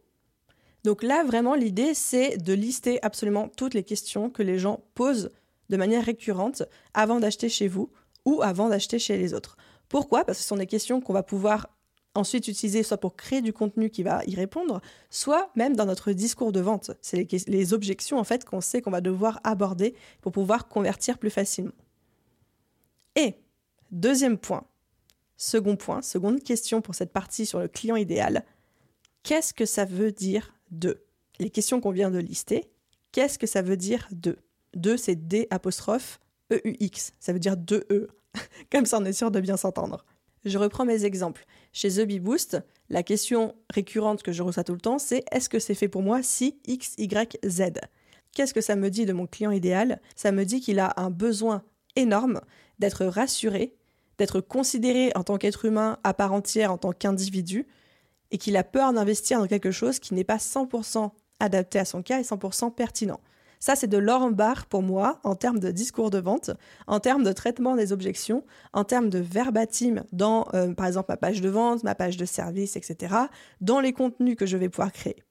Donc 0.84 1.04
là, 1.04 1.24
vraiment, 1.24 1.56
l'idée, 1.56 1.94
c'est 1.94 2.38
de 2.38 2.54
lister 2.54 3.00
absolument 3.02 3.48
toutes 3.48 3.76
les 3.76 3.84
questions 3.84 4.30
que 4.30 4.44
les 4.44 4.60
gens 4.60 4.84
posent 4.94 5.30
de 5.70 5.78
manière 5.78 6.04
récurrente 6.04 6.64
avant 6.94 7.22
d'acheter 7.22 7.48
chez 7.48 7.70
vous 7.70 7.90
ou 8.26 8.41
avant 8.41 8.69
d'acheter 8.69 8.99
chez 8.99 9.17
les 9.17 9.34
autres. 9.34 9.57
Pourquoi? 9.89 10.24
Parce 10.24 10.38
que 10.38 10.43
ce 10.43 10.47
sont 10.47 10.57
des 10.57 10.67
questions 10.67 11.01
qu'on 11.01 11.13
va 11.13 11.24
pouvoir 11.24 11.67
ensuite 12.15 12.47
utiliser 12.47 12.84
soit 12.84 12.97
pour 12.97 13.15
créer 13.15 13.41
du 13.41 13.53
contenu 13.53 13.89
qui 13.89 14.03
va 14.03 14.24
y 14.26 14.36
répondre, 14.36 14.82
soit 15.09 15.49
même 15.55 15.76
dans 15.76 15.86
notre 15.86 16.11
discours 16.11 16.51
de 16.51 16.59
vente. 16.59 16.91
C'est 17.01 17.28
les, 17.47 17.74
objections 17.74 18.19
en 18.19 18.24
fait 18.24 18.45
qu'on 18.45 18.61
sait 18.61 18.82
qu'on 18.82 18.91
va 18.91 19.01
devoir 19.01 19.39
aborder 19.43 19.95
pour 20.22 20.32
pouvoir 20.32 20.67
convertir 20.67 21.17
plus 21.17 21.30
facilement. 21.30 21.74
Et 23.15 23.36
deuxième 23.91 24.38
point, 24.38 24.65
second 25.38 25.76
point, 25.76 26.01
seconde 26.01 26.43
question 26.43 26.82
pour 26.82 26.95
cette 26.95 27.13
partie 27.13 27.45
sur 27.45 27.59
le 27.59 27.67
client 27.67 27.95
idéal, 27.95 28.45
qu'est-ce 29.24 29.53
que 29.53 29.65
ça 29.65 29.86
veut 29.86 30.11
dire 30.11 30.53
de? 30.69 31.03
Les 31.39 31.49
questions 31.49 31.82
qu'on 31.82 31.91
vient 31.91 32.11
de 32.11 32.19
lister, 32.19 32.69
qu'est-ce 33.11 33.39
que 33.39 33.47
ça 33.47 33.61
veut 33.61 33.78
dire 33.78 34.07
de? 34.11 34.38
De, 34.74 34.95
c'est 34.95 35.15
D 35.15 35.47
apostrophe 35.49 36.20
E-U-X, 36.52 37.14
ça 37.20 37.34
veut 37.34 37.39
dire 37.39 37.58
de 37.58 37.86
E. 37.91 38.10
Comme 38.72 38.86
ça, 38.86 38.99
on 38.99 39.06
est 39.06 39.14
sûr 39.14 39.32
de 39.32 39.39
bien 39.39 39.58
s'entendre. 39.58 40.06
Je 40.45 40.58
reprends 40.58 40.86
mes 40.86 41.06
exemples. 41.06 41.45
Chez 41.72 41.89
The 41.89 42.02
Bee 42.02 42.20
Boost, 42.20 42.58
la 42.89 43.04
question 43.04 43.56
récurrente 43.70 44.24
que 44.24 44.32
je 44.32 44.41
reçois 44.41 44.64
tout 44.64 44.74
le 44.74 44.82
temps, 44.82 44.99
c'est 44.99 45.24
est-ce 45.32 45.49
que 45.49 45.60
c'est 45.60 45.76
fait 45.76 45.88
pour 45.88 46.02
moi 46.02 46.24
si 46.24 46.60
X, 46.66 46.95
Y, 46.97 47.38
Z? 47.45 47.62
Qu'est-ce 48.34 48.54
que 48.54 48.62
ça 48.62 48.76
me 48.76 48.89
dit 48.89 49.06
de 49.06 49.14
mon 49.14 49.28
client 49.28 49.52
idéal? 49.52 50.02
Ça 50.16 50.32
me 50.32 50.45
dit 50.45 50.62
qu'il 50.62 50.80
a 50.80 50.93
un 50.97 51.10
besoin 51.10 51.64
énorme 51.95 52.41
d'être 52.80 53.06
rassuré, 53.06 53.76
d'être 54.18 54.41
considéré 54.41 55.12
en 55.16 55.24
tant 55.24 55.38
qu'être 55.38 55.66
humain 55.66 55.99
à 56.04 56.14
part 56.14 56.34
entière, 56.34 56.72
en 56.72 56.78
tant 56.78 56.91
qu'individu, 56.91 57.68
et 58.32 58.38
qu'il 58.38 58.58
a 58.58 58.64
peur 58.64 58.93
d'investir 58.93 59.39
dans 59.39 59.47
quelque 59.47 59.72
chose 59.72 59.99
qui 59.99 60.14
n'est 60.14 60.24
pas 60.24 60.38
100% 60.38 61.12
adapté 61.39 61.80
à 61.80 61.86
son 61.86 62.02
cas 62.02 62.20
et 62.20 62.24
100% 62.24 62.74
pertinent. 62.74 63.20
Ça, 63.62 63.76
c'est 63.76 63.88
de 63.88 63.99
l'or 63.99 64.24
en 64.24 64.32
barre 64.32 64.66
pour 64.66 64.82
moi 64.82 65.20
en 65.24 65.36
termes 65.36 65.59
de 65.59 65.70
discours 65.70 66.09
de 66.09 66.18
vente, 66.18 66.49
en 66.88 66.99
termes 66.99 67.24
de 67.24 67.32
traitement 67.32 67.76
des 67.76 67.93
objections, 67.93 68.43
en 68.74 68.84
termes 68.84 69.09
de 69.12 69.20
verbatim 69.20 70.03
dans, 70.12 70.47
euh, 70.55 70.74
par 70.74 70.88
exemple, 70.88 71.05
ma 71.09 71.18
page 71.18 71.41
de 71.41 71.49
vente, 71.49 71.84
ma 71.84 71.93
page 71.93 72.18
de 72.18 72.26
service, 72.26 72.76
etc., 72.76 73.14
dans 73.62 73.80
les 73.80 73.93
contenus 73.93 74.36
que 74.36 74.47
je 74.47 74.57
vais 74.57 74.68
pouvoir 74.68 74.91
créer. 74.91 75.24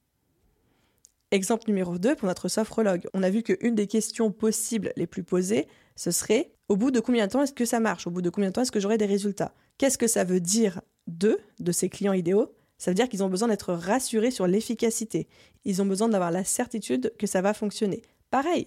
Exemple 1.33 1.64
numéro 1.66 1.99
2 1.99 2.14
pour 2.14 2.28
notre 2.28 2.47
sophrologue. 2.49 3.09
On 3.14 3.24
a 3.24 3.31
vu 3.31 3.43
qu'une 3.43 3.74
des 3.74 3.89
questions 3.89 4.31
possibles 4.31 4.93
les 4.97 5.09
plus 5.09 5.24
posées, 5.24 5.66
ce 5.97 6.12
serait 6.12 6.53
au 6.68 6.76
bout 6.76 6.93
de 6.93 7.01
combien 7.01 7.26
de 7.26 7.33
temps 7.33 7.43
est-ce 7.43 7.53
que 7.53 7.64
ça 7.64 7.81
marche? 7.81 8.07
Au 8.07 8.11
bout 8.11 8.22
de 8.22 8.31
combien 8.31 8.51
de 8.51 8.55
temps 8.55 8.62
est-ce 8.62 8.72
que 8.72 8.78
j'aurai 8.81 8.97
des 8.97 9.07
résultats? 9.07 9.53
Qu'est-ce 9.76 9.99
que 9.99 10.07
ça 10.07 10.22
veut 10.22 10.41
dire 10.41 10.81
d'eux, 11.09 11.41
de 11.59 11.72
ces 11.72 11.89
clients 11.89 12.12
idéaux? 12.12 12.55
Ça 12.78 12.93
veut 12.93 12.95
dire 12.95 13.09
qu'ils 13.09 13.24
ont 13.24 13.28
besoin 13.28 13.49
d'être 13.49 13.74
rassurés 13.74 14.31
sur 14.31 14.47
l'efficacité. 14.47 15.26
Ils 15.64 15.83
ont 15.83 15.87
besoin 15.87 16.09
d'avoir 16.09 16.31
la 16.31 16.45
certitude 16.45 17.12
que 17.18 17.26
ça 17.26 17.43
va 17.43 17.55
fonctionner. 17.55 18.03
Pareil, 18.31 18.66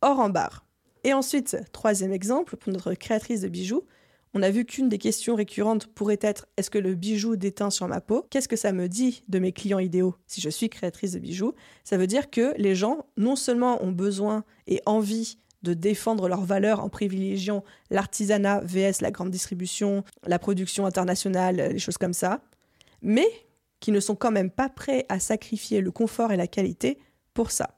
hors 0.00 0.20
en 0.20 0.30
barre. 0.30 0.64
Et 1.04 1.12
ensuite, 1.12 1.56
troisième 1.72 2.12
exemple, 2.12 2.56
pour 2.56 2.72
notre 2.72 2.94
créatrice 2.94 3.40
de 3.40 3.48
bijoux, 3.48 3.82
on 4.34 4.42
a 4.42 4.50
vu 4.50 4.64
qu'une 4.64 4.88
des 4.88 4.98
questions 4.98 5.34
récurrentes 5.34 5.86
pourrait 5.88 6.18
être 6.22 6.46
est-ce 6.56 6.70
que 6.70 6.78
le 6.78 6.94
bijou 6.94 7.36
déteint 7.36 7.70
sur 7.70 7.86
ma 7.88 8.00
peau? 8.00 8.26
Qu'est-ce 8.30 8.48
que 8.48 8.56
ça 8.56 8.72
me 8.72 8.88
dit 8.88 9.24
de 9.28 9.38
mes 9.38 9.52
clients 9.52 9.78
idéaux 9.78 10.14
si 10.26 10.40
je 10.40 10.48
suis 10.48 10.70
créatrice 10.70 11.12
de 11.12 11.18
bijoux? 11.18 11.52
Ça 11.84 11.98
veut 11.98 12.06
dire 12.06 12.30
que 12.30 12.54
les 12.56 12.74
gens, 12.74 13.04
non 13.16 13.36
seulement 13.36 13.82
ont 13.84 13.92
besoin 13.92 14.44
et 14.66 14.80
envie 14.86 15.38
de 15.62 15.74
défendre 15.74 16.28
leurs 16.28 16.44
valeurs 16.44 16.80
en 16.80 16.88
privilégiant 16.88 17.62
l'artisanat 17.90 18.60
vs 18.60 19.00
la 19.00 19.10
grande 19.10 19.30
distribution, 19.30 20.02
la 20.26 20.38
production 20.38 20.86
internationale, 20.86 21.56
les 21.56 21.78
choses 21.78 21.98
comme 21.98 22.14
ça, 22.14 22.40
mais 23.02 23.26
qui 23.80 23.92
ne 23.92 24.00
sont 24.00 24.14
quand 24.14 24.30
même 24.30 24.50
pas 24.50 24.68
prêts 24.68 25.06
à 25.08 25.18
sacrifier 25.18 25.80
le 25.80 25.90
confort 25.90 26.32
et 26.32 26.36
la 26.36 26.46
qualité 26.46 26.98
pour 27.34 27.50
ça. 27.50 27.76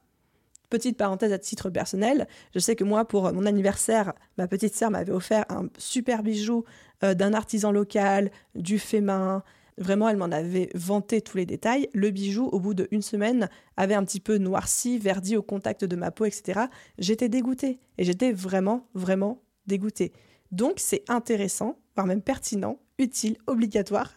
Petite 0.69 0.97
parenthèse 0.97 1.31
à 1.31 1.39
titre 1.39 1.69
personnel, 1.69 2.27
je 2.53 2.59
sais 2.59 2.75
que 2.75 2.83
moi, 2.83 3.05
pour 3.05 3.31
mon 3.33 3.45
anniversaire, 3.45 4.13
ma 4.37 4.47
petite 4.47 4.75
sœur 4.75 4.91
m'avait 4.91 5.11
offert 5.11 5.45
un 5.49 5.67
super 5.77 6.23
bijou 6.23 6.63
euh, 7.03 7.13
d'un 7.13 7.33
artisan 7.33 7.71
local, 7.71 8.31
du 8.55 8.79
fait 8.79 9.01
main. 9.01 9.43
Vraiment, 9.77 10.07
elle 10.07 10.17
m'en 10.17 10.25
avait 10.25 10.69
vanté 10.73 11.21
tous 11.21 11.37
les 11.37 11.45
détails. 11.45 11.89
Le 11.93 12.09
bijou, 12.09 12.45
au 12.45 12.59
bout 12.59 12.73
d'une 12.73 13.01
semaine, 13.01 13.49
avait 13.75 13.93
un 13.93 14.05
petit 14.05 14.21
peu 14.21 14.37
noirci, 14.37 14.97
verdi 14.97 15.35
au 15.35 15.41
contact 15.41 15.83
de 15.83 15.95
ma 15.95 16.11
peau, 16.11 16.25
etc. 16.25 16.61
J'étais 16.97 17.27
dégoûtée. 17.27 17.79
Et 17.97 18.05
j'étais 18.05 18.31
vraiment, 18.31 18.87
vraiment 18.93 19.41
dégoûtée. 19.67 20.13
Donc, 20.51 20.75
c'est 20.77 21.03
intéressant, 21.09 21.77
voire 21.95 22.07
même 22.07 22.21
pertinent, 22.21 22.79
utile, 22.97 23.35
obligatoire, 23.47 24.13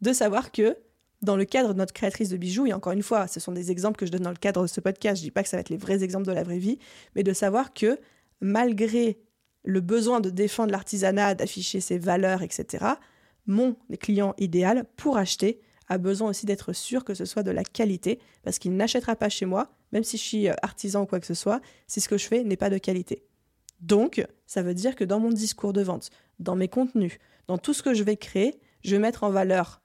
de 0.00 0.12
savoir 0.12 0.52
que 0.52 0.76
dans 1.22 1.36
le 1.36 1.44
cadre 1.44 1.72
de 1.72 1.78
notre 1.78 1.92
créatrice 1.92 2.28
de 2.28 2.36
bijoux, 2.36 2.66
et 2.66 2.72
encore 2.72 2.92
une 2.92 3.02
fois, 3.02 3.28
ce 3.28 3.40
sont 3.40 3.52
des 3.52 3.70
exemples 3.70 3.96
que 3.96 4.06
je 4.06 4.10
donne 4.10 4.22
dans 4.22 4.30
le 4.30 4.36
cadre 4.36 4.62
de 4.62 4.66
ce 4.66 4.80
podcast, 4.80 5.18
je 5.18 5.22
dis 5.22 5.30
pas 5.30 5.42
que 5.42 5.48
ça 5.48 5.56
va 5.56 5.60
être 5.60 5.70
les 5.70 5.76
vrais 5.76 6.02
exemples 6.02 6.26
de 6.26 6.32
la 6.32 6.42
vraie 6.42 6.58
vie, 6.58 6.78
mais 7.14 7.22
de 7.22 7.32
savoir 7.32 7.72
que 7.72 7.98
malgré 8.40 9.20
le 9.64 9.80
besoin 9.80 10.20
de 10.20 10.30
défendre 10.30 10.72
l'artisanat, 10.72 11.34
d'afficher 11.34 11.80
ses 11.80 11.98
valeurs, 11.98 12.42
etc., 12.42 12.84
mon 13.46 13.76
client 14.00 14.34
idéal 14.38 14.84
pour 14.96 15.16
acheter 15.16 15.60
a 15.88 15.98
besoin 15.98 16.30
aussi 16.30 16.46
d'être 16.46 16.72
sûr 16.72 17.04
que 17.04 17.14
ce 17.14 17.24
soit 17.24 17.42
de 17.42 17.50
la 17.50 17.64
qualité, 17.64 18.18
parce 18.42 18.58
qu'il 18.58 18.74
n'achètera 18.76 19.14
pas 19.14 19.28
chez 19.28 19.46
moi, 19.46 19.70
même 19.92 20.04
si 20.04 20.16
je 20.16 20.22
suis 20.22 20.48
euh, 20.48 20.54
artisan 20.62 21.02
ou 21.02 21.06
quoi 21.06 21.20
que 21.20 21.26
ce 21.26 21.34
soit, 21.34 21.60
si 21.86 22.00
ce 22.00 22.08
que 22.08 22.18
je 22.18 22.26
fais 22.26 22.44
n'est 22.44 22.56
pas 22.56 22.70
de 22.70 22.78
qualité. 22.78 23.24
Donc, 23.80 24.24
ça 24.46 24.62
veut 24.62 24.74
dire 24.74 24.96
que 24.96 25.04
dans 25.04 25.20
mon 25.20 25.30
discours 25.30 25.72
de 25.72 25.82
vente, 25.82 26.10
dans 26.38 26.56
mes 26.56 26.68
contenus, 26.68 27.18
dans 27.46 27.58
tout 27.58 27.74
ce 27.74 27.82
que 27.82 27.94
je 27.94 28.04
vais 28.04 28.16
créer, 28.16 28.58
je 28.84 28.92
vais 28.92 29.02
mettre 29.02 29.24
en 29.24 29.30
valeur 29.30 29.81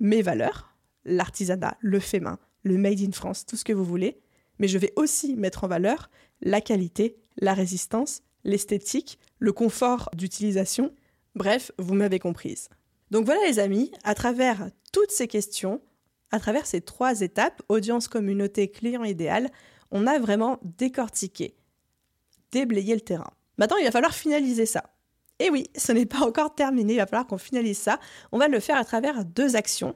mes 0.00 0.22
valeurs, 0.22 0.74
l'artisanat, 1.04 1.76
le 1.80 2.00
fait 2.00 2.20
main, 2.20 2.38
le 2.62 2.78
made 2.78 3.00
in 3.00 3.12
France, 3.12 3.46
tout 3.46 3.56
ce 3.56 3.64
que 3.64 3.72
vous 3.72 3.84
voulez, 3.84 4.20
mais 4.58 4.68
je 4.68 4.78
vais 4.78 4.92
aussi 4.96 5.36
mettre 5.36 5.64
en 5.64 5.68
valeur 5.68 6.10
la 6.40 6.60
qualité, 6.60 7.16
la 7.36 7.54
résistance, 7.54 8.22
l'esthétique, 8.44 9.18
le 9.38 9.52
confort 9.52 10.10
d'utilisation. 10.14 10.94
Bref, 11.34 11.72
vous 11.78 11.94
m'avez 11.94 12.18
comprise. 12.18 12.68
Donc 13.10 13.24
voilà 13.24 13.40
les 13.46 13.58
amis, 13.58 13.92
à 14.04 14.14
travers 14.14 14.70
toutes 14.92 15.10
ces 15.10 15.28
questions, 15.28 15.80
à 16.30 16.40
travers 16.40 16.66
ces 16.66 16.80
trois 16.80 17.20
étapes, 17.20 17.62
audience, 17.68 18.08
communauté, 18.08 18.70
client 18.70 19.04
idéal, 19.04 19.50
on 19.90 20.06
a 20.06 20.18
vraiment 20.18 20.58
décortiqué, 20.62 21.56
déblayé 22.52 22.94
le 22.94 23.00
terrain. 23.00 23.32
Maintenant, 23.56 23.78
il 23.78 23.84
va 23.84 23.90
falloir 23.90 24.14
finaliser 24.14 24.66
ça. 24.66 24.84
Et 25.38 25.50
oui, 25.50 25.64
ce 25.76 25.92
n'est 25.92 26.06
pas 26.06 26.26
encore 26.26 26.54
terminé, 26.54 26.94
il 26.94 26.98
va 26.98 27.06
falloir 27.06 27.26
qu'on 27.26 27.38
finalise 27.38 27.78
ça. 27.78 28.00
On 28.32 28.38
va 28.38 28.48
le 28.48 28.60
faire 28.60 28.76
à 28.76 28.84
travers 28.84 29.24
deux 29.24 29.56
actions. 29.56 29.94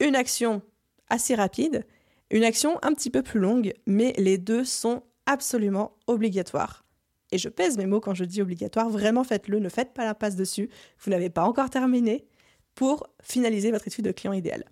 Une 0.00 0.14
action 0.14 0.62
assez 1.08 1.34
rapide, 1.34 1.84
une 2.30 2.44
action 2.44 2.78
un 2.82 2.92
petit 2.92 3.10
peu 3.10 3.22
plus 3.22 3.40
longue, 3.40 3.72
mais 3.86 4.12
les 4.16 4.38
deux 4.38 4.64
sont 4.64 5.02
absolument 5.26 5.96
obligatoires. 6.06 6.84
Et 7.32 7.38
je 7.38 7.48
pèse 7.48 7.76
mes 7.76 7.86
mots 7.86 8.00
quand 8.00 8.14
je 8.14 8.24
dis 8.24 8.40
obligatoire, 8.40 8.88
vraiment 8.88 9.24
faites-le, 9.24 9.58
ne 9.58 9.68
faites 9.68 9.92
pas 9.92 10.04
la 10.04 10.14
passe 10.14 10.36
dessus, 10.36 10.70
vous 11.00 11.10
n'avez 11.10 11.30
pas 11.30 11.42
encore 11.42 11.70
terminé 11.70 12.26
pour 12.74 13.08
finaliser 13.22 13.72
votre 13.72 13.88
étude 13.88 14.04
de 14.04 14.12
client 14.12 14.32
idéal. 14.32 14.64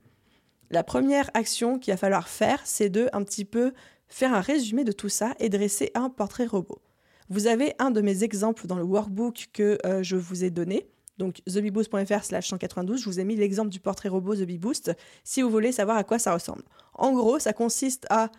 La 0.71 0.85
première 0.85 1.31
action 1.35 1.79
qu'il 1.79 1.93
va 1.93 1.99
falloir 1.99 2.29
faire, 2.29 2.61
c'est 2.65 2.89
de 2.89 3.09
un 3.13 3.25
petit 3.25 3.45
peu 3.45 3.73
faire 4.09 4.35
un 4.35 4.41
résumé 4.41 4.85
de 4.85 4.93
tout 4.93 5.09
ça 5.09 5.35
et 5.41 5.49
dresser 5.49 5.91
un 5.95 6.11
portrait 6.11 6.47
robot. 6.47 6.81
Vous 7.29 7.47
avez 7.47 7.75
un 7.79 7.91
de 7.91 8.01
mes 8.01 8.23
exemples 8.25 8.67
dans 8.67 8.77
le 8.77 8.85
workbook 8.85 9.49
que 9.53 9.79
euh, 9.87 10.03
je 10.03 10.17
vous 10.17 10.45
ai 10.45 10.51
donné. 10.51 10.87
Donc 11.19 11.41
thebeboost.fr 11.47 12.25
slash 12.25 12.49
192, 12.49 13.01
je 13.01 13.05
vous 13.05 13.21
ai 13.21 13.25
mis 13.25 13.37
l'exemple 13.37 13.71
du 13.71 13.81
portrait 13.81 14.09
robot 14.09 14.35
The 14.35 14.59
Boost 14.59 14.93
si 15.23 15.43
vous 15.43 15.51
voulez 15.51 15.73
savoir 15.73 15.97
à 15.97 16.05
quoi 16.05 16.19
ça 16.19 16.35
ressemble. 16.35 16.63
En 16.95 17.13
gros, 17.13 17.39
ça 17.39 17.53
consiste 17.53 18.07
à 18.11 18.31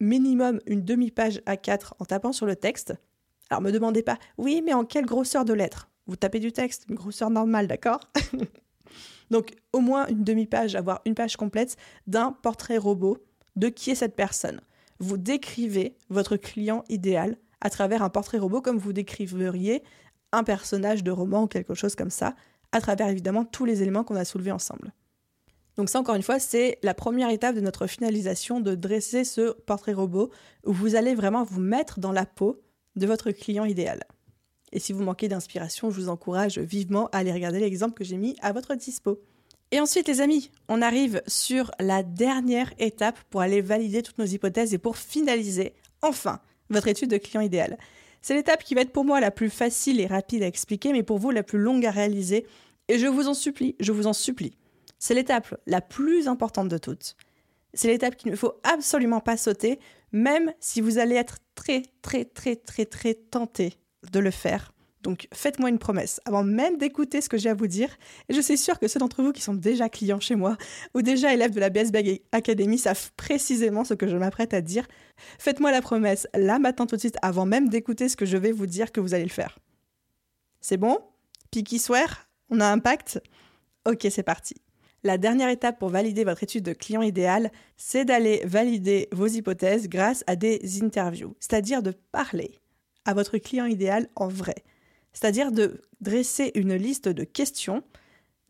minimum 0.00 0.60
une 0.66 0.84
demi-page 0.84 1.40
A4 1.46 1.92
en 1.98 2.04
tapant 2.04 2.32
sur 2.32 2.46
le 2.46 2.54
texte. 2.54 2.94
Alors 3.50 3.62
me 3.62 3.72
demandez 3.72 4.02
pas, 4.02 4.18
oui, 4.36 4.62
mais 4.64 4.74
en 4.74 4.84
quelle 4.84 5.06
grosseur 5.06 5.44
de 5.44 5.54
lettres? 5.54 5.88
Vous 6.06 6.16
tapez 6.16 6.38
du 6.38 6.52
texte, 6.52 6.84
une 6.88 6.96
grosseur 6.96 7.30
normale, 7.30 7.66
d'accord? 7.66 8.00
Donc 9.30 9.54
au 9.72 9.80
moins 9.80 10.06
une 10.06 10.24
demi-page, 10.24 10.74
avoir 10.74 11.00
une 11.06 11.14
page 11.14 11.36
complète 11.36 11.76
d'un 12.06 12.32
portrait 12.32 12.78
robot 12.78 13.18
de 13.56 13.68
qui 13.68 13.90
est 13.90 13.94
cette 13.94 14.16
personne. 14.16 14.60
Vous 14.98 15.16
décrivez 15.16 15.96
votre 16.10 16.36
client 16.36 16.84
idéal 16.88 17.36
à 17.60 17.70
travers 17.70 18.02
un 18.02 18.10
portrait 18.10 18.38
robot 18.38 18.60
comme 18.60 18.78
vous 18.78 18.92
décriveriez 18.92 19.82
un 20.32 20.44
personnage 20.44 21.02
de 21.02 21.10
roman 21.10 21.44
ou 21.44 21.46
quelque 21.46 21.74
chose 21.74 21.94
comme 21.94 22.10
ça, 22.10 22.34
à 22.72 22.80
travers 22.80 23.08
évidemment 23.08 23.44
tous 23.44 23.64
les 23.64 23.82
éléments 23.82 24.04
qu'on 24.04 24.16
a 24.16 24.24
soulevés 24.24 24.52
ensemble. 24.52 24.92
Donc 25.76 25.88
ça, 25.88 26.00
encore 26.00 26.16
une 26.16 26.22
fois, 26.22 26.40
c'est 26.40 26.78
la 26.82 26.92
première 26.92 27.30
étape 27.30 27.54
de 27.54 27.60
notre 27.60 27.86
finalisation 27.86 28.60
de 28.60 28.74
dresser 28.74 29.24
ce 29.24 29.52
portrait 29.52 29.92
robot 29.92 30.30
où 30.66 30.72
vous 30.72 30.96
allez 30.96 31.14
vraiment 31.14 31.44
vous 31.44 31.60
mettre 31.60 32.00
dans 32.00 32.12
la 32.12 32.26
peau 32.26 32.60
de 32.96 33.06
votre 33.06 33.30
client 33.30 33.64
idéal. 33.64 34.02
Et 34.72 34.80
si 34.80 34.92
vous 34.92 35.04
manquez 35.04 35.28
d'inspiration, 35.28 35.90
je 35.90 36.00
vous 36.00 36.08
encourage 36.08 36.58
vivement 36.58 37.06
à 37.12 37.18
aller 37.18 37.32
regarder 37.32 37.60
l'exemple 37.60 37.94
que 37.94 38.04
j'ai 38.04 38.16
mis 38.16 38.36
à 38.42 38.52
votre 38.52 38.74
dispo. 38.74 39.20
Et 39.70 39.80
ensuite, 39.80 40.08
les 40.08 40.20
amis, 40.20 40.50
on 40.68 40.82
arrive 40.82 41.22
sur 41.26 41.70
la 41.78 42.02
dernière 42.02 42.72
étape 42.78 43.18
pour 43.30 43.40
aller 43.40 43.60
valider 43.60 44.02
toutes 44.02 44.18
nos 44.18 44.26
hypothèses 44.26 44.74
et 44.74 44.78
pour 44.78 44.96
finaliser, 44.96 45.74
enfin, 46.02 46.40
votre 46.70 46.88
étude 46.88 47.10
de 47.10 47.18
client 47.18 47.40
idéal. 47.40 47.78
C'est 48.20 48.34
l'étape 48.34 48.64
qui 48.64 48.74
va 48.74 48.80
être 48.82 48.92
pour 48.92 49.04
moi 49.04 49.20
la 49.20 49.30
plus 49.30 49.50
facile 49.50 50.00
et 50.00 50.06
rapide 50.06 50.42
à 50.42 50.46
expliquer, 50.46 50.92
mais 50.92 51.02
pour 51.02 51.18
vous 51.18 51.30
la 51.30 51.42
plus 51.42 51.58
longue 51.58 51.86
à 51.86 51.90
réaliser. 51.90 52.46
Et 52.88 52.98
je 52.98 53.06
vous 53.06 53.28
en 53.28 53.34
supplie, 53.34 53.76
je 53.80 53.92
vous 53.92 54.06
en 54.06 54.12
supplie, 54.12 54.54
C'est 54.98 55.14
l'étape 55.14 55.54
la 55.66 55.80
plus 55.80 56.26
importante 56.26 56.68
de 56.68 56.78
toutes. 56.78 57.16
C'est 57.74 57.88
l'étape 57.88 58.16
qu'il 58.16 58.30
ne 58.30 58.36
faut 58.36 58.54
absolument 58.64 59.20
pas 59.20 59.36
sauter, 59.36 59.78
même 60.10 60.52
si 60.58 60.80
vous 60.80 60.98
allez 60.98 61.14
être 61.14 61.38
très, 61.54 61.82
très, 62.02 62.24
très, 62.24 62.56
très, 62.56 62.86
très 62.86 63.14
tenté 63.14 63.74
de 64.10 64.18
le 64.18 64.30
faire. 64.30 64.72
Donc 65.02 65.28
faites-moi 65.32 65.68
une 65.68 65.78
promesse, 65.78 66.20
avant 66.24 66.42
même 66.42 66.76
d'écouter 66.76 67.20
ce 67.20 67.28
que 67.28 67.38
j'ai 67.38 67.50
à 67.50 67.54
vous 67.54 67.68
dire, 67.68 67.96
et 68.28 68.34
je 68.34 68.40
suis 68.40 68.58
sûre 68.58 68.80
que 68.80 68.88
ceux 68.88 68.98
d'entre 68.98 69.22
vous 69.22 69.32
qui 69.32 69.40
sont 69.40 69.54
déjà 69.54 69.88
clients 69.88 70.20
chez 70.20 70.34
moi 70.34 70.56
ou 70.94 71.02
déjà 71.02 71.32
élèves 71.32 71.52
de 71.52 71.60
la 71.60 71.70
BSBag 71.70 72.20
Academy 72.32 72.78
savent 72.78 73.12
précisément 73.16 73.84
ce 73.84 73.94
que 73.94 74.08
je 74.08 74.16
m'apprête 74.16 74.54
à 74.54 74.60
dire. 74.60 74.86
Faites-moi 75.38 75.70
la 75.70 75.82
promesse, 75.82 76.26
là 76.34 76.58
maintenant 76.58 76.86
tout 76.86 76.96
de 76.96 77.00
suite, 77.00 77.18
avant 77.22 77.46
même 77.46 77.68
d'écouter 77.68 78.08
ce 78.08 78.16
que 78.16 78.26
je 78.26 78.36
vais 78.36 78.52
vous 78.52 78.66
dire 78.66 78.90
que 78.90 79.00
vous 79.00 79.14
allez 79.14 79.24
le 79.24 79.30
faire. 79.30 79.58
C'est 80.60 80.76
bon? 80.76 80.98
Picky 81.50 81.78
swear? 81.78 82.28
On 82.50 82.60
a 82.60 82.66
un 82.66 82.78
pacte? 82.78 83.20
Ok, 83.86 84.06
c'est 84.10 84.22
parti. 84.24 84.54
La 85.04 85.16
dernière 85.16 85.48
étape 85.48 85.78
pour 85.78 85.90
valider 85.90 86.24
votre 86.24 86.42
étude 86.42 86.64
de 86.64 86.72
client 86.72 87.02
idéal, 87.02 87.52
c'est 87.76 88.04
d'aller 88.04 88.42
valider 88.44 89.08
vos 89.12 89.28
hypothèses 89.28 89.88
grâce 89.88 90.24
à 90.26 90.34
des 90.34 90.60
interviews, 90.82 91.36
c'est-à-dire 91.38 91.84
de 91.84 91.92
parler 92.10 92.58
à 93.04 93.14
votre 93.14 93.38
client 93.38 93.66
idéal 93.66 94.08
en 94.16 94.26
vrai, 94.26 94.56
c'est-à-dire 95.18 95.50
de 95.50 95.82
dresser 96.00 96.52
une 96.54 96.74
liste 96.74 97.08
de 97.08 97.24
questions, 97.24 97.82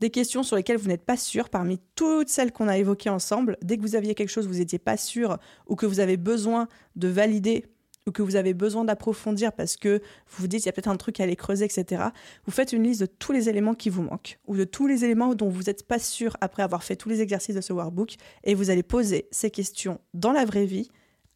des 0.01 0.11
questions 0.11 0.43
sur 0.43 0.55
lesquelles 0.55 0.77
vous 0.77 0.89
n'êtes 0.89 1.07
pas 1.07 1.17
sûr 1.17 1.49
parmi 1.49 1.81
toutes 1.95 2.29
celles 2.29 2.53
qu'on 2.53 2.69
a 2.69 2.77
évoquées 2.77 3.09
ensemble. 3.09 3.57
Dès 3.63 3.79
que 3.79 3.83
vous 3.83 3.97
aviez 3.97 4.15
quelque 4.15 4.29
chose 4.29 4.47
vous 4.47 4.59
n'étiez 4.59 4.79
pas 4.79 4.99
sûr 4.99 5.39
ou 5.67 5.77
que 5.77 5.87
vous 5.87 5.99
avez 6.01 6.19
besoin 6.19 6.69
de 6.95 7.09
valider 7.09 7.65
ou 8.07 8.13
que 8.13 8.21
vous 8.21 8.37
avez 8.37 8.53
besoin 8.53 8.85
d'approfondir 8.85 9.55
parce 9.55 9.79
que 9.79 10.03
vous 10.27 10.43
vous 10.43 10.47
dites 10.47 10.65
il 10.65 10.67
y 10.67 10.69
a 10.69 10.73
peut-être 10.73 10.89
un 10.89 10.99
truc 10.99 11.21
à 11.21 11.23
aller 11.23 11.37
creuser, 11.37 11.65
etc., 11.65 12.03
vous 12.45 12.53
faites 12.53 12.75
une 12.75 12.83
liste 12.83 13.01
de 13.01 13.07
tous 13.07 13.33
les 13.33 13.49
éléments 13.49 13.75
qui 13.75 13.89
vous 13.89 14.03
manquent 14.03 14.39
ou 14.47 14.55
de 14.55 14.65
tous 14.65 14.87
les 14.87 15.07
éléments 15.07 15.35
dont 15.35 15.49
vous 15.49 15.63
n'êtes 15.63 15.87
pas 15.87 15.99
sûr 15.99 16.37
après 16.43 16.63
avoir 16.63 16.85
fait 16.85 16.97
tous 16.97 17.09
les 17.09 17.23
exercices 17.23 17.55
de 17.55 17.63
ce 17.63 17.73
workbook 17.73 18.17
et 18.45 18.55
vous 18.55 18.69
allez 18.69 18.83
poser 18.83 19.27
ces 19.31 19.51
questions 19.51 20.01
dans 20.13 20.33
la 20.33 20.45
vraie 20.45 20.67
vie 20.67 20.91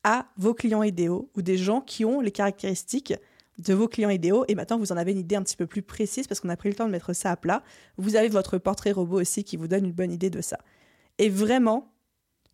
à 0.05 0.27
vos 0.37 0.53
clients 0.53 0.83
idéaux 0.83 1.31
ou 1.35 1.41
des 1.41 1.57
gens 1.57 1.81
qui 1.81 2.05
ont 2.05 2.21
les 2.21 2.33
caractéristiques 2.33 3.15
de 3.59 3.75
vos 3.75 3.89
clients 3.89 4.11
idéaux 4.11 4.45
et 4.49 4.55
maintenant 4.55 4.79
vous 4.79 4.93
en 4.93 4.97
avez 4.97 5.13
une 5.13 5.19
idée 5.19 5.37
un 5.37 5.43
petit 5.43 5.57
peu 5.57 5.67
plus 5.67 5.83
précise 5.83 6.27
parce 6.27 6.41
qu'on 6.41 6.49
a 6.49 6.57
pris 6.57 6.69
le 6.69 6.75
temps 6.75 6.87
de 6.87 6.91
mettre 6.91 7.13
ça 7.13 7.31
à 7.31 7.37
plat. 7.37 7.63
Vous 7.97 8.17
avez 8.17 8.29
votre 8.29 8.59
portrait 8.59 8.93
robot 8.93 9.21
aussi 9.21 9.45
qui 9.45 9.57
vous 9.57 9.69
donne 9.69 9.85
une 9.85 9.93
bonne 9.93 10.13
idée 10.13 10.31
de 10.31 10.41
ça. 10.41 10.59
Et 11.19 11.29
vraiment, 11.29 11.93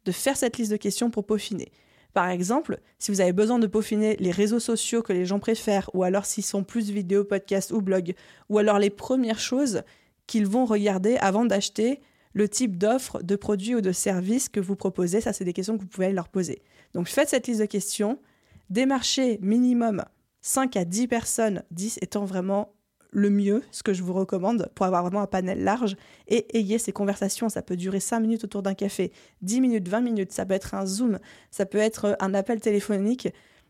de 0.05 0.13
faire 0.13 0.37
cette 0.37 0.59
liste 0.59 0.71
de 0.71 0.77
questions 0.77 1.11
pour 1.11 1.25
peaufiner. 1.27 1.71
Par 2.15 2.29
exemple, 2.29 2.81
si 2.99 3.11
vous 3.11 3.21
avez 3.21 3.33
besoin 3.33 3.59
de 3.59 3.67
peaufiner 3.67 4.17
les 4.17 4.31
réseaux 4.31 4.59
sociaux 4.59 5.03
que 5.03 5.13
les 5.13 5.27
gens 5.27 5.39
préfèrent, 5.39 5.91
ou 5.95 6.03
alors 6.03 6.25
s'ils 6.25 6.45
sont 6.45 6.65
plus 6.65 6.91
vidéo, 6.91 7.25
podcast 7.25 7.71
ou 7.71 7.81
blog, 7.81 8.15
ou 8.49 8.59
alors 8.59 8.79
les 8.79 8.91
premières 8.91 9.39
choses 9.39 9.83
qu'ils 10.27 10.47
vont 10.47 10.65
regarder 10.65 11.17
avant 11.19 11.45
d'acheter 11.45 12.01
le 12.33 12.49
type 12.49 12.77
d'offre, 12.77 13.23
de 13.23 13.37
produit 13.37 13.75
ou 13.75 13.81
de 13.81 13.93
service 13.93 14.49
que 14.49 14.61
vous 14.61 14.77
proposez, 14.77 15.21
ça 15.21 15.33
c'est 15.33 15.45
des 15.45 15.53
questions 15.53 15.77
que 15.77 15.83
vous 15.83 15.89
pouvez 15.89 16.13
leur 16.13 16.29
poser. 16.29 16.63
Donc 16.95 17.09
faites 17.09 17.29
cette 17.29 17.47
liste 17.47 17.61
de 17.61 17.67
questions, 17.67 18.19
démarchez 18.71 19.39
minimum 19.43 20.05
5 20.49 20.79
à 20.79 20.87
10 20.87 21.09
personnes, 21.09 21.63
10 21.73 21.99
étant 22.01 22.25
vraiment 22.25 22.73
le 23.11 23.29
mieux, 23.29 23.63
ce 23.71 23.83
que 23.83 23.93
je 23.93 24.03
vous 24.03 24.15
recommande 24.15 24.71
pour 24.75 24.87
avoir 24.87 25.03
vraiment 25.03 25.21
un 25.21 25.27
panel 25.27 25.63
large 25.63 25.95
et 26.27 26.47
ayez 26.57 26.79
ces 26.79 26.91
conversations. 26.91 27.51
Ça 27.51 27.61
peut 27.61 27.77
durer 27.77 28.01
5 28.01 28.21
minutes 28.21 28.45
autour 28.45 28.63
d'un 28.63 28.73
café, 28.73 29.13
10 29.43 29.61
minutes, 29.61 29.87
20 29.87 30.01
minutes, 30.01 30.33
ça 30.33 30.47
peut 30.47 30.55
être 30.55 30.73
un 30.73 30.87
Zoom, 30.87 31.19
ça 31.51 31.67
peut 31.67 31.77
être 31.77 32.17
un 32.19 32.33
appel 32.33 32.61
téléphonique, 32.61 33.29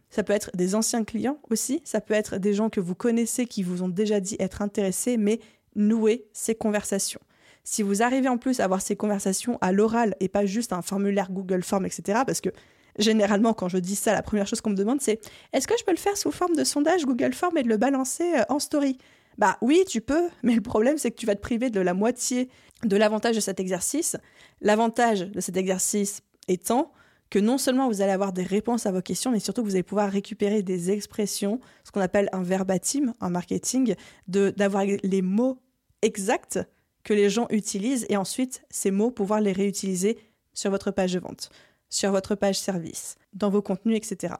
ça 0.09 0.23
peut 0.23 0.33
être 0.33 0.53
des 0.55 0.77
anciens 0.77 1.03
clients 1.03 1.41
aussi, 1.51 1.83
ça 1.83 2.01
peut 2.01 2.15
être 2.15 2.37
des 2.37 2.55
gens 2.55 2.71
que 2.71 2.81
vous 2.81 2.95
connaissez 2.95 3.47
qui 3.47 3.65
vous 3.65 3.83
ont 3.83 3.89
déjà 3.89 4.21
dit 4.21 4.37
être 4.39 4.63
intéressés, 4.63 5.17
mais 5.17 5.41
nouez 5.75 6.29
ces 6.33 6.55
conversations. 6.55 7.21
Si 7.65 7.83
vous 7.83 8.05
arrivez 8.05 8.29
en 8.29 8.39
plus 8.39 8.61
à 8.61 8.65
avoir 8.65 8.83
ces 8.83 8.95
conversations 8.95 9.59
à 9.63 9.73
l'oral 9.73 10.15
et 10.21 10.29
pas 10.29 10.47
juste 10.47 10.73
un 10.73 10.83
formulaire 10.83 11.33
Google 11.33 11.65
Form, 11.65 11.87
etc., 11.87 12.21
parce 12.25 12.41
que 12.41 12.51
généralement, 12.99 13.55
quand 13.55 13.69
je 13.69 13.79
dis 13.79 13.97
ça, 13.97 14.13
la 14.13 14.23
première 14.23 14.47
chose 14.47 14.61
qu'on 14.61 14.71
me 14.71 14.77
demande, 14.77 15.01
c'est 15.01 15.21
est-ce 15.53 15.67
que 15.67 15.75
je 15.79 15.85
peux 15.85 15.93
le 15.93 15.97
faire 15.97 16.17
sous 16.17 16.31
forme 16.31 16.55
de 16.55 16.65
sondage 16.65 17.05
Google 17.05 17.33
Form 17.33 17.57
et 17.57 17.63
de 17.63 17.69
le 17.69 17.77
balancer 17.77 18.35
euh, 18.35 18.43
en 18.49 18.59
story? 18.59 18.99
Bah 19.39 19.57
oui, 19.63 19.85
tu 19.89 20.01
peux, 20.01 20.29
mais 20.43 20.55
le 20.55 20.61
problème 20.61 20.99
c'est 20.99 21.11
que 21.11 21.17
tu 21.17 21.27
vas 21.27 21.35
te 21.35 21.41
priver 21.41 21.71
de 21.71 21.81
la 21.81 21.95
moitié 21.95 22.49
de 22.85 22.97
l'avantage 22.97 23.37
de 23.37 23.41
cet 23.41 23.61
exercice. 23.61 24.17
L'avantage 24.61 25.21
de 25.21 25.41
cet 25.41 25.57
exercice 25.57 26.23
étant 26.47 26.93
que 27.31 27.39
non 27.39 27.59
seulement 27.59 27.89
vous 27.89 28.01
allez 28.01 28.13
avoir 28.13 28.33
des 28.33 28.43
réponses 28.43 28.87
à 28.87 28.93
vos 28.93 29.03
questions, 29.03 29.31
mais 29.31 29.41
surtout 29.41 29.63
que 29.63 29.67
vous 29.67 29.75
allez 29.75 29.83
pouvoir 29.83 30.11
récupérer 30.11 30.63
des 30.63 30.91
expressions, 30.91 31.61
ce 31.85 31.91
qu'on 31.91 32.01
appelle 32.01 32.29
un 32.33 32.43
verbatim 32.43 33.15
en 33.21 33.31
marketing, 33.31 33.95
d'avoir 34.27 34.85
les 34.85 35.23
mots 35.23 35.61
exacts 36.03 36.61
que 37.05 37.13
les 37.13 37.29
gens 37.29 37.47
utilisent 37.51 38.07
et 38.09 38.17
ensuite 38.17 38.63
ces 38.71 38.91
mots 38.91 39.11
pouvoir 39.11 39.41
les 39.41 39.53
réutiliser 39.53 40.19
sur 40.55 40.71
votre 40.71 40.91
page 40.91 41.13
de 41.13 41.21
vente, 41.21 41.51
sur 41.91 42.11
votre 42.11 42.35
page 42.35 42.59
service, 42.59 43.17
dans 43.33 43.51
vos 43.51 43.63
contenus, 43.63 43.97
etc. 43.97 44.35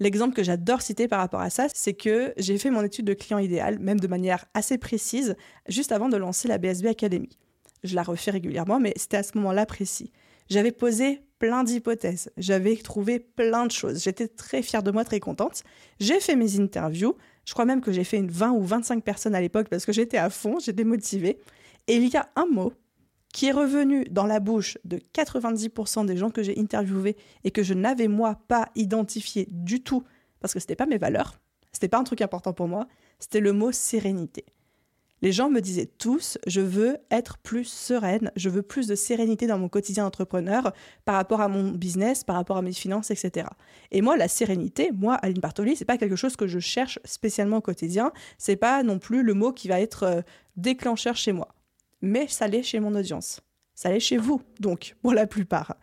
L'exemple 0.00 0.34
que 0.34 0.42
j'adore 0.42 0.82
citer 0.82 1.06
par 1.06 1.20
rapport 1.20 1.40
à 1.40 1.50
ça, 1.50 1.66
c'est 1.72 1.94
que 1.94 2.34
j'ai 2.36 2.58
fait 2.58 2.70
mon 2.70 2.82
étude 2.82 3.06
de 3.06 3.14
client 3.14 3.38
idéal, 3.38 3.78
même 3.78 4.00
de 4.00 4.08
manière 4.08 4.44
assez 4.54 4.76
précise, 4.76 5.36
juste 5.68 5.92
avant 5.92 6.08
de 6.08 6.16
lancer 6.16 6.48
la 6.48 6.58
BSB 6.58 6.86
Academy. 6.86 7.28
Je 7.84 7.94
la 7.94 8.02
refais 8.02 8.32
régulièrement, 8.32 8.80
mais 8.80 8.92
c'était 8.96 9.18
à 9.18 9.22
ce 9.22 9.36
moment-là 9.38 9.66
précis. 9.66 10.10
J'avais 10.48 10.72
posé 10.72 11.22
plein 11.38 11.62
d'hypothèses, 11.62 12.30
j'avais 12.36 12.76
trouvé 12.76 13.18
plein 13.18 13.66
de 13.66 13.70
choses, 13.70 14.02
j'étais 14.02 14.28
très 14.28 14.62
fière 14.62 14.82
de 14.82 14.90
moi, 14.90 15.04
très 15.04 15.20
contente. 15.20 15.62
J'ai 16.00 16.20
fait 16.20 16.36
mes 16.36 16.58
interviews, 16.58 17.16
je 17.46 17.52
crois 17.52 17.64
même 17.64 17.80
que 17.80 17.92
j'ai 17.92 18.04
fait 18.04 18.18
une 18.18 18.30
20 18.30 18.52
ou 18.52 18.62
25 18.62 19.04
personnes 19.04 19.34
à 19.34 19.40
l'époque 19.40 19.68
parce 19.68 19.84
que 19.86 19.92
j'étais 19.92 20.16
à 20.16 20.30
fond, 20.30 20.58
j'étais 20.58 20.84
motivée. 20.84 21.38
Et 21.86 21.96
il 21.96 22.08
y 22.08 22.16
a 22.16 22.28
un 22.36 22.46
mot 22.46 22.72
qui 23.34 23.46
est 23.46 23.52
revenu 23.52 24.04
dans 24.04 24.26
la 24.26 24.38
bouche 24.38 24.78
de 24.84 25.00
90% 25.12 26.06
des 26.06 26.16
gens 26.16 26.30
que 26.30 26.44
j'ai 26.44 26.56
interviewés 26.56 27.16
et 27.42 27.50
que 27.50 27.64
je 27.64 27.74
n'avais 27.74 28.06
moi 28.06 28.38
pas 28.46 28.68
identifié 28.76 29.48
du 29.50 29.82
tout 29.82 30.04
parce 30.40 30.54
que 30.54 30.60
c'était 30.60 30.76
pas 30.76 30.86
mes 30.86 30.98
valeurs, 30.98 31.40
c'était 31.72 31.88
pas 31.88 31.98
un 31.98 32.04
truc 32.04 32.22
important 32.22 32.52
pour 32.52 32.68
moi, 32.68 32.86
c'était 33.18 33.40
le 33.40 33.52
mot 33.52 33.72
sérénité. 33.72 34.44
Les 35.20 35.32
gens 35.32 35.50
me 35.50 35.60
disaient 35.60 35.90
tous, 35.98 36.38
je 36.46 36.60
veux 36.60 36.98
être 37.10 37.38
plus 37.38 37.64
sereine, 37.64 38.30
je 38.36 38.48
veux 38.50 38.62
plus 38.62 38.86
de 38.86 38.94
sérénité 38.94 39.48
dans 39.48 39.58
mon 39.58 39.68
quotidien 39.68 40.04
d'entrepreneur 40.04 40.72
par 41.04 41.16
rapport 41.16 41.40
à 41.40 41.48
mon 41.48 41.72
business, 41.72 42.22
par 42.22 42.36
rapport 42.36 42.58
à 42.58 42.62
mes 42.62 42.72
finances, 42.72 43.10
etc. 43.10 43.48
Et 43.90 44.00
moi, 44.00 44.16
la 44.16 44.28
sérénité, 44.28 44.92
moi, 44.92 45.14
Aline 45.14 45.40
Bartoli, 45.40 45.74
c'est 45.74 45.84
pas 45.84 45.98
quelque 45.98 46.16
chose 46.16 46.36
que 46.36 46.46
je 46.46 46.60
cherche 46.60 47.00
spécialement 47.04 47.56
au 47.56 47.62
quotidien. 47.62 48.12
C'est 48.38 48.56
pas 48.56 48.84
non 48.84 49.00
plus 49.00 49.24
le 49.24 49.34
mot 49.34 49.50
qui 49.50 49.66
va 49.66 49.80
être 49.80 50.02
euh, 50.04 50.20
déclencheur 50.56 51.16
chez 51.16 51.32
moi 51.32 51.48
mais 52.04 52.28
ça 52.28 52.46
l'est 52.46 52.62
chez 52.62 52.80
mon 52.80 52.94
audience. 52.94 53.40
Ça 53.74 53.90
l'est 53.90 54.00
chez 54.00 54.16
vous, 54.16 54.40
donc, 54.60 54.94
pour 55.02 55.12
la 55.12 55.26
plupart. 55.26 55.76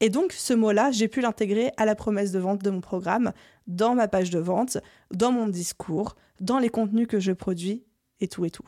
Et 0.00 0.08
donc, 0.08 0.32
ce 0.32 0.54
mot-là, 0.54 0.90
j'ai 0.90 1.08
pu 1.08 1.20
l'intégrer 1.20 1.72
à 1.76 1.84
la 1.84 1.94
promesse 1.94 2.32
de 2.32 2.38
vente 2.38 2.62
de 2.62 2.70
mon 2.70 2.80
programme, 2.80 3.32
dans 3.66 3.94
ma 3.94 4.08
page 4.08 4.30
de 4.30 4.38
vente, 4.38 4.78
dans 5.12 5.32
mon 5.32 5.46
discours, 5.46 6.16
dans 6.40 6.58
les 6.58 6.70
contenus 6.70 7.06
que 7.06 7.20
je 7.20 7.32
produis, 7.32 7.84
et 8.20 8.28
tout 8.28 8.44
et 8.44 8.50
tout. 8.50 8.66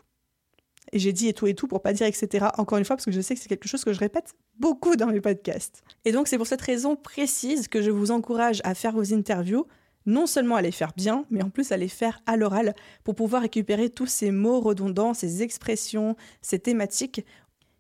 Et 0.93 0.99
j'ai 0.99 1.13
dit 1.13 1.29
et 1.29 1.33
tout 1.33 1.47
et 1.47 1.55
tout 1.55 1.69
pour 1.69 1.81
pas 1.81 1.93
dire 1.93 2.07
etc. 2.07 2.47
encore 2.59 2.79
une 2.79 2.85
fois, 2.85 2.97
parce 2.97 3.07
que 3.07 3.13
je 3.13 3.21
sais 3.21 3.35
que 3.35 3.41
c'est 3.41 3.49
quelque 3.49 3.69
chose 3.69 3.85
que 3.85 3.93
je 3.93 3.99
répète 3.99 4.35
beaucoup 4.59 4.97
dans 4.97 5.07
mes 5.07 5.21
podcasts. 5.21 5.83
Et 6.05 6.13
donc, 6.13 6.29
c'est 6.29 6.37
pour 6.37 6.47
cette 6.47 6.61
raison 6.61 6.97
précise 6.97 7.69
que 7.69 7.81
je 7.81 7.91
vous 7.91 8.11
encourage 8.11 8.61
à 8.65 8.75
faire 8.75 8.93
vos 8.93 9.15
interviews, 9.15 9.67
non 10.07 10.27
seulement 10.27 10.57
à 10.57 10.63
les 10.63 10.73
faire 10.73 10.93
bien, 10.97 11.25
mais 11.31 11.43
en 11.43 11.51
plus 11.51 11.73
à 11.73 11.77
les 11.77 11.89
faire 11.89 12.21
à 12.27 12.37
l'oral 12.37 12.75
pour 13.05 13.15
pouvoir 13.15 13.43
récupérer 13.43 13.91
tous 13.91 14.07
ces 14.07 14.31
mots 14.31 14.61
redondants, 14.61 15.15
ces 15.15 15.43
expressions, 15.43 16.17
ces 16.41 16.59
thématiques 16.59 17.25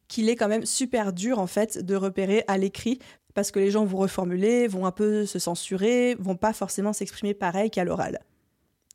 qu'il 0.08 0.28
est 0.28 0.36
quand 0.36 0.48
même 0.48 0.66
super 0.66 1.12
dur 1.12 1.38
en 1.38 1.46
fait 1.46 1.78
de 1.78 1.94
repérer 1.94 2.44
à 2.46 2.58
l'écrit 2.58 2.98
parce 3.34 3.50
que 3.50 3.58
les 3.58 3.70
gens 3.70 3.84
vont 3.84 3.98
reformuler, 3.98 4.68
vont 4.68 4.84
un 4.84 4.92
peu 4.92 5.24
se 5.24 5.38
censurer, 5.38 6.16
vont 6.18 6.36
pas 6.36 6.52
forcément 6.52 6.92
s'exprimer 6.92 7.34
pareil 7.34 7.70
qu'à 7.70 7.84
l'oral. 7.84 8.20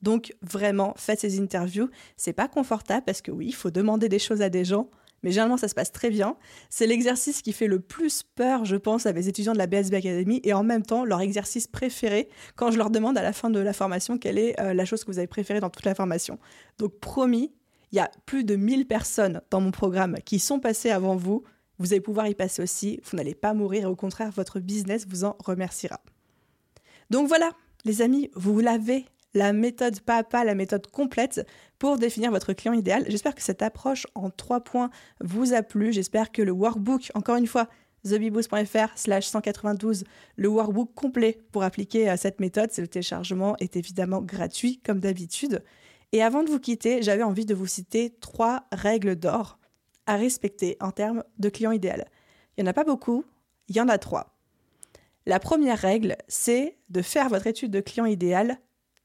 Donc 0.01 0.35
vraiment, 0.41 0.93
faites 0.95 1.21
ces 1.21 1.39
interviews, 1.39 1.89
c'est 2.17 2.33
pas 2.33 2.47
confortable 2.47 3.03
parce 3.05 3.21
que 3.21 3.31
oui, 3.31 3.47
il 3.47 3.55
faut 3.55 3.71
demander 3.71 4.09
des 4.09 4.19
choses 4.19 4.41
à 4.41 4.49
des 4.49 4.63
gens, 4.63 4.89
mais 5.23 5.31
généralement 5.31 5.57
ça 5.57 5.67
se 5.67 5.75
passe 5.75 5.91
très 5.91 6.09
bien. 6.09 6.37
C'est 6.69 6.87
l'exercice 6.87 7.41
qui 7.41 7.53
fait 7.53 7.67
le 7.67 7.79
plus 7.79 8.23
peur, 8.23 8.65
je 8.65 8.75
pense, 8.75 9.05
à 9.05 9.13
mes 9.13 9.27
étudiants 9.27 9.53
de 9.53 9.57
la 9.57 9.67
BSB 9.67 9.95
Academy 9.95 10.41
et 10.43 10.53
en 10.53 10.63
même 10.63 10.83
temps 10.83 11.05
leur 11.05 11.21
exercice 11.21 11.67
préféré 11.67 12.29
quand 12.55 12.71
je 12.71 12.77
leur 12.77 12.89
demande 12.89 13.17
à 13.17 13.23
la 13.23 13.33
fin 13.33 13.49
de 13.49 13.59
la 13.59 13.73
formation 13.73 14.17
quelle 14.17 14.37
est 14.37 14.59
euh, 14.59 14.73
la 14.73 14.85
chose 14.85 15.03
que 15.03 15.11
vous 15.11 15.19
avez 15.19 15.27
préférée 15.27 15.59
dans 15.59 15.69
toute 15.69 15.85
la 15.85 15.95
formation. 15.95 16.39
Donc 16.77 16.99
promis, 16.99 17.51
il 17.91 17.97
y 17.97 17.99
a 17.99 18.11
plus 18.25 18.43
de 18.43 18.55
1000 18.55 18.87
personnes 18.87 19.41
dans 19.49 19.61
mon 19.61 19.71
programme 19.71 20.17
qui 20.25 20.39
sont 20.39 20.59
passées 20.59 20.91
avant 20.91 21.15
vous. 21.15 21.43
Vous 21.79 21.93
allez 21.93 22.01
pouvoir 22.01 22.27
y 22.27 22.35
passer 22.35 22.61
aussi. 22.61 22.99
Vous 23.03 23.17
n'allez 23.17 23.35
pas 23.35 23.53
mourir 23.53 23.89
au 23.89 23.95
contraire, 23.95 24.31
votre 24.31 24.59
business 24.59 25.05
vous 25.07 25.23
en 25.23 25.35
remerciera. 25.39 26.01
Donc 27.09 27.27
voilà, 27.27 27.51
les 27.85 28.01
amis, 28.01 28.29
vous 28.35 28.59
l'avez 28.59 29.05
la 29.33 29.53
méthode 29.53 29.99
pas 30.01 30.23
à 30.31 30.43
la 30.43 30.55
méthode 30.55 30.87
complète 30.87 31.45
pour 31.79 31.97
définir 31.97 32.31
votre 32.31 32.53
client 32.53 32.73
idéal. 32.73 33.05
J'espère 33.07 33.35
que 33.35 33.41
cette 33.41 33.61
approche 33.61 34.07
en 34.15 34.29
trois 34.29 34.61
points 34.61 34.89
vous 35.21 35.53
a 35.53 35.61
plu. 35.61 35.93
J'espère 35.93 36.31
que 36.31 36.41
le 36.41 36.51
workbook, 36.51 37.11
encore 37.13 37.35
une 37.35 37.47
fois, 37.47 37.67
thebiboost.fr 38.03 38.97
slash 38.97 39.27
192, 39.27 40.03
le 40.35 40.47
workbook 40.47 40.93
complet 40.93 41.39
pour 41.51 41.63
appliquer 41.63 42.09
euh, 42.09 42.17
cette 42.17 42.39
méthode. 42.39 42.69
Le 42.77 42.87
téléchargement 42.87 43.55
est 43.59 43.75
évidemment 43.75 44.21
gratuit 44.21 44.79
comme 44.85 44.99
d'habitude. 44.99 45.63
Et 46.13 46.23
avant 46.23 46.43
de 46.43 46.49
vous 46.49 46.59
quitter, 46.59 47.01
j'avais 47.01 47.23
envie 47.23 47.45
de 47.45 47.53
vous 47.53 47.67
citer 47.67 48.15
trois 48.21 48.63
règles 48.71 49.15
d'or 49.15 49.59
à 50.05 50.15
respecter 50.15 50.77
en 50.79 50.91
termes 50.91 51.23
de 51.37 51.49
client 51.49 51.71
idéal. 51.71 52.05
Il 52.57 52.63
n'y 52.63 52.69
en 52.69 52.71
a 52.71 52.73
pas 52.73 52.85
beaucoup, 52.85 53.25
il 53.67 53.75
y 53.75 53.81
en 53.81 53.89
a 53.89 53.97
trois. 53.97 54.37
La 55.25 55.39
première 55.39 55.77
règle, 55.77 56.15
c'est 56.29 56.77
de 56.89 57.01
faire 57.01 57.27
votre 57.27 57.47
étude 57.47 57.71
de 57.71 57.81
client 57.81 58.05
idéal 58.05 58.57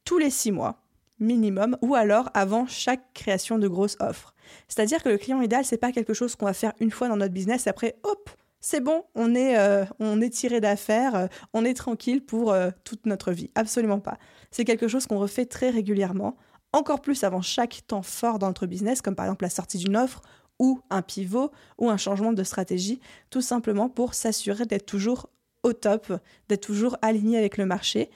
tous 0.04 0.18
les 0.18 0.30
six 0.30 0.52
mois 0.52 0.82
minimum 1.22 1.76
ou 1.80 1.94
alors 1.94 2.30
avant 2.34 2.66
chaque 2.66 3.12
création 3.14 3.58
de 3.58 3.68
grosse 3.68 3.96
offre. 4.00 4.34
C'est-à-dire 4.68 5.02
que 5.02 5.08
le 5.08 5.18
client 5.18 5.40
idéal, 5.40 5.64
c'est 5.64 5.78
pas 5.78 5.92
quelque 5.92 6.14
chose 6.14 6.36
qu'on 6.36 6.46
va 6.46 6.52
faire 6.52 6.72
une 6.80 6.90
fois 6.90 7.08
dans 7.08 7.16
notre 7.16 7.32
business 7.32 7.66
et 7.66 7.70
après, 7.70 7.96
hop, 8.02 8.28
c'est 8.60 8.80
bon, 8.80 9.04
on 9.14 9.34
est, 9.34 9.58
euh, 9.58 9.84
on 9.98 10.20
est 10.20 10.30
tiré 10.30 10.60
d'affaires, 10.60 11.14
euh, 11.16 11.26
on 11.52 11.64
est 11.64 11.74
tranquille 11.74 12.24
pour 12.24 12.52
euh, 12.52 12.70
toute 12.84 13.06
notre 13.06 13.32
vie. 13.32 13.50
Absolument 13.54 14.00
pas. 14.00 14.18
C'est 14.50 14.64
quelque 14.64 14.88
chose 14.88 15.06
qu'on 15.06 15.18
refait 15.18 15.46
très 15.46 15.70
régulièrement, 15.70 16.36
encore 16.72 17.00
plus 17.00 17.24
avant 17.24 17.42
chaque 17.42 17.82
temps 17.86 18.02
fort 18.02 18.38
dans 18.38 18.48
notre 18.48 18.66
business, 18.66 19.02
comme 19.02 19.16
par 19.16 19.26
exemple 19.26 19.44
la 19.44 19.50
sortie 19.50 19.78
d'une 19.78 19.96
offre 19.96 20.22
ou 20.58 20.80
un 20.90 21.02
pivot 21.02 21.50
ou 21.78 21.90
un 21.90 21.96
changement 21.96 22.32
de 22.32 22.44
stratégie, 22.44 23.00
tout 23.30 23.40
simplement 23.40 23.88
pour 23.88 24.14
s'assurer 24.14 24.64
d'être 24.64 24.86
toujours 24.86 25.28
au 25.64 25.72
top, 25.72 26.12
d'être 26.48 26.60
toujours 26.60 26.96
aligné 27.02 27.38
avec 27.38 27.56
le 27.56 27.66
marché 27.66 28.10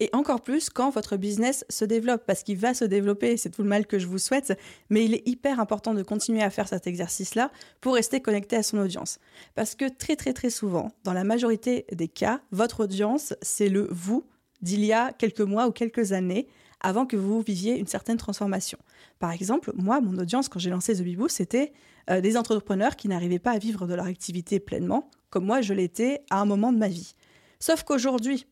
et 0.00 0.10
encore 0.12 0.42
plus 0.42 0.70
quand 0.70 0.90
votre 0.90 1.16
business 1.16 1.64
se 1.68 1.84
développe, 1.84 2.24
parce 2.26 2.42
qu'il 2.42 2.58
va 2.58 2.74
se 2.74 2.84
développer, 2.84 3.36
c'est 3.36 3.50
tout 3.50 3.62
le 3.62 3.68
mal 3.68 3.86
que 3.86 3.98
je 3.98 4.06
vous 4.06 4.18
souhaite, 4.18 4.58
mais 4.90 5.04
il 5.04 5.14
est 5.14 5.26
hyper 5.26 5.60
important 5.60 5.94
de 5.94 6.02
continuer 6.02 6.42
à 6.42 6.50
faire 6.50 6.68
cet 6.68 6.86
exercice-là 6.86 7.50
pour 7.80 7.94
rester 7.94 8.20
connecté 8.20 8.56
à 8.56 8.62
son 8.62 8.78
audience. 8.78 9.18
Parce 9.54 9.74
que 9.74 9.88
très 9.88 10.16
très 10.16 10.32
très 10.32 10.50
souvent, 10.50 10.92
dans 11.04 11.12
la 11.12 11.24
majorité 11.24 11.86
des 11.92 12.08
cas, 12.08 12.40
votre 12.50 12.84
audience, 12.84 13.34
c'est 13.42 13.68
le 13.68 13.88
vous 13.90 14.24
d'il 14.62 14.84
y 14.84 14.92
a 14.92 15.12
quelques 15.12 15.40
mois 15.40 15.66
ou 15.66 15.72
quelques 15.72 16.12
années, 16.12 16.46
avant 16.80 17.06
que 17.06 17.16
vous 17.16 17.40
viviez 17.40 17.78
une 17.78 17.86
certaine 17.86 18.16
transformation. 18.16 18.78
Par 19.18 19.32
exemple, 19.32 19.72
moi, 19.74 20.00
mon 20.00 20.18
audience, 20.18 20.48
quand 20.48 20.58
j'ai 20.58 20.70
lancé 20.70 20.94
The 20.94 21.02
Bibou, 21.02 21.28
c'était 21.28 21.72
euh, 22.10 22.20
des 22.20 22.36
entrepreneurs 22.36 22.96
qui 22.96 23.08
n'arrivaient 23.08 23.38
pas 23.38 23.52
à 23.52 23.58
vivre 23.58 23.86
de 23.86 23.94
leur 23.94 24.06
activité 24.06 24.60
pleinement, 24.60 25.10
comme 25.30 25.46
moi 25.46 25.62
je 25.62 25.72
l'étais 25.72 26.22
à 26.30 26.40
un 26.40 26.44
moment 26.44 26.72
de 26.72 26.78
ma 26.78 26.88
vie. 26.88 27.14
Sauf 27.58 27.82
qu'aujourd'hui, 27.82 28.46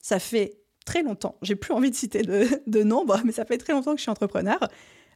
ça 0.00 0.18
fait 0.18 0.58
très 0.86 1.02
longtemps, 1.02 1.36
j'ai 1.42 1.56
plus 1.56 1.74
envie 1.74 1.90
de 1.90 1.94
citer 1.94 2.22
de, 2.22 2.82
nombre, 2.82 3.20
mais 3.26 3.32
ça 3.32 3.44
fait 3.44 3.58
très 3.58 3.74
longtemps 3.74 3.92
que 3.92 3.98
je 3.98 4.02
suis 4.02 4.10
entrepreneur. 4.10 4.58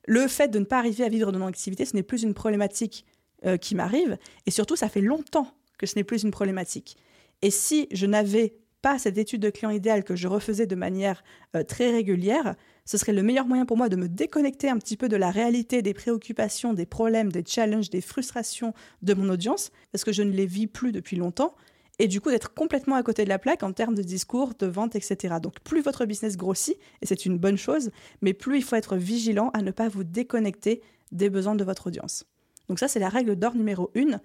Le 0.06 0.28
fait 0.28 0.48
de 0.48 0.58
ne 0.58 0.64
pas 0.64 0.78
arriver 0.78 1.04
à 1.04 1.08
vivre 1.08 1.32
de 1.32 1.38
mon 1.38 1.46
activité, 1.46 1.86
ce 1.86 1.96
n'est 1.96 2.02
plus 2.02 2.22
une 2.22 2.34
problématique 2.34 3.06
euh, 3.46 3.56
qui 3.56 3.74
m'arrive. 3.74 4.18
Et 4.44 4.50
surtout, 4.50 4.76
ça 4.76 4.90
fait 4.90 5.00
longtemps 5.00 5.54
que 5.78 5.86
ce 5.86 5.96
n'est 5.96 6.04
plus 6.04 6.24
une 6.24 6.30
problématique. 6.30 6.98
Et 7.40 7.50
si 7.50 7.88
je 7.90 8.04
n'avais 8.04 8.54
pas 8.82 8.98
cette 8.98 9.18
étude 9.18 9.40
de 9.40 9.50
client 9.50 9.70
idéal 9.70 10.04
que 10.04 10.16
je 10.16 10.28
refaisais 10.28 10.66
de 10.66 10.74
manière 10.74 11.22
euh, 11.54 11.62
très 11.62 11.90
régulière, 11.90 12.54
ce 12.84 12.98
serait 12.98 13.12
le 13.12 13.22
meilleur 13.22 13.46
moyen 13.46 13.66
pour 13.66 13.76
moi 13.76 13.88
de 13.88 13.96
me 13.96 14.08
déconnecter 14.08 14.68
un 14.68 14.78
petit 14.78 14.96
peu 14.96 15.08
de 15.08 15.16
la 15.16 15.30
réalité, 15.30 15.82
des 15.82 15.94
préoccupations, 15.94 16.72
des 16.72 16.86
problèmes, 16.86 17.30
des 17.30 17.44
challenges, 17.46 17.90
des 17.90 18.00
frustrations 18.00 18.74
de 19.02 19.14
mon 19.14 19.28
audience, 19.28 19.70
parce 19.92 20.04
que 20.04 20.12
je 20.12 20.22
ne 20.22 20.32
les 20.32 20.46
vis 20.46 20.66
plus 20.66 20.92
depuis 20.92 21.16
longtemps, 21.16 21.54
et 22.00 22.08
du 22.08 22.22
coup 22.22 22.30
d'être 22.30 22.54
complètement 22.54 22.96
à 22.96 23.02
côté 23.02 23.24
de 23.24 23.28
la 23.28 23.38
plaque 23.38 23.62
en 23.62 23.74
termes 23.74 23.94
de 23.94 24.02
discours, 24.02 24.54
de 24.58 24.66
vente, 24.66 24.96
etc. 24.96 25.34
Donc 25.40 25.60
plus 25.60 25.82
votre 25.82 26.06
business 26.06 26.38
grossit, 26.38 26.78
et 27.02 27.06
c'est 27.06 27.26
une 27.26 27.36
bonne 27.36 27.58
chose, 27.58 27.90
mais 28.22 28.32
plus 28.32 28.56
il 28.56 28.62
faut 28.62 28.74
être 28.76 28.96
vigilant 28.96 29.50
à 29.52 29.60
ne 29.60 29.70
pas 29.70 29.88
vous 29.88 30.02
déconnecter 30.02 30.80
des 31.12 31.28
besoins 31.28 31.54
de 31.54 31.62
votre 31.62 31.88
audience. 31.88 32.24
Donc 32.68 32.78
ça, 32.78 32.88
c'est 32.88 33.00
la 33.00 33.10
règle 33.10 33.36
d'or 33.36 33.54
numéro 33.54 33.90
une. 33.94 34.18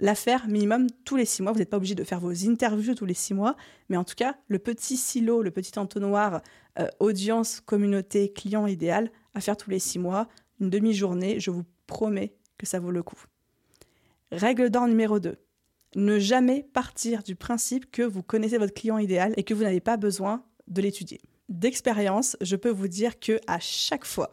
La 0.00 0.14
faire 0.14 0.48
minimum 0.48 0.86
tous 1.04 1.16
les 1.16 1.26
six 1.26 1.42
mois. 1.42 1.52
Vous 1.52 1.58
n'êtes 1.58 1.68
pas 1.68 1.76
obligé 1.76 1.94
de 1.94 2.04
faire 2.04 2.20
vos 2.20 2.32
interviews 2.48 2.94
tous 2.94 3.04
les 3.04 3.14
six 3.14 3.34
mois, 3.34 3.56
mais 3.90 3.98
en 3.98 4.04
tout 4.04 4.14
cas, 4.14 4.36
le 4.46 4.58
petit 4.58 4.96
silo, 4.96 5.42
le 5.42 5.50
petit 5.50 5.78
entonnoir 5.78 6.40
euh, 6.78 6.86
audience, 6.98 7.60
communauté, 7.60 8.32
client 8.32 8.66
idéal 8.66 9.10
à 9.34 9.42
faire 9.42 9.56
tous 9.58 9.68
les 9.68 9.80
six 9.80 9.98
mois, 9.98 10.28
une 10.60 10.70
demi-journée, 10.70 11.40
je 11.40 11.50
vous 11.50 11.64
promets 11.86 12.32
que 12.56 12.64
ça 12.64 12.80
vaut 12.80 12.90
le 12.90 13.02
coup. 13.02 13.22
Règle 14.32 14.70
d'or 14.70 14.86
numéro 14.86 15.18
2 15.18 15.36
ne 15.96 16.18
jamais 16.18 16.66
partir 16.72 17.22
du 17.22 17.34
principe 17.34 17.90
que 17.90 18.02
vous 18.02 18.22
connaissez 18.22 18.58
votre 18.58 18.74
client 18.74 18.98
idéal 18.98 19.32
et 19.36 19.42
que 19.42 19.54
vous 19.54 19.62
n'avez 19.62 19.80
pas 19.80 19.96
besoin 19.96 20.44
de 20.66 20.82
l'étudier. 20.82 21.20
D'expérience, 21.48 22.36
je 22.40 22.56
peux 22.56 22.70
vous 22.70 22.88
dire 22.88 23.18
que 23.18 23.40
à 23.46 23.58
chaque 23.58 24.04
fois, 24.04 24.30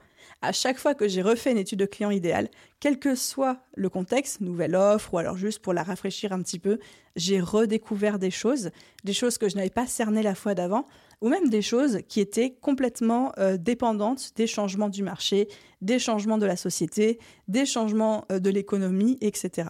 que 0.96 1.08
j'ai 1.08 1.22
refait 1.22 1.52
une 1.52 1.58
étude 1.58 1.80
de 1.80 1.86
client 1.86 2.12
idéal, 2.12 2.50
quel 2.82 3.00
que 3.00 3.16
soit 3.16 3.62
le 3.76 3.88
contexte, 3.88 4.42
nouvelle 4.42 4.76
offre 4.76 5.14
ou 5.14 5.18
alors 5.18 5.38
juste 5.38 5.60
pour 5.60 5.74
la 5.74 5.84
rafraîchir 5.84 6.34
un 6.34 6.42
petit 6.42 6.60
peu, 6.60 6.78
j'ai 7.16 7.40
redécouvert 7.40 8.20
des 8.20 8.32
choses, 8.32 8.72
des 9.06 9.14
choses 9.14 9.38
que 9.38 9.48
je 9.48 9.56
n'avais 9.56 9.70
pas 9.70 9.88
cernées 9.88 10.24
la 10.24 10.36
fois 10.36 10.56
d'avant, 10.56 10.86
ou 11.22 11.30
même 11.30 11.50
des 11.50 11.62
choses 11.62 12.00
qui 12.10 12.20
étaient 12.20 12.52
complètement 12.62 13.32
euh, 13.38 13.56
dépendantes 13.56 14.32
des 14.36 14.48
changements 14.48 14.90
du 14.90 15.04
marché, 15.04 15.48
des 15.82 16.00
changements 16.00 16.38
de 16.38 16.46
la 16.46 16.58
société, 16.58 17.20
des 17.48 17.66
changements 17.66 18.26
euh, 18.32 18.40
de 18.40 18.50
l'économie, 18.50 19.18
etc. 19.22 19.70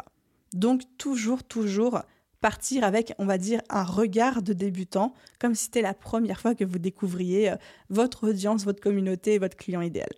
Donc 0.53 0.81
toujours, 0.97 1.43
toujours 1.43 2.01
partir 2.41 2.83
avec, 2.83 3.13
on 3.17 3.25
va 3.25 3.37
dire, 3.37 3.61
un 3.69 3.83
regard 3.83 4.41
de 4.43 4.53
débutant, 4.53 5.13
comme 5.39 5.55
si 5.55 5.65
c'était 5.65 5.81
la 5.81 5.95
première 5.95 6.39
fois 6.39 6.53
que 6.53 6.63
vous 6.63 6.77
découvriez 6.77 7.49
euh, 7.49 7.55
votre 7.89 8.29
audience, 8.29 8.65
votre 8.65 8.81
communauté, 8.81 9.39
votre 9.39 9.57
client 9.57 9.81
idéal. 9.81 10.11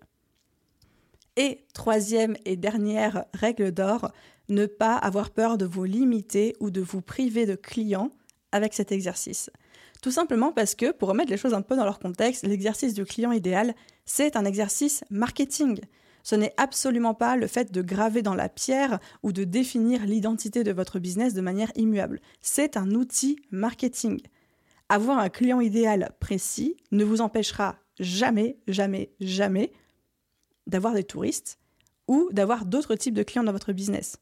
Et 1.37 1.63
troisième 1.73 2.35
et 2.45 2.57
dernière 2.57 3.25
règle 3.33 3.71
d'or, 3.71 4.11
ne 4.49 4.65
pas 4.65 4.95
avoir 4.95 5.29
peur 5.29 5.57
de 5.57 5.65
vous 5.65 5.83
limiter 5.83 6.55
ou 6.59 6.69
de 6.69 6.81
vous 6.81 7.01
priver 7.01 7.45
de 7.45 7.55
clients 7.55 8.11
avec 8.51 8.73
cet 8.73 8.91
exercice. 8.91 9.49
Tout 10.01 10.11
simplement 10.11 10.51
parce 10.51 10.75
que, 10.75 10.91
pour 10.91 11.09
remettre 11.09 11.31
les 11.31 11.37
choses 11.37 11.53
un 11.53 11.61
peu 11.61 11.75
dans 11.75 11.85
leur 11.85 11.99
contexte, 11.99 12.45
l'exercice 12.45 12.93
du 12.93 13.05
client 13.05 13.31
idéal, 13.31 13.73
c'est 14.05 14.35
un 14.35 14.45
exercice 14.45 15.03
marketing. 15.09 15.79
Ce 16.27 16.35
n'est 16.35 16.53
absolument 16.57 17.13
pas 17.13 17.37
le 17.37 17.47
fait 17.47 17.71
de 17.71 17.81
graver 17.81 18.21
dans 18.21 18.35
la 18.35 18.49
pierre 18.49 18.99
ou 19.23 19.31
de 19.31 19.45
définir 19.45 20.05
l'identité 20.05 20.65
de 20.65 20.73
votre 20.73 20.99
business 20.99 21.33
de 21.33 21.39
manière 21.39 21.71
immuable. 21.75 22.19
C'est 22.41 22.75
un 22.75 22.91
outil 22.91 23.39
marketing. 23.49 24.19
Avoir 24.89 25.19
un 25.19 25.29
client 25.29 25.61
idéal 25.61 26.11
précis 26.19 26.75
ne 26.91 27.05
vous 27.05 27.21
empêchera 27.21 27.77
jamais, 27.97 28.57
jamais, 28.67 29.13
jamais 29.21 29.71
d'avoir 30.65 30.93
des 30.93 31.05
touristes 31.05 31.59
ou 32.09 32.27
d'avoir 32.33 32.65
d'autres 32.65 32.95
types 32.95 33.15
de 33.15 33.23
clients 33.23 33.45
dans 33.45 33.53
votre 33.53 33.71
business. 33.71 34.17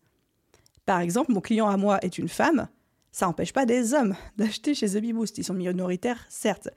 Par 0.85 0.99
exemple, 0.99 1.31
mon 1.31 1.41
client 1.41 1.69
à 1.69 1.75
moi 1.75 1.97
est 2.03 2.19
une 2.19 2.29
femme, 2.29 2.67
ça 3.11 3.25
n'empêche 3.25 3.51
pas 3.51 3.65
des 3.65 3.95
hommes 3.95 4.13
d'acheter 4.37 4.75
chez 4.75 4.89
The 4.89 5.01
Boost. 5.11 5.39
Ils 5.39 5.43
sont 5.43 5.55
minoritaires, 5.55 6.23
certes, 6.29 6.69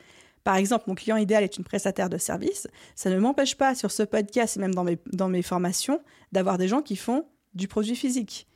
par 0.44 0.56
exemple, 0.56 0.84
mon 0.86 0.94
client 0.94 1.16
idéal 1.16 1.44
est 1.44 1.56
une 1.58 1.64
prestataire 1.64 2.08
de 2.08 2.18
service, 2.18 2.68
ça 2.94 3.10
ne 3.10 3.18
m'empêche 3.18 3.56
pas 3.56 3.74
sur 3.74 3.90
ce 3.90 4.02
podcast 4.02 4.56
et 4.56 4.60
même 4.60 4.74
dans 4.74 4.84
mes, 4.84 4.98
dans 5.12 5.28
mes 5.28 5.42
formations 5.42 6.00
d'avoir 6.32 6.58
des 6.58 6.68
gens 6.68 6.82
qui 6.82 6.96
font 6.96 7.26
du 7.54 7.68
produit 7.68 7.96
physique. 7.96 8.46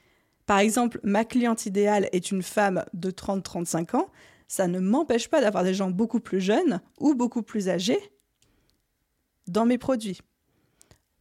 Par 0.47 0.59
exemple, 0.59 1.01
ma 1.03 1.25
cliente 1.25 1.67
idéale 1.67 2.09
est 2.13 2.31
une 2.31 2.43
femme 2.43 2.85
de 2.95 3.11
30-35 3.11 3.97
ans, 3.97 4.09
ça 4.49 4.69
ne 4.69 4.81
m'empêche 4.81 5.29
pas 5.29 5.41
d'avoir 5.41 5.65
des 5.65 5.75
gens 5.75 5.91
beaucoup 5.91 6.21
plus 6.21 6.41
jeunes 6.41 6.81
ou 6.99 7.15
beaucoup 7.15 7.43
plus 7.43 7.69
âgés 7.69 7.99
dans 9.47 9.65
mes 9.65 9.79
produits. 9.79 10.21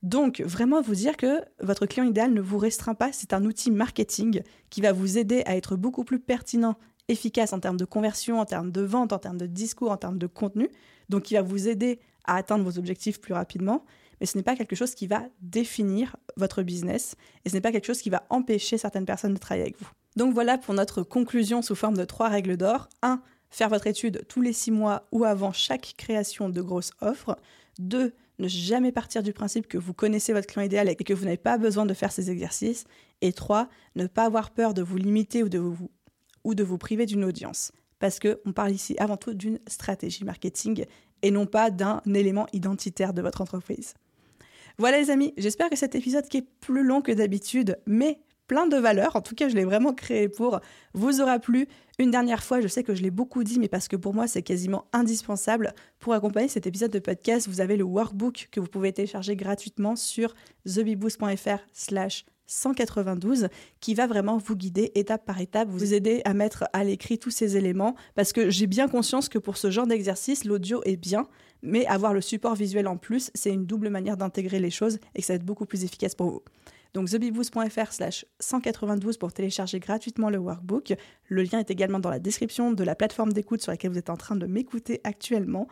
Donc, 0.03 0.41
vraiment 0.41 0.82
vous 0.82 0.95
dire 0.95 1.16
que 1.16 1.41
votre 1.62 1.86
client 1.86 2.05
idéal 2.05 2.34
ne 2.34 2.41
vous 2.41 2.57
restreint 2.57 2.95
pas, 2.95 3.12
c'est 3.12 3.34
un 3.34 3.45
outil 3.45 3.70
marketing 3.70 4.41
qui 4.70 4.82
va 4.82 4.93
vous 4.93 5.18
aider 5.18 5.43
à 5.45 5.55
être 5.55 5.76
beaucoup 5.76 6.03
plus 6.03 6.20
pertinent 6.20 6.76
efficace 7.08 7.54
en 7.54 7.60
termes 7.60 7.78
de 7.78 7.86
conversion, 7.86 8.39
en 8.39 8.45
termes 8.45 8.72
de 8.72 8.82
vente, 8.82 9.14
en 9.14 9.20
termes 9.20 9.38
de 9.38 9.45
discours, 9.45 9.91
en 9.91 9.97
termes 9.97 10.18
de 10.18 10.28
contenu, 10.28 10.70
donc 11.10 11.24
qui 11.24 11.34
va 11.34 11.41
vous 11.41 11.68
aider 11.68 11.99
à 12.26 12.36
atteindre 12.36 12.64
vos 12.64 12.78
objectifs 12.78 13.20
plus 13.20 13.34
rapidement, 13.34 13.84
mais 14.20 14.28
ce 14.28 14.38
n'est 14.38 14.43
pas 14.43 14.56
quelque 14.56 14.76
chose 14.76 14.93
qui 14.93 15.08
va 15.08 15.24
définir 15.41 16.16
votre 16.38 16.62
business 16.62 17.16
et 17.43 17.49
ce 17.49 17.56
n'est 17.56 17.62
pas 17.62 17.72
quelque 17.72 17.88
chose 17.88 18.02
qui 18.02 18.10
va 18.10 18.24
empêcher 18.30 18.78
certaines 18.78 19.06
personnes 19.06 19.34
de 19.34 19.39
travailler 19.39 19.64
avec 19.64 19.80
vous. 19.80 19.89
Donc 20.16 20.34
voilà 20.34 20.58
pour 20.58 20.74
notre 20.74 21.04
conclusion 21.04 21.62
sous 21.62 21.76
forme 21.76 21.97
de 21.97 22.06
trois 22.06 22.30
règles 22.30 22.58
d'or. 22.58 22.88
1. 23.02 23.22
Faire 23.49 23.70
votre 23.70 23.88
étude 23.88 24.24
tous 24.28 24.41
les 24.41 24.54
six 24.54 24.72
mois 24.72 25.08
ou 25.12 25.26
avant 25.26 25.52
chaque 25.52 25.95
création 25.97 26.49
de 26.49 26.62
grosses 26.62 26.91
offres. 27.02 27.38
2. 27.80 28.14
Ne 28.39 28.47
jamais 28.47 28.91
partir 28.91 29.24
du 29.24 29.34
principe 29.34 29.68
que 29.68 29.78
vous 29.78 29.93
connaissez 29.93 30.34
votre 30.34 30.47
client 30.47 30.66
idéal 30.66 30.89
et 30.89 30.95
que 30.95 31.14
vous 31.14 31.26
n'avez 31.26 31.38
pas 31.38 31.58
besoin 31.58 31.86
de 31.86 31.93
faire 31.93 32.12
ces 32.12 32.30
exercices. 32.30 32.86
Et 33.22 33.34
3. 33.34 33.70
Ne 33.95 34.08
pas 34.08 34.26
avoir 34.26 34.52
peur 34.52 34.74
de 34.74 34.82
vous 34.82 34.97
limiter 34.97 35.43
ou 35.43 35.49
de 35.49 35.60
vous 35.60 35.89
ou 36.44 36.56
de 36.56 36.64
vous 36.64 36.78
priver 36.78 37.06
d'une 37.06 37.24
audience. 37.24 37.72
Parce 38.00 38.20
qu'on 38.20 38.52
parle 38.54 38.72
ici 38.72 38.96
avant 38.98 39.18
tout 39.18 39.34
d'une 39.34 39.60
stratégie 39.68 40.24
marketing 40.24 40.86
et 41.22 41.32
non 41.32 41.46
pas 41.46 41.70
d'un 41.70 42.02
élément 42.14 42.48
identitaire 42.54 43.14
de 43.14 43.22
votre 43.22 43.42
entreprise. 43.42 43.94
Voilà 44.78 45.00
les 45.00 45.12
amis, 45.12 45.34
j'espère 45.38 45.70
que 45.70 45.76
cet 45.76 45.96
épisode 45.96 46.28
qui 46.28 46.38
est 46.38 46.48
plus 46.62 46.84
long 46.84 47.02
que 47.02 47.12
d'habitude, 47.12 47.78
mais 47.86 48.20
plein 48.48 48.68
de 48.68 48.78
valeur, 48.78 49.16
en 49.16 49.22
tout 49.22 49.36
cas 49.36 49.48
je 49.48 49.56
l'ai 49.56 49.64
vraiment 49.64 49.94
créé 49.94 50.28
pour, 50.28 50.60
vous 50.94 51.22
aura 51.22 51.39
plu. 51.39 51.68
Une 52.00 52.12
dernière 52.12 52.44
fois, 52.44 52.60
je 52.60 52.68
sais 52.68 52.84
que 52.84 52.96
je 52.96 53.02
l'ai 53.02 53.12
beaucoup 53.12 53.44
dit, 53.44 53.60
mais 53.60 53.68
parce 53.68 53.88
que 53.88 53.96
pour 53.96 54.14
moi 54.14 54.28
c'est 54.28 54.42
quasiment 54.42 54.86
indispensable. 54.92 55.74
Pour 56.00 56.14
accompagner 56.14 56.48
cet 56.48 56.68
épisode 56.68 56.92
de 56.92 57.00
podcast, 57.00 57.48
vous 57.48 57.62
avez 57.62 57.78
le 57.78 57.84
workbook 57.84 58.50
que 58.52 58.60
vous 58.60 58.68
pouvez 58.68 58.92
télécharger 58.92 59.36
gratuitement 59.36 59.96
sur 59.96 60.34
thebeboost.fr 60.66 61.60
slash 61.74 62.26
192 62.52 63.47
qui 63.80 63.93
va 63.93 64.08
vraiment 64.08 64.38
vous 64.38 64.56
guider 64.56 64.91
étape 64.95 65.26
par 65.26 65.39
étape, 65.39 65.70
vous 65.70 65.93
aider 65.93 66.22
à 66.26 66.34
mettre 66.34 66.66
à 66.74 66.84
l'écrit 66.84 67.18
tous 67.18 67.32
ces 67.32 67.56
éléments 67.56 67.95
parce 68.16 68.34
que 68.34 68.49
j'ai 68.49 68.68
bien 68.68 68.88
conscience 68.89 69.30
que 69.30 69.39
pour 69.39 69.56
ce 69.56 69.72
genre 69.72 69.88
d'exercice, 69.88 70.43
l'audio 70.43 70.82
est 70.84 70.97
bien, 70.97 71.28
mais 71.62 71.86
avoir 71.86 72.14
le 72.14 72.22
support 72.22 72.56
visuel 72.56 72.88
en 72.88 72.97
plus, 72.97 73.32
c'est 73.36 73.54
une 73.54 73.66
double 73.66 73.89
manière 73.89 74.18
d'intégrer 74.18 74.60
les 74.60 74.72
choses 74.72 74.99
et 75.16 75.22
que 75.22 75.26
ça 75.26 75.34
va 75.34 75.38
être 75.38 75.45
beaucoup 75.45 75.66
plus 75.66 75.86
efficace 75.86 76.14
pour 76.14 76.30
vous. 76.30 76.41
Donc 76.93 77.10
thebiboost.fr 77.10 77.93
slash 77.93 78.26
192 78.39 79.18
pour 79.18 79.32
télécharger 79.32 79.80
gratuitement 79.80 80.30
le 80.30 80.38
workbook. 80.38 80.93
Le 81.30 81.43
lien 81.43 81.60
est 81.60 81.72
également 81.72 81.99
dans 81.99 82.10
la 82.10 82.20
description 82.20 82.74
de 82.74 82.84
la 82.84 82.95
plateforme 82.95 83.32
d'écoute 83.32 83.62
sur 83.62 83.72
laquelle 83.72 83.91
vous 83.91 83.97
êtes 83.97 84.10
en 84.10 84.18
train 84.18 84.36
de 84.36 84.45
m'écouter 84.45 84.99
actuellement. 85.06 85.68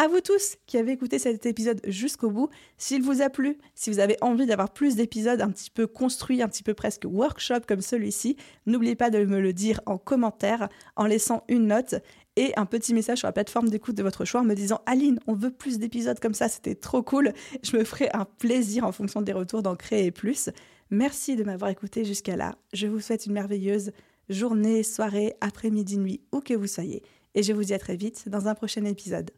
À 0.00 0.06
vous 0.06 0.20
tous 0.20 0.58
qui 0.68 0.78
avez 0.78 0.92
écouté 0.92 1.18
cet 1.18 1.44
épisode 1.44 1.80
jusqu'au 1.84 2.30
bout, 2.30 2.50
s'il 2.76 3.02
vous 3.02 3.20
a 3.20 3.30
plu, 3.30 3.58
si 3.74 3.90
vous 3.90 3.98
avez 3.98 4.16
envie 4.20 4.46
d'avoir 4.46 4.72
plus 4.72 4.94
d'épisodes 4.94 5.40
un 5.40 5.50
petit 5.50 5.70
peu 5.70 5.88
construits, 5.88 6.40
un 6.40 6.46
petit 6.46 6.62
peu 6.62 6.72
presque 6.72 7.02
workshop 7.04 7.62
comme 7.66 7.80
celui-ci, 7.80 8.36
n'oubliez 8.66 8.94
pas 8.94 9.10
de 9.10 9.24
me 9.24 9.40
le 9.40 9.52
dire 9.52 9.80
en 9.86 9.98
commentaire, 9.98 10.68
en 10.94 11.06
laissant 11.06 11.42
une 11.48 11.66
note 11.66 11.96
et 12.36 12.52
un 12.56 12.64
petit 12.64 12.94
message 12.94 13.18
sur 13.18 13.26
la 13.26 13.32
plateforme 13.32 13.70
d'écoute 13.70 13.96
de 13.96 14.04
votre 14.04 14.24
choix 14.24 14.42
en 14.42 14.44
me 14.44 14.54
disant 14.54 14.82
Aline, 14.86 15.18
on 15.26 15.34
veut 15.34 15.50
plus 15.50 15.80
d'épisodes 15.80 16.20
comme 16.20 16.32
ça, 16.32 16.48
c'était 16.48 16.76
trop 16.76 17.02
cool. 17.02 17.32
Je 17.64 17.76
me 17.76 17.82
ferai 17.82 18.08
un 18.14 18.24
plaisir 18.24 18.84
en 18.84 18.92
fonction 18.92 19.20
des 19.20 19.32
retours 19.32 19.64
d'en 19.64 19.74
créer 19.74 20.12
plus. 20.12 20.48
Merci 20.90 21.34
de 21.34 21.42
m'avoir 21.42 21.72
écouté 21.72 22.04
jusqu'à 22.04 22.36
là. 22.36 22.54
Je 22.72 22.86
vous 22.86 23.00
souhaite 23.00 23.26
une 23.26 23.32
merveilleuse 23.32 23.90
journée, 24.28 24.84
soirée, 24.84 25.34
après-midi, 25.40 25.98
nuit, 25.98 26.20
où 26.30 26.38
que 26.38 26.54
vous 26.54 26.68
soyez. 26.68 27.02
Et 27.34 27.42
je 27.42 27.52
vous 27.52 27.64
dis 27.64 27.74
à 27.74 27.80
très 27.80 27.96
vite 27.96 28.28
dans 28.28 28.46
un 28.46 28.54
prochain 28.54 28.84
épisode. 28.84 29.32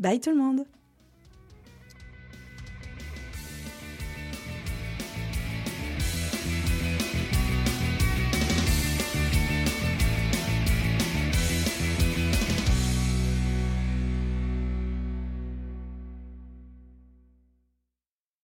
Bye 0.00 0.18
tout 0.18 0.30
le 0.30 0.36
monde 0.36 0.64